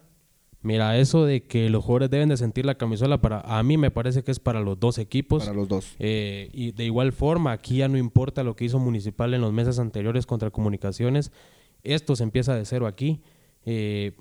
Mira, 0.60 0.96
eso 0.96 1.24
de 1.24 1.42
que 1.42 1.68
los 1.70 1.82
jugadores 1.82 2.10
deben 2.10 2.28
de 2.28 2.36
sentir 2.36 2.64
la 2.64 2.76
camisola, 2.76 3.20
para 3.20 3.40
a 3.40 3.62
mí 3.64 3.76
me 3.76 3.90
parece 3.90 4.22
que 4.22 4.30
es 4.30 4.38
para 4.38 4.60
los 4.60 4.78
dos 4.78 4.98
equipos. 4.98 5.44
Para 5.44 5.56
los 5.56 5.66
dos. 5.66 5.96
Eh, 5.98 6.50
y 6.52 6.70
de 6.70 6.84
igual 6.84 7.12
forma, 7.12 7.50
aquí 7.50 7.78
ya 7.78 7.88
no 7.88 7.98
importa 7.98 8.44
lo 8.44 8.54
que 8.54 8.66
hizo 8.66 8.78
Municipal 8.78 9.34
en 9.34 9.40
los 9.40 9.52
meses 9.52 9.80
anteriores 9.80 10.24
contra 10.24 10.50
Comunicaciones. 10.50 11.32
Esto 11.84 12.16
se 12.16 12.22
empieza 12.22 12.54
de 12.54 12.64
cero 12.64 12.86
aquí. 12.86 13.20
Eh, 13.64 14.12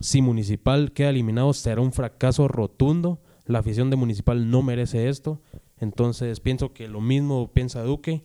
si 0.00 0.22
Municipal 0.22 0.92
queda 0.92 1.10
eliminado, 1.10 1.52
será 1.52 1.80
un 1.80 1.92
fracaso 1.92 2.48
rotundo. 2.48 3.20
La 3.46 3.58
afición 3.58 3.90
de 3.90 3.96
Municipal 3.96 4.50
no 4.50 4.62
merece 4.62 5.08
esto. 5.08 5.40
Entonces, 5.78 6.40
pienso 6.40 6.72
que 6.72 6.88
lo 6.88 7.00
mismo 7.00 7.50
piensa 7.52 7.82
Duque. 7.82 8.22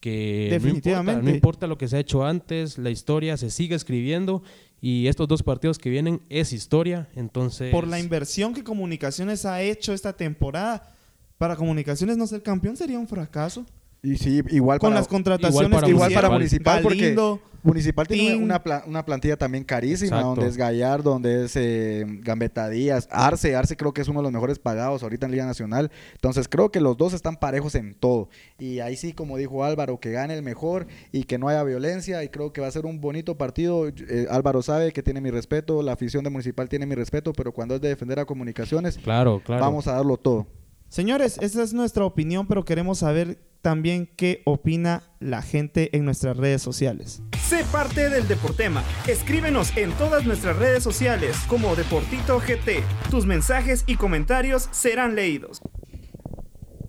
Que 0.00 0.48
no 0.50 0.54
importa- 0.56 0.64
Definitivamente. 0.68 1.22
no 1.22 1.30
importa 1.30 1.66
lo 1.66 1.78
que 1.78 1.88
se 1.88 1.96
ha 1.96 2.00
hecho 2.00 2.24
antes, 2.24 2.76
la 2.78 2.90
historia 2.90 3.36
se 3.38 3.50
sigue 3.50 3.74
escribiendo 3.74 4.42
y 4.80 5.06
estos 5.08 5.26
dos 5.26 5.42
partidos 5.42 5.78
que 5.78 5.88
vienen 5.90 6.20
es 6.28 6.52
historia. 6.52 7.08
Entonces, 7.16 7.72
Por 7.72 7.88
la 7.88 7.98
inversión 7.98 8.52
que 8.54 8.62
Comunicaciones 8.62 9.46
ha 9.46 9.62
hecho 9.62 9.94
esta 9.94 10.12
temporada, 10.12 10.94
para 11.38 11.56
Comunicaciones 11.56 12.18
no 12.18 12.26
ser 12.26 12.42
campeón 12.42 12.76
sería 12.76 12.98
un 12.98 13.08
fracaso. 13.08 13.64
Y 14.06 14.16
sí, 14.18 14.40
igual 14.50 14.78
Con 14.78 14.90
para, 14.90 15.00
las 15.00 15.08
contrataciones 15.08 15.70
para 15.70 15.88
igual 15.88 16.12
para 16.12 16.30
Municipal, 16.30 16.80
porque 16.82 16.98
Galindo, 17.00 17.40
Municipal 17.64 18.06
tiene 18.06 18.36
una, 18.36 18.62
pla- 18.62 18.84
una 18.86 19.04
plantilla 19.04 19.36
también 19.36 19.64
carísima, 19.64 20.18
Exacto. 20.18 20.28
donde 20.28 20.46
es 20.46 20.56
Gallardo, 20.56 21.10
donde 21.10 21.46
es 21.46 21.56
eh, 21.56 22.04
Gambetta 22.22 22.68
Díaz, 22.68 23.08
Arce, 23.10 23.56
Arce 23.56 23.76
creo 23.76 23.92
que 23.92 24.02
es 24.02 24.06
uno 24.08 24.20
de 24.20 24.22
los 24.22 24.32
mejores 24.32 24.60
pagados 24.60 25.02
ahorita 25.02 25.26
en 25.26 25.32
Liga 25.32 25.44
Nacional, 25.46 25.90
entonces 26.12 26.46
creo 26.46 26.70
que 26.70 26.80
los 26.80 26.96
dos 26.96 27.12
están 27.14 27.34
parejos 27.36 27.74
en 27.74 27.94
todo, 27.94 28.28
y 28.60 28.78
ahí 28.78 28.96
sí, 28.96 29.12
como 29.12 29.36
dijo 29.36 29.64
Álvaro, 29.64 29.98
que 29.98 30.12
gane 30.12 30.34
el 30.34 30.44
mejor 30.44 30.86
y 31.10 31.24
que 31.24 31.38
no 31.38 31.48
haya 31.48 31.64
violencia, 31.64 32.22
y 32.22 32.28
creo 32.28 32.52
que 32.52 32.60
va 32.60 32.68
a 32.68 32.70
ser 32.70 32.86
un 32.86 33.00
bonito 33.00 33.36
partido, 33.36 33.88
Eh, 33.88 34.28
Álvaro 34.30 34.62
sabe 34.62 34.92
que 34.92 35.02
tiene 35.02 35.20
mi 35.20 35.30
respeto, 35.32 35.82
la 35.82 35.94
afición 35.94 36.22
de 36.22 36.30
Municipal 36.30 36.68
tiene 36.68 36.86
mi 36.86 36.94
respeto, 36.94 37.32
pero 37.32 37.50
cuando 37.50 37.74
es 37.74 37.80
de 37.80 37.88
defender 37.88 38.20
a 38.20 38.24
Comunicaciones, 38.24 38.98
Claro, 38.98 39.42
claro. 39.44 39.62
vamos 39.64 39.88
a 39.88 39.94
darlo 39.94 40.16
todo. 40.16 40.46
Señores, 40.88 41.38
esa 41.40 41.62
es 41.62 41.74
nuestra 41.74 42.04
opinión, 42.04 42.46
pero 42.46 42.64
queremos 42.64 42.98
saber 42.98 43.38
también 43.60 44.08
qué 44.16 44.42
opina 44.44 45.02
la 45.18 45.42
gente 45.42 45.96
en 45.96 46.04
nuestras 46.04 46.36
redes 46.36 46.62
sociales. 46.62 47.22
Sé 47.48 47.64
parte 47.72 48.08
del 48.08 48.28
Deportema. 48.28 48.84
Escríbenos 49.08 49.76
en 49.76 49.90
todas 49.92 50.24
nuestras 50.24 50.56
redes 50.56 50.84
sociales 50.84 51.36
como 51.48 51.74
Deportito 51.74 52.38
GT. 52.38 52.84
Tus 53.10 53.26
mensajes 53.26 53.82
y 53.86 53.96
comentarios 53.96 54.68
serán 54.70 55.16
leídos. 55.16 55.60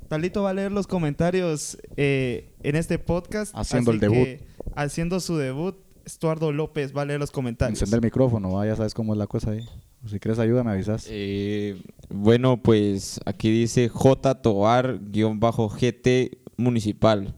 Talito 0.07 0.43
va 0.43 0.51
a 0.51 0.53
leer 0.53 0.71
los 0.71 0.87
comentarios 0.87 1.77
eh, 1.97 2.53
en 2.61 2.75
este 2.75 2.99
podcast. 2.99 3.53
Haciendo 3.55 3.91
el 3.91 3.99
debut. 3.99 4.23
que, 4.23 4.47
haciendo 4.75 5.19
su 5.19 5.37
debut, 5.37 5.75
Estuardo 6.05 6.51
López 6.51 6.95
va 6.95 7.01
a 7.01 7.05
leer 7.05 7.19
los 7.19 7.31
comentarios. 7.31 7.81
Encender 7.81 7.97
el 7.97 8.05
micrófono, 8.05 8.53
¿va? 8.53 8.65
ya 8.65 8.75
sabes 8.75 8.93
cómo 8.93 9.13
es 9.13 9.17
la 9.17 9.27
cosa 9.27 9.51
ahí. 9.51 9.67
Si 10.05 10.19
quieres 10.19 10.39
ayuda, 10.39 10.63
me 10.63 10.71
avisas. 10.71 11.07
Eh, 11.09 11.81
bueno, 12.09 12.61
pues 12.61 13.19
aquí 13.25 13.49
dice 13.51 13.89
J 13.89 14.41
Tobar-GT 14.41 16.37
Municipal. 16.57 17.35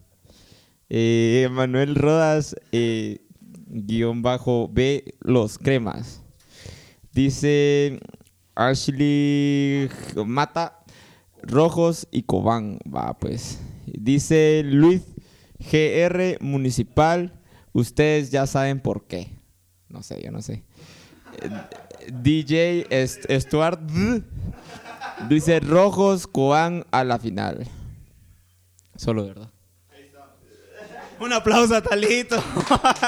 Eh, 0.89 1.47
Manuel 1.51 1.95
Rodas 1.95 2.55
eh, 2.71 3.21
guion 3.67 4.21
bajo 4.21 4.69
B 4.71 5.15
Los 5.21 5.57
Cremas. 5.57 6.21
Dice 7.13 7.99
Ashley 8.55 9.89
Mata 10.25 10.83
Rojos 11.43 12.07
y 12.11 12.23
Cobán. 12.23 12.79
Va 12.93 13.17
pues. 13.17 13.59
Dice 13.85 14.61
Luis 14.65 15.03
GR 15.59 16.37
Municipal. 16.41 17.33
Ustedes 17.73 18.31
ya 18.31 18.47
saben 18.47 18.79
por 18.79 19.07
qué. 19.07 19.29
No 19.89 20.03
sé, 20.03 20.21
yo 20.23 20.31
no 20.31 20.41
sé. 20.41 20.63
DJ 22.07 22.87
Stuart 23.39 23.79
dice 25.29 25.59
Rojos 25.59 26.27
Cobán 26.27 26.85
a 26.91 27.03
la 27.03 27.19
final. 27.19 27.67
Solo, 28.95 29.25
¿verdad? 29.25 29.49
Un 31.19 31.33
aplauso 31.33 31.75
a 31.75 31.81
Talito. 31.81 32.41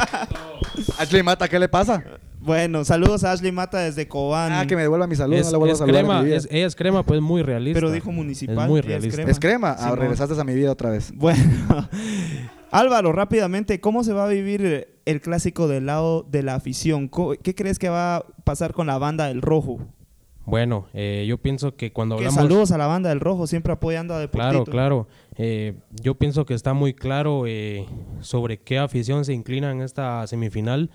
Ashley 0.97 1.23
Mata, 1.23 1.47
¿qué 1.47 1.59
le 1.59 1.69
pasa? 1.69 2.03
bueno, 2.39 2.83
saludos 2.83 3.23
a 3.23 3.31
Ashley 3.33 3.51
Mata 3.51 3.79
desde 3.79 4.07
Cobán. 4.07 4.51
Ah, 4.51 4.65
que 4.67 4.75
me 4.75 4.81
devuelva 4.81 5.05
mi 5.07 5.15
salud, 5.15 5.35
Es, 5.35 5.45
no 5.45 5.51
le 5.53 5.57
vuelvo 5.59 5.75
a 5.75 5.77
saludar 5.77 6.01
en 6.01 6.05
crema, 6.07 6.19
mi 6.21 6.25
vida. 6.27 6.37
es- 6.37 6.47
ella 6.51 6.65
es 6.67 6.75
crema, 6.75 7.03
pues 7.05 7.21
muy 7.21 7.43
realista. 7.43 7.77
Pero 7.79 7.91
dijo 7.91 8.11
municipal, 8.11 8.57
Es 8.59 8.67
muy 8.67 8.81
realista. 8.81 9.15
crema. 9.15 9.31
¿Es 9.31 9.39
crema? 9.39 9.75
Ah, 9.79 9.95
regresaste 9.95 10.39
a 10.39 10.43
mi 10.43 10.53
vida 10.55 10.71
otra 10.71 10.89
vez. 10.89 11.11
Bueno, 11.15 11.41
Álvaro, 12.71 13.11
rápidamente, 13.11 13.79
¿cómo 13.79 14.03
se 14.03 14.11
va 14.13 14.25
a 14.25 14.27
vivir 14.27 15.00
el 15.05 15.21
clásico 15.21 15.67
del 15.67 15.85
lado 15.85 16.23
de 16.29 16.43
la 16.43 16.55
afición? 16.55 17.09
¿Qué 17.43 17.55
crees 17.55 17.79
que 17.79 17.89
va 17.89 18.17
a 18.17 18.25
pasar 18.43 18.73
con 18.73 18.87
la 18.87 18.97
banda 18.97 19.27
del 19.27 19.41
Rojo? 19.41 19.79
Bueno, 20.45 20.87
eh, 20.93 21.25
yo 21.27 21.37
pienso 21.37 21.75
que 21.75 21.93
cuando 21.93 22.17
Que 22.17 22.25
hablamos... 22.25 22.43
saludos 22.49 22.71
a 22.71 22.77
la 22.77 22.87
banda 22.87 23.09
del 23.09 23.19
Rojo, 23.19 23.45
siempre 23.47 23.73
apoyando 23.73 24.13
a 24.13 24.19
Deportito. 24.19 24.65
Claro, 24.65 24.65
claro. 24.65 25.07
Eh, 25.35 25.75
yo 26.01 26.15
pienso 26.15 26.45
que 26.45 26.53
está 26.53 26.73
muy 26.73 26.93
claro 26.93 27.43
eh, 27.45 27.85
sobre 28.21 28.59
qué 28.59 28.79
afición 28.79 29.23
se 29.23 29.33
inclina 29.33 29.71
en 29.71 29.81
esta 29.81 30.25
semifinal. 30.27 30.89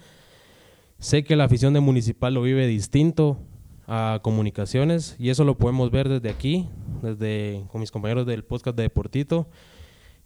Sé 0.98 1.24
que 1.24 1.36
la 1.36 1.44
afición 1.44 1.74
de 1.74 1.80
Municipal 1.80 2.34
lo 2.34 2.42
vive 2.42 2.66
distinto 2.66 3.38
a 3.86 4.18
Comunicaciones 4.22 5.14
y 5.18 5.30
eso 5.30 5.44
lo 5.44 5.56
podemos 5.56 5.90
ver 5.90 6.08
desde 6.08 6.28
aquí, 6.28 6.68
desde 7.02 7.64
con 7.70 7.80
mis 7.80 7.92
compañeros 7.92 8.26
del 8.26 8.44
podcast 8.44 8.76
de 8.76 8.84
Deportito. 8.84 9.48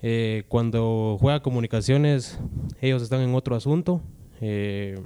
Eh, 0.02 0.44
cuando 0.48 1.18
juega 1.20 1.42
Comunicaciones, 1.42 2.38
ellos 2.80 3.02
están 3.02 3.20
en 3.20 3.34
otro 3.34 3.56
asunto. 3.56 4.00
eh, 4.40 4.98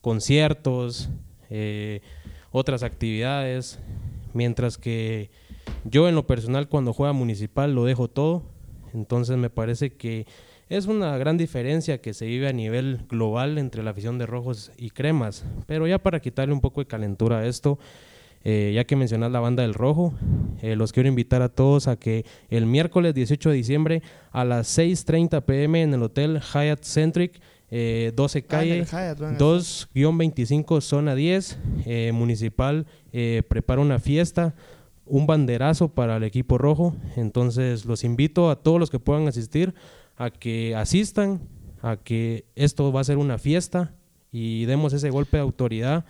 conciertos, 0.00 1.10
eh, 1.50 2.00
otras 2.52 2.82
actividades, 2.82 3.78
mientras 4.32 4.78
que 4.78 5.30
yo 5.84 6.08
en 6.08 6.14
lo 6.14 6.26
personal 6.26 6.68
cuando 6.68 6.92
juega 6.92 7.12
municipal 7.12 7.74
lo 7.74 7.84
dejo 7.84 8.08
todo, 8.08 8.42
entonces 8.94 9.36
me 9.36 9.50
parece 9.50 9.90
que 9.90 10.26
es 10.68 10.86
una 10.86 11.16
gran 11.18 11.36
diferencia 11.36 12.00
que 12.00 12.14
se 12.14 12.26
vive 12.26 12.48
a 12.48 12.52
nivel 12.52 13.04
global 13.08 13.58
entre 13.58 13.82
la 13.82 13.90
afición 13.90 14.18
de 14.18 14.26
rojos 14.26 14.72
y 14.76 14.90
cremas, 14.90 15.44
pero 15.66 15.86
ya 15.86 15.98
para 15.98 16.20
quitarle 16.20 16.54
un 16.54 16.60
poco 16.60 16.80
de 16.80 16.86
calentura 16.86 17.38
a 17.38 17.46
esto, 17.46 17.78
eh, 18.42 18.72
ya 18.74 18.84
que 18.84 18.96
mencionas 18.96 19.30
la 19.30 19.40
banda 19.40 19.62
del 19.62 19.74
rojo, 19.74 20.14
eh, 20.62 20.74
los 20.76 20.92
quiero 20.92 21.08
invitar 21.08 21.42
a 21.42 21.48
todos 21.50 21.88
a 21.88 21.96
que 21.96 22.24
el 22.48 22.66
miércoles 22.66 23.14
18 23.14 23.50
de 23.50 23.56
diciembre 23.56 24.02
a 24.32 24.44
las 24.44 24.78
6.30 24.78 25.42
pm 25.42 25.82
en 25.82 25.94
el 25.94 26.02
Hotel 26.02 26.40
Hyatt 26.40 26.82
Centric, 26.82 27.40
eh, 27.70 28.12
12 28.16 28.38
Ah, 28.38 28.42
calle, 28.48 28.84
Hyatt 28.84 29.18
van 29.18 29.34
a 29.34 29.38
2-25 29.38 30.80
zona 30.80 31.14
10, 31.14 31.58
eh, 31.84 32.12
municipal 32.12 32.86
prepara 33.48 33.80
una 33.80 33.98
fiesta, 33.98 34.54
un 35.04 35.26
banderazo 35.26 35.88
para 35.88 36.16
el 36.16 36.22
equipo 36.22 36.56
rojo, 36.56 36.96
entonces 37.16 37.84
los 37.84 38.04
invito 38.04 38.50
a 38.50 38.56
todos 38.56 38.78
los 38.80 38.90
que 38.90 38.98
puedan 38.98 39.28
asistir 39.28 39.74
a 40.16 40.30
que 40.30 40.74
asistan, 40.76 41.40
a 41.82 41.96
que 41.96 42.44
esto 42.54 42.92
va 42.92 43.00
a 43.00 43.04
ser 43.04 43.16
una 43.16 43.38
fiesta 43.38 43.94
y 44.32 44.64
demos 44.66 44.92
ese 44.92 45.10
golpe 45.10 45.38
de 45.38 45.42
autoridad 45.42 46.04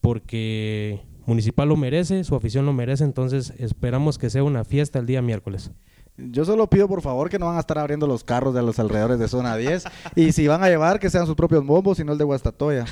porque 0.00 1.00
Municipal 1.26 1.68
lo 1.68 1.76
merece, 1.76 2.24
su 2.24 2.34
afición 2.34 2.66
lo 2.66 2.72
merece, 2.72 3.04
entonces 3.04 3.52
esperamos 3.58 4.18
que 4.18 4.30
sea 4.30 4.42
una 4.42 4.64
fiesta 4.64 4.98
el 4.98 5.06
día 5.06 5.22
miércoles. 5.22 5.70
Yo 6.16 6.44
solo 6.44 6.68
pido 6.68 6.86
por 6.86 7.00
favor 7.00 7.30
que 7.30 7.38
no 7.38 7.46
van 7.46 7.56
a 7.56 7.60
estar 7.60 7.78
abriendo 7.78 8.06
los 8.06 8.24
carros 8.24 8.54
de 8.54 8.62
los 8.62 8.78
alrededores 8.78 9.18
de 9.18 9.28
zona 9.28 9.56
10 9.56 9.84
y 10.16 10.32
si 10.32 10.46
van 10.46 10.62
a 10.62 10.68
llevar 10.68 11.00
que 11.00 11.08
sean 11.08 11.26
sus 11.26 11.34
propios 11.34 11.64
bombos 11.64 11.98
y 11.98 12.04
no 12.04 12.12
el 12.12 12.18
de 12.18 12.24
Guastatoya. 12.24 12.84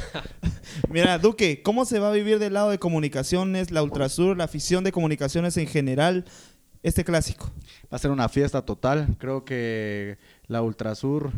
Mira, 0.91 1.19
Duque, 1.19 1.63
¿cómo 1.63 1.85
se 1.85 1.99
va 1.99 2.09
a 2.09 2.13
vivir 2.13 2.39
del 2.39 2.55
lado 2.55 2.71
de 2.71 2.79
comunicaciones, 2.79 3.71
la 3.71 3.83
Ultrasur, 3.83 4.37
la 4.37 4.45
afición 4.45 4.83
de 4.83 4.93
comunicaciones 4.93 5.57
en 5.59 5.67
general, 5.67 6.25
este 6.83 7.05
clásico? 7.05 7.51
Va 7.93 7.97
a 7.97 7.99
ser 7.99 8.11
una 8.11 8.29
fiesta 8.29 8.63
total. 8.63 9.17
Creo 9.19 9.45
que 9.45 10.17
la 10.47 10.63
Ultrasur, 10.63 11.33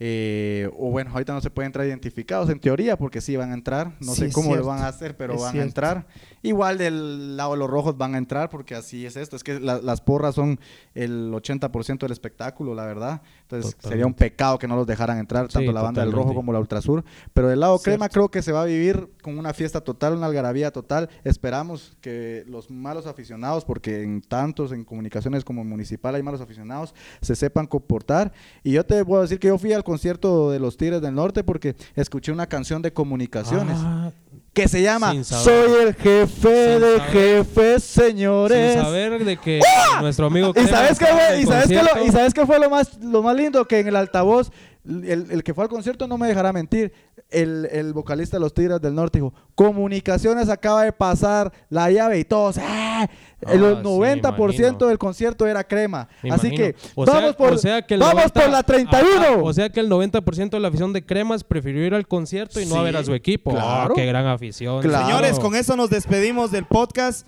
eh, 0.00 0.68
o 0.76 0.90
bueno, 0.90 1.10
ahorita 1.12 1.32
no 1.32 1.40
se 1.40 1.50
pueden 1.50 1.68
entrar 1.68 1.86
identificados 1.86 2.50
en 2.50 2.58
teoría 2.58 2.96
porque 2.98 3.20
sí 3.20 3.36
van 3.36 3.52
a 3.52 3.54
entrar. 3.54 3.92
No 4.00 4.12
Sí, 4.12 4.22
sé 4.26 4.32
cómo 4.32 4.48
lo 4.48 4.54
cierto. 4.54 4.68
van 4.68 4.80
a 4.82 4.88
hacer, 4.88 5.16
pero 5.16 5.34
Es 5.34 5.40
van 5.40 5.52
cierto. 5.52 5.62
a 5.64 5.68
entrar. 5.68 6.06
Igual 6.42 6.78
del 6.78 7.36
lado 7.36 7.52
de 7.52 7.58
los 7.58 7.70
rojos 7.70 7.96
van 7.96 8.14
a 8.14 8.18
entrar 8.18 8.50
porque 8.50 8.74
así 8.74 9.06
es 9.06 9.16
esto. 9.16 9.36
Es 9.36 9.44
que 9.44 9.60
la- 9.60 9.80
las 9.80 10.00
porras 10.00 10.34
son 10.34 10.58
el 10.94 11.32
80% 11.32 12.06
del 12.06 12.12
espectáculo, 12.12 12.74
la 12.74 12.84
verdad. 12.86 13.22
Entonces 13.42 13.70
Totalmente. 13.76 13.88
sería 13.88 14.06
un 14.06 14.14
pecado 14.14 14.58
que 14.58 14.66
no 14.66 14.74
los 14.76 14.86
dejaran 14.86 15.18
entrar, 15.18 15.46
Sí, 15.46 15.52
tanto 15.54 15.72
la 15.72 15.82
banda 15.82 16.00
del 16.02 16.10
rojo 16.10 16.22
totalmente. 16.24 16.36
como 16.36 16.52
la 16.52 16.58
Ultrasur. 16.60 17.04
Pero 17.32 17.48
del 17.48 17.60
lado 17.60 17.78
crema 17.78 18.06
Cierto. 18.06 18.12
creo 18.14 18.30
que 18.30 18.42
se 18.42 18.52
va 18.52 18.62
a 18.62 18.66
vivir 18.66 19.08
con 19.22 19.38
una 19.38 19.54
fiesta 19.54 19.80
total, 19.80 20.14
una 20.16 20.26
algarabía 20.26 20.72
total. 20.72 21.08
Esperamos 21.22 21.96
que 22.00 22.44
los 22.48 22.68
malos 22.70 23.06
aficionados, 23.06 23.64
porque 23.64 24.02
en 24.02 24.20
tantos 24.22 24.72
en 24.72 24.84
comunicaciones 24.84 25.44
como 25.44 25.62
en 25.62 25.68
municipal 25.68 26.14
hay 26.16 26.22
malos 26.22 26.40
aficionados, 26.40 26.94
se 27.20 27.36
sepan 27.36 27.66
comportar. 27.66 28.32
Y 28.64 28.72
yo 28.72 28.84
te 28.84 29.04
puedo 29.04 29.22
decir 29.22 29.38
que 29.38 29.48
yo 29.48 29.56
fui 29.56 29.72
al 29.72 29.83
concierto 29.84 30.50
de 30.50 30.58
los 30.58 30.76
Tigres 30.76 31.00
del 31.00 31.14
Norte 31.14 31.44
porque 31.44 31.76
escuché 31.94 32.32
una 32.32 32.46
canción 32.48 32.82
de 32.82 32.92
comunicaciones 32.92 33.76
Ah, 33.80 34.10
que 34.52 34.66
se 34.68 34.82
llama. 34.82 35.12
Soy 35.24 35.72
el 35.86 35.94
jefe 35.94 36.26
Sin 36.72 36.80
de 36.80 36.96
saber. 36.98 37.12
jefes, 37.12 37.84
señores. 37.84 38.74
sin 38.74 38.82
saber 38.82 39.24
de 39.24 39.36
que 39.36 39.60
nuestro 40.00 40.26
amigo 40.26 40.52
¿Y 40.56 40.66
sabes 40.66 40.98
qué 40.98 41.06
fue? 41.06 41.40
¿Y 41.40 41.44
sabes 41.46 41.68
qué, 41.68 41.74
lo, 41.74 41.80
concierto. 41.82 42.06
y 42.06 42.12
sabes 42.12 42.34
qué 42.34 42.46
fue 42.46 42.58
lo 42.58 42.70
más, 42.70 42.98
lo 43.00 43.22
más 43.22 43.36
lindo? 43.36 43.64
Que 43.66 43.80
en 43.80 43.88
el 43.88 43.96
altavoz, 43.96 44.50
el, 44.84 45.26
el 45.30 45.42
que 45.42 45.54
fue 45.54 45.64
al 45.64 45.70
concierto 45.70 46.06
no 46.06 46.18
me 46.18 46.28
dejará 46.28 46.52
mentir, 46.52 46.92
el, 47.30 47.68
el 47.72 47.92
vocalista 47.92 48.36
de 48.36 48.40
los 48.42 48.54
Tigres 48.54 48.80
del 48.80 48.94
Norte 48.94 49.18
dijo, 49.18 49.34
Comunicaciones 49.54 50.48
acaba 50.48 50.84
de 50.84 50.92
pasar 50.92 51.52
la 51.68 51.90
llave 51.90 52.18
y 52.20 52.24
todos, 52.24 52.58
¡ah! 52.58 52.93
El 53.42 53.64
Ah, 53.64 53.76
sí, 53.76 53.82
90% 53.82 54.58
imagino. 54.58 54.86
del 54.88 54.98
concierto 54.98 55.46
era 55.46 55.64
crema. 55.64 56.08
Me 56.22 56.30
Así 56.30 56.48
imagino. 56.48 56.56
que 56.72 56.76
O 56.94 57.04
sea- 57.04 57.14
vamos 57.14 57.36
por, 57.36 57.52
o 57.52 57.58
sea 57.58 57.82
que 57.82 57.94
el 57.94 58.00
vamos 58.00 58.14
90 58.14 58.40
por 58.40 58.50
la 58.50 58.62
31. 58.62 59.22
ah, 59.22 59.34
ah, 59.36 59.40
o 59.42 59.52
sea 59.52 59.68
que 59.70 59.80
el 59.80 59.88
90% 59.88 60.56
de 60.56 60.60
la 60.60 60.68
afición 60.68 60.92
de 60.92 61.04
Cremas 61.04 61.44
prefirió 61.44 61.84
ir 61.86 61.94
al 61.94 62.06
concierto 62.06 62.60
y 62.60 62.66
no 62.66 62.76
a 62.76 62.82
ver 62.82 62.96
a 62.96 63.04
su 63.04 63.14
equipo. 63.14 63.52
Ah, 63.56 63.88
qué 63.94 64.06
gran 64.06 64.26
afición. 64.26 64.82
Claro. 64.82 65.06
Señores, 65.06 65.38
con 65.38 65.54
eso 65.56 65.76
nos 65.76 65.90
despedimos 65.90 66.50
del 66.50 66.64
podcast. 66.64 67.26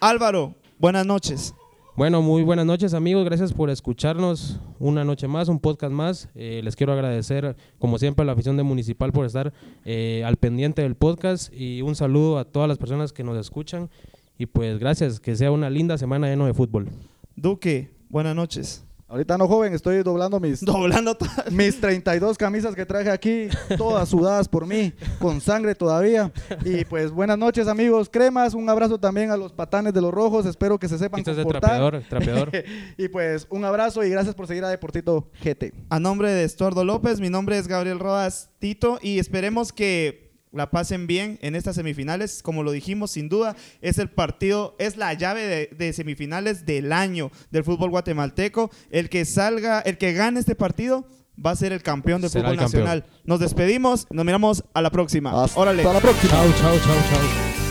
Álvaro, 0.00 0.54
buenas 0.78 1.06
noches. 1.06 1.54
Bueno, 1.94 2.22
muy 2.22 2.42
buenas 2.42 2.64
noches 2.64 2.94
amigos, 2.94 3.22
gracias 3.26 3.52
por 3.52 3.68
escucharnos 3.68 4.58
una 4.78 5.04
noche 5.04 5.28
más, 5.28 5.48
un 5.48 5.60
podcast 5.60 5.92
más. 5.92 6.28
Eh, 6.34 6.62
les 6.64 6.74
quiero 6.74 6.94
agradecer, 6.94 7.54
como 7.78 7.98
siempre, 7.98 8.22
a 8.22 8.26
la 8.26 8.32
afición 8.32 8.56
de 8.56 8.62
Municipal 8.62 9.12
por 9.12 9.26
estar 9.26 9.52
eh, 9.84 10.22
al 10.24 10.36
pendiente 10.38 10.80
del 10.80 10.94
podcast 10.94 11.52
y 11.52 11.82
un 11.82 11.94
saludo 11.94 12.38
a 12.38 12.44
todas 12.46 12.66
las 12.66 12.78
personas 12.78 13.12
que 13.12 13.22
nos 13.24 13.36
escuchan. 13.36 13.90
Y 14.38 14.46
pues 14.46 14.78
gracias, 14.78 15.20
que 15.20 15.36
sea 15.36 15.50
una 15.50 15.70
linda 15.70 15.96
semana 15.98 16.28
lleno 16.28 16.46
de 16.46 16.54
fútbol. 16.54 16.88
Duque, 17.36 17.94
buenas 18.08 18.34
noches. 18.34 18.84
Ahorita 19.06 19.36
no, 19.36 19.46
joven, 19.46 19.74
estoy 19.74 20.02
doblando 20.02 20.40
mis, 20.40 20.60
Doblando 20.64 21.14
to- 21.14 21.26
mis 21.50 21.78
32 21.78 22.38
camisas 22.38 22.74
que 22.74 22.86
traje 22.86 23.10
aquí, 23.10 23.48
todas 23.76 24.08
sudadas 24.08 24.48
por 24.48 24.66
mí, 24.66 24.94
con 25.20 25.42
sangre 25.42 25.74
todavía. 25.74 26.32
Y 26.64 26.86
pues 26.86 27.10
buenas 27.10 27.36
noches, 27.36 27.68
amigos 27.68 28.08
cremas. 28.10 28.54
Un 28.54 28.70
abrazo 28.70 28.98
también 28.98 29.30
a 29.30 29.36
los 29.36 29.52
patanes 29.52 29.92
de 29.92 30.00
los 30.00 30.12
rojos. 30.12 30.46
Espero 30.46 30.78
que 30.78 30.88
se 30.88 30.96
sepan 30.96 31.20
Esto 31.20 31.32
es 31.32 31.36
de 31.36 31.42
comportar. 31.42 31.70
trapeador, 31.72 32.02
trapeador. 32.08 32.50
y 32.96 33.08
pues 33.08 33.46
un 33.50 33.66
abrazo 33.66 34.02
y 34.02 34.08
gracias 34.08 34.34
por 34.34 34.46
seguir 34.46 34.64
a 34.64 34.70
Deportito 34.70 35.28
GT. 35.44 35.74
A 35.90 36.00
nombre 36.00 36.30
de 36.30 36.44
Estuardo 36.44 36.82
López, 36.82 37.20
mi 37.20 37.28
nombre 37.28 37.58
es 37.58 37.68
Gabriel 37.68 37.98
Rodas 37.98 38.48
Tito 38.60 38.98
y 39.02 39.18
esperemos 39.18 39.74
que 39.74 40.31
la 40.52 40.70
pasen 40.70 41.06
bien 41.06 41.38
en 41.42 41.54
estas 41.54 41.76
semifinales. 41.76 42.42
Como 42.42 42.62
lo 42.62 42.72
dijimos, 42.72 43.10
sin 43.12 43.28
duda, 43.28 43.56
es 43.80 43.98
el 43.98 44.08
partido, 44.10 44.76
es 44.78 44.96
la 44.96 45.12
llave 45.14 45.42
de, 45.46 45.66
de 45.76 45.92
semifinales 45.92 46.66
del 46.66 46.92
año 46.92 47.30
del 47.50 47.64
fútbol 47.64 47.90
guatemalteco. 47.90 48.70
El 48.90 49.08
que 49.08 49.24
salga, 49.24 49.80
el 49.80 49.98
que 49.98 50.12
gane 50.12 50.40
este 50.40 50.54
partido 50.54 51.06
va 51.44 51.50
a 51.52 51.56
ser 51.56 51.72
el 51.72 51.82
campeón 51.82 52.20
del 52.20 52.30
Será 52.30 52.48
fútbol 52.50 52.58
campeón. 52.58 52.84
nacional. 52.84 53.06
Nos 53.24 53.40
despedimos, 53.40 54.06
nos 54.10 54.24
miramos 54.24 54.64
a 54.74 54.82
la 54.82 54.90
próxima. 54.90 55.42
Hasta 55.44 55.58
Órale. 55.58 55.82
la 55.82 56.00
próxima. 56.00 56.30
Chao, 56.32 56.52
chao, 56.60 56.78
chao, 56.78 56.96
chao. 57.10 57.61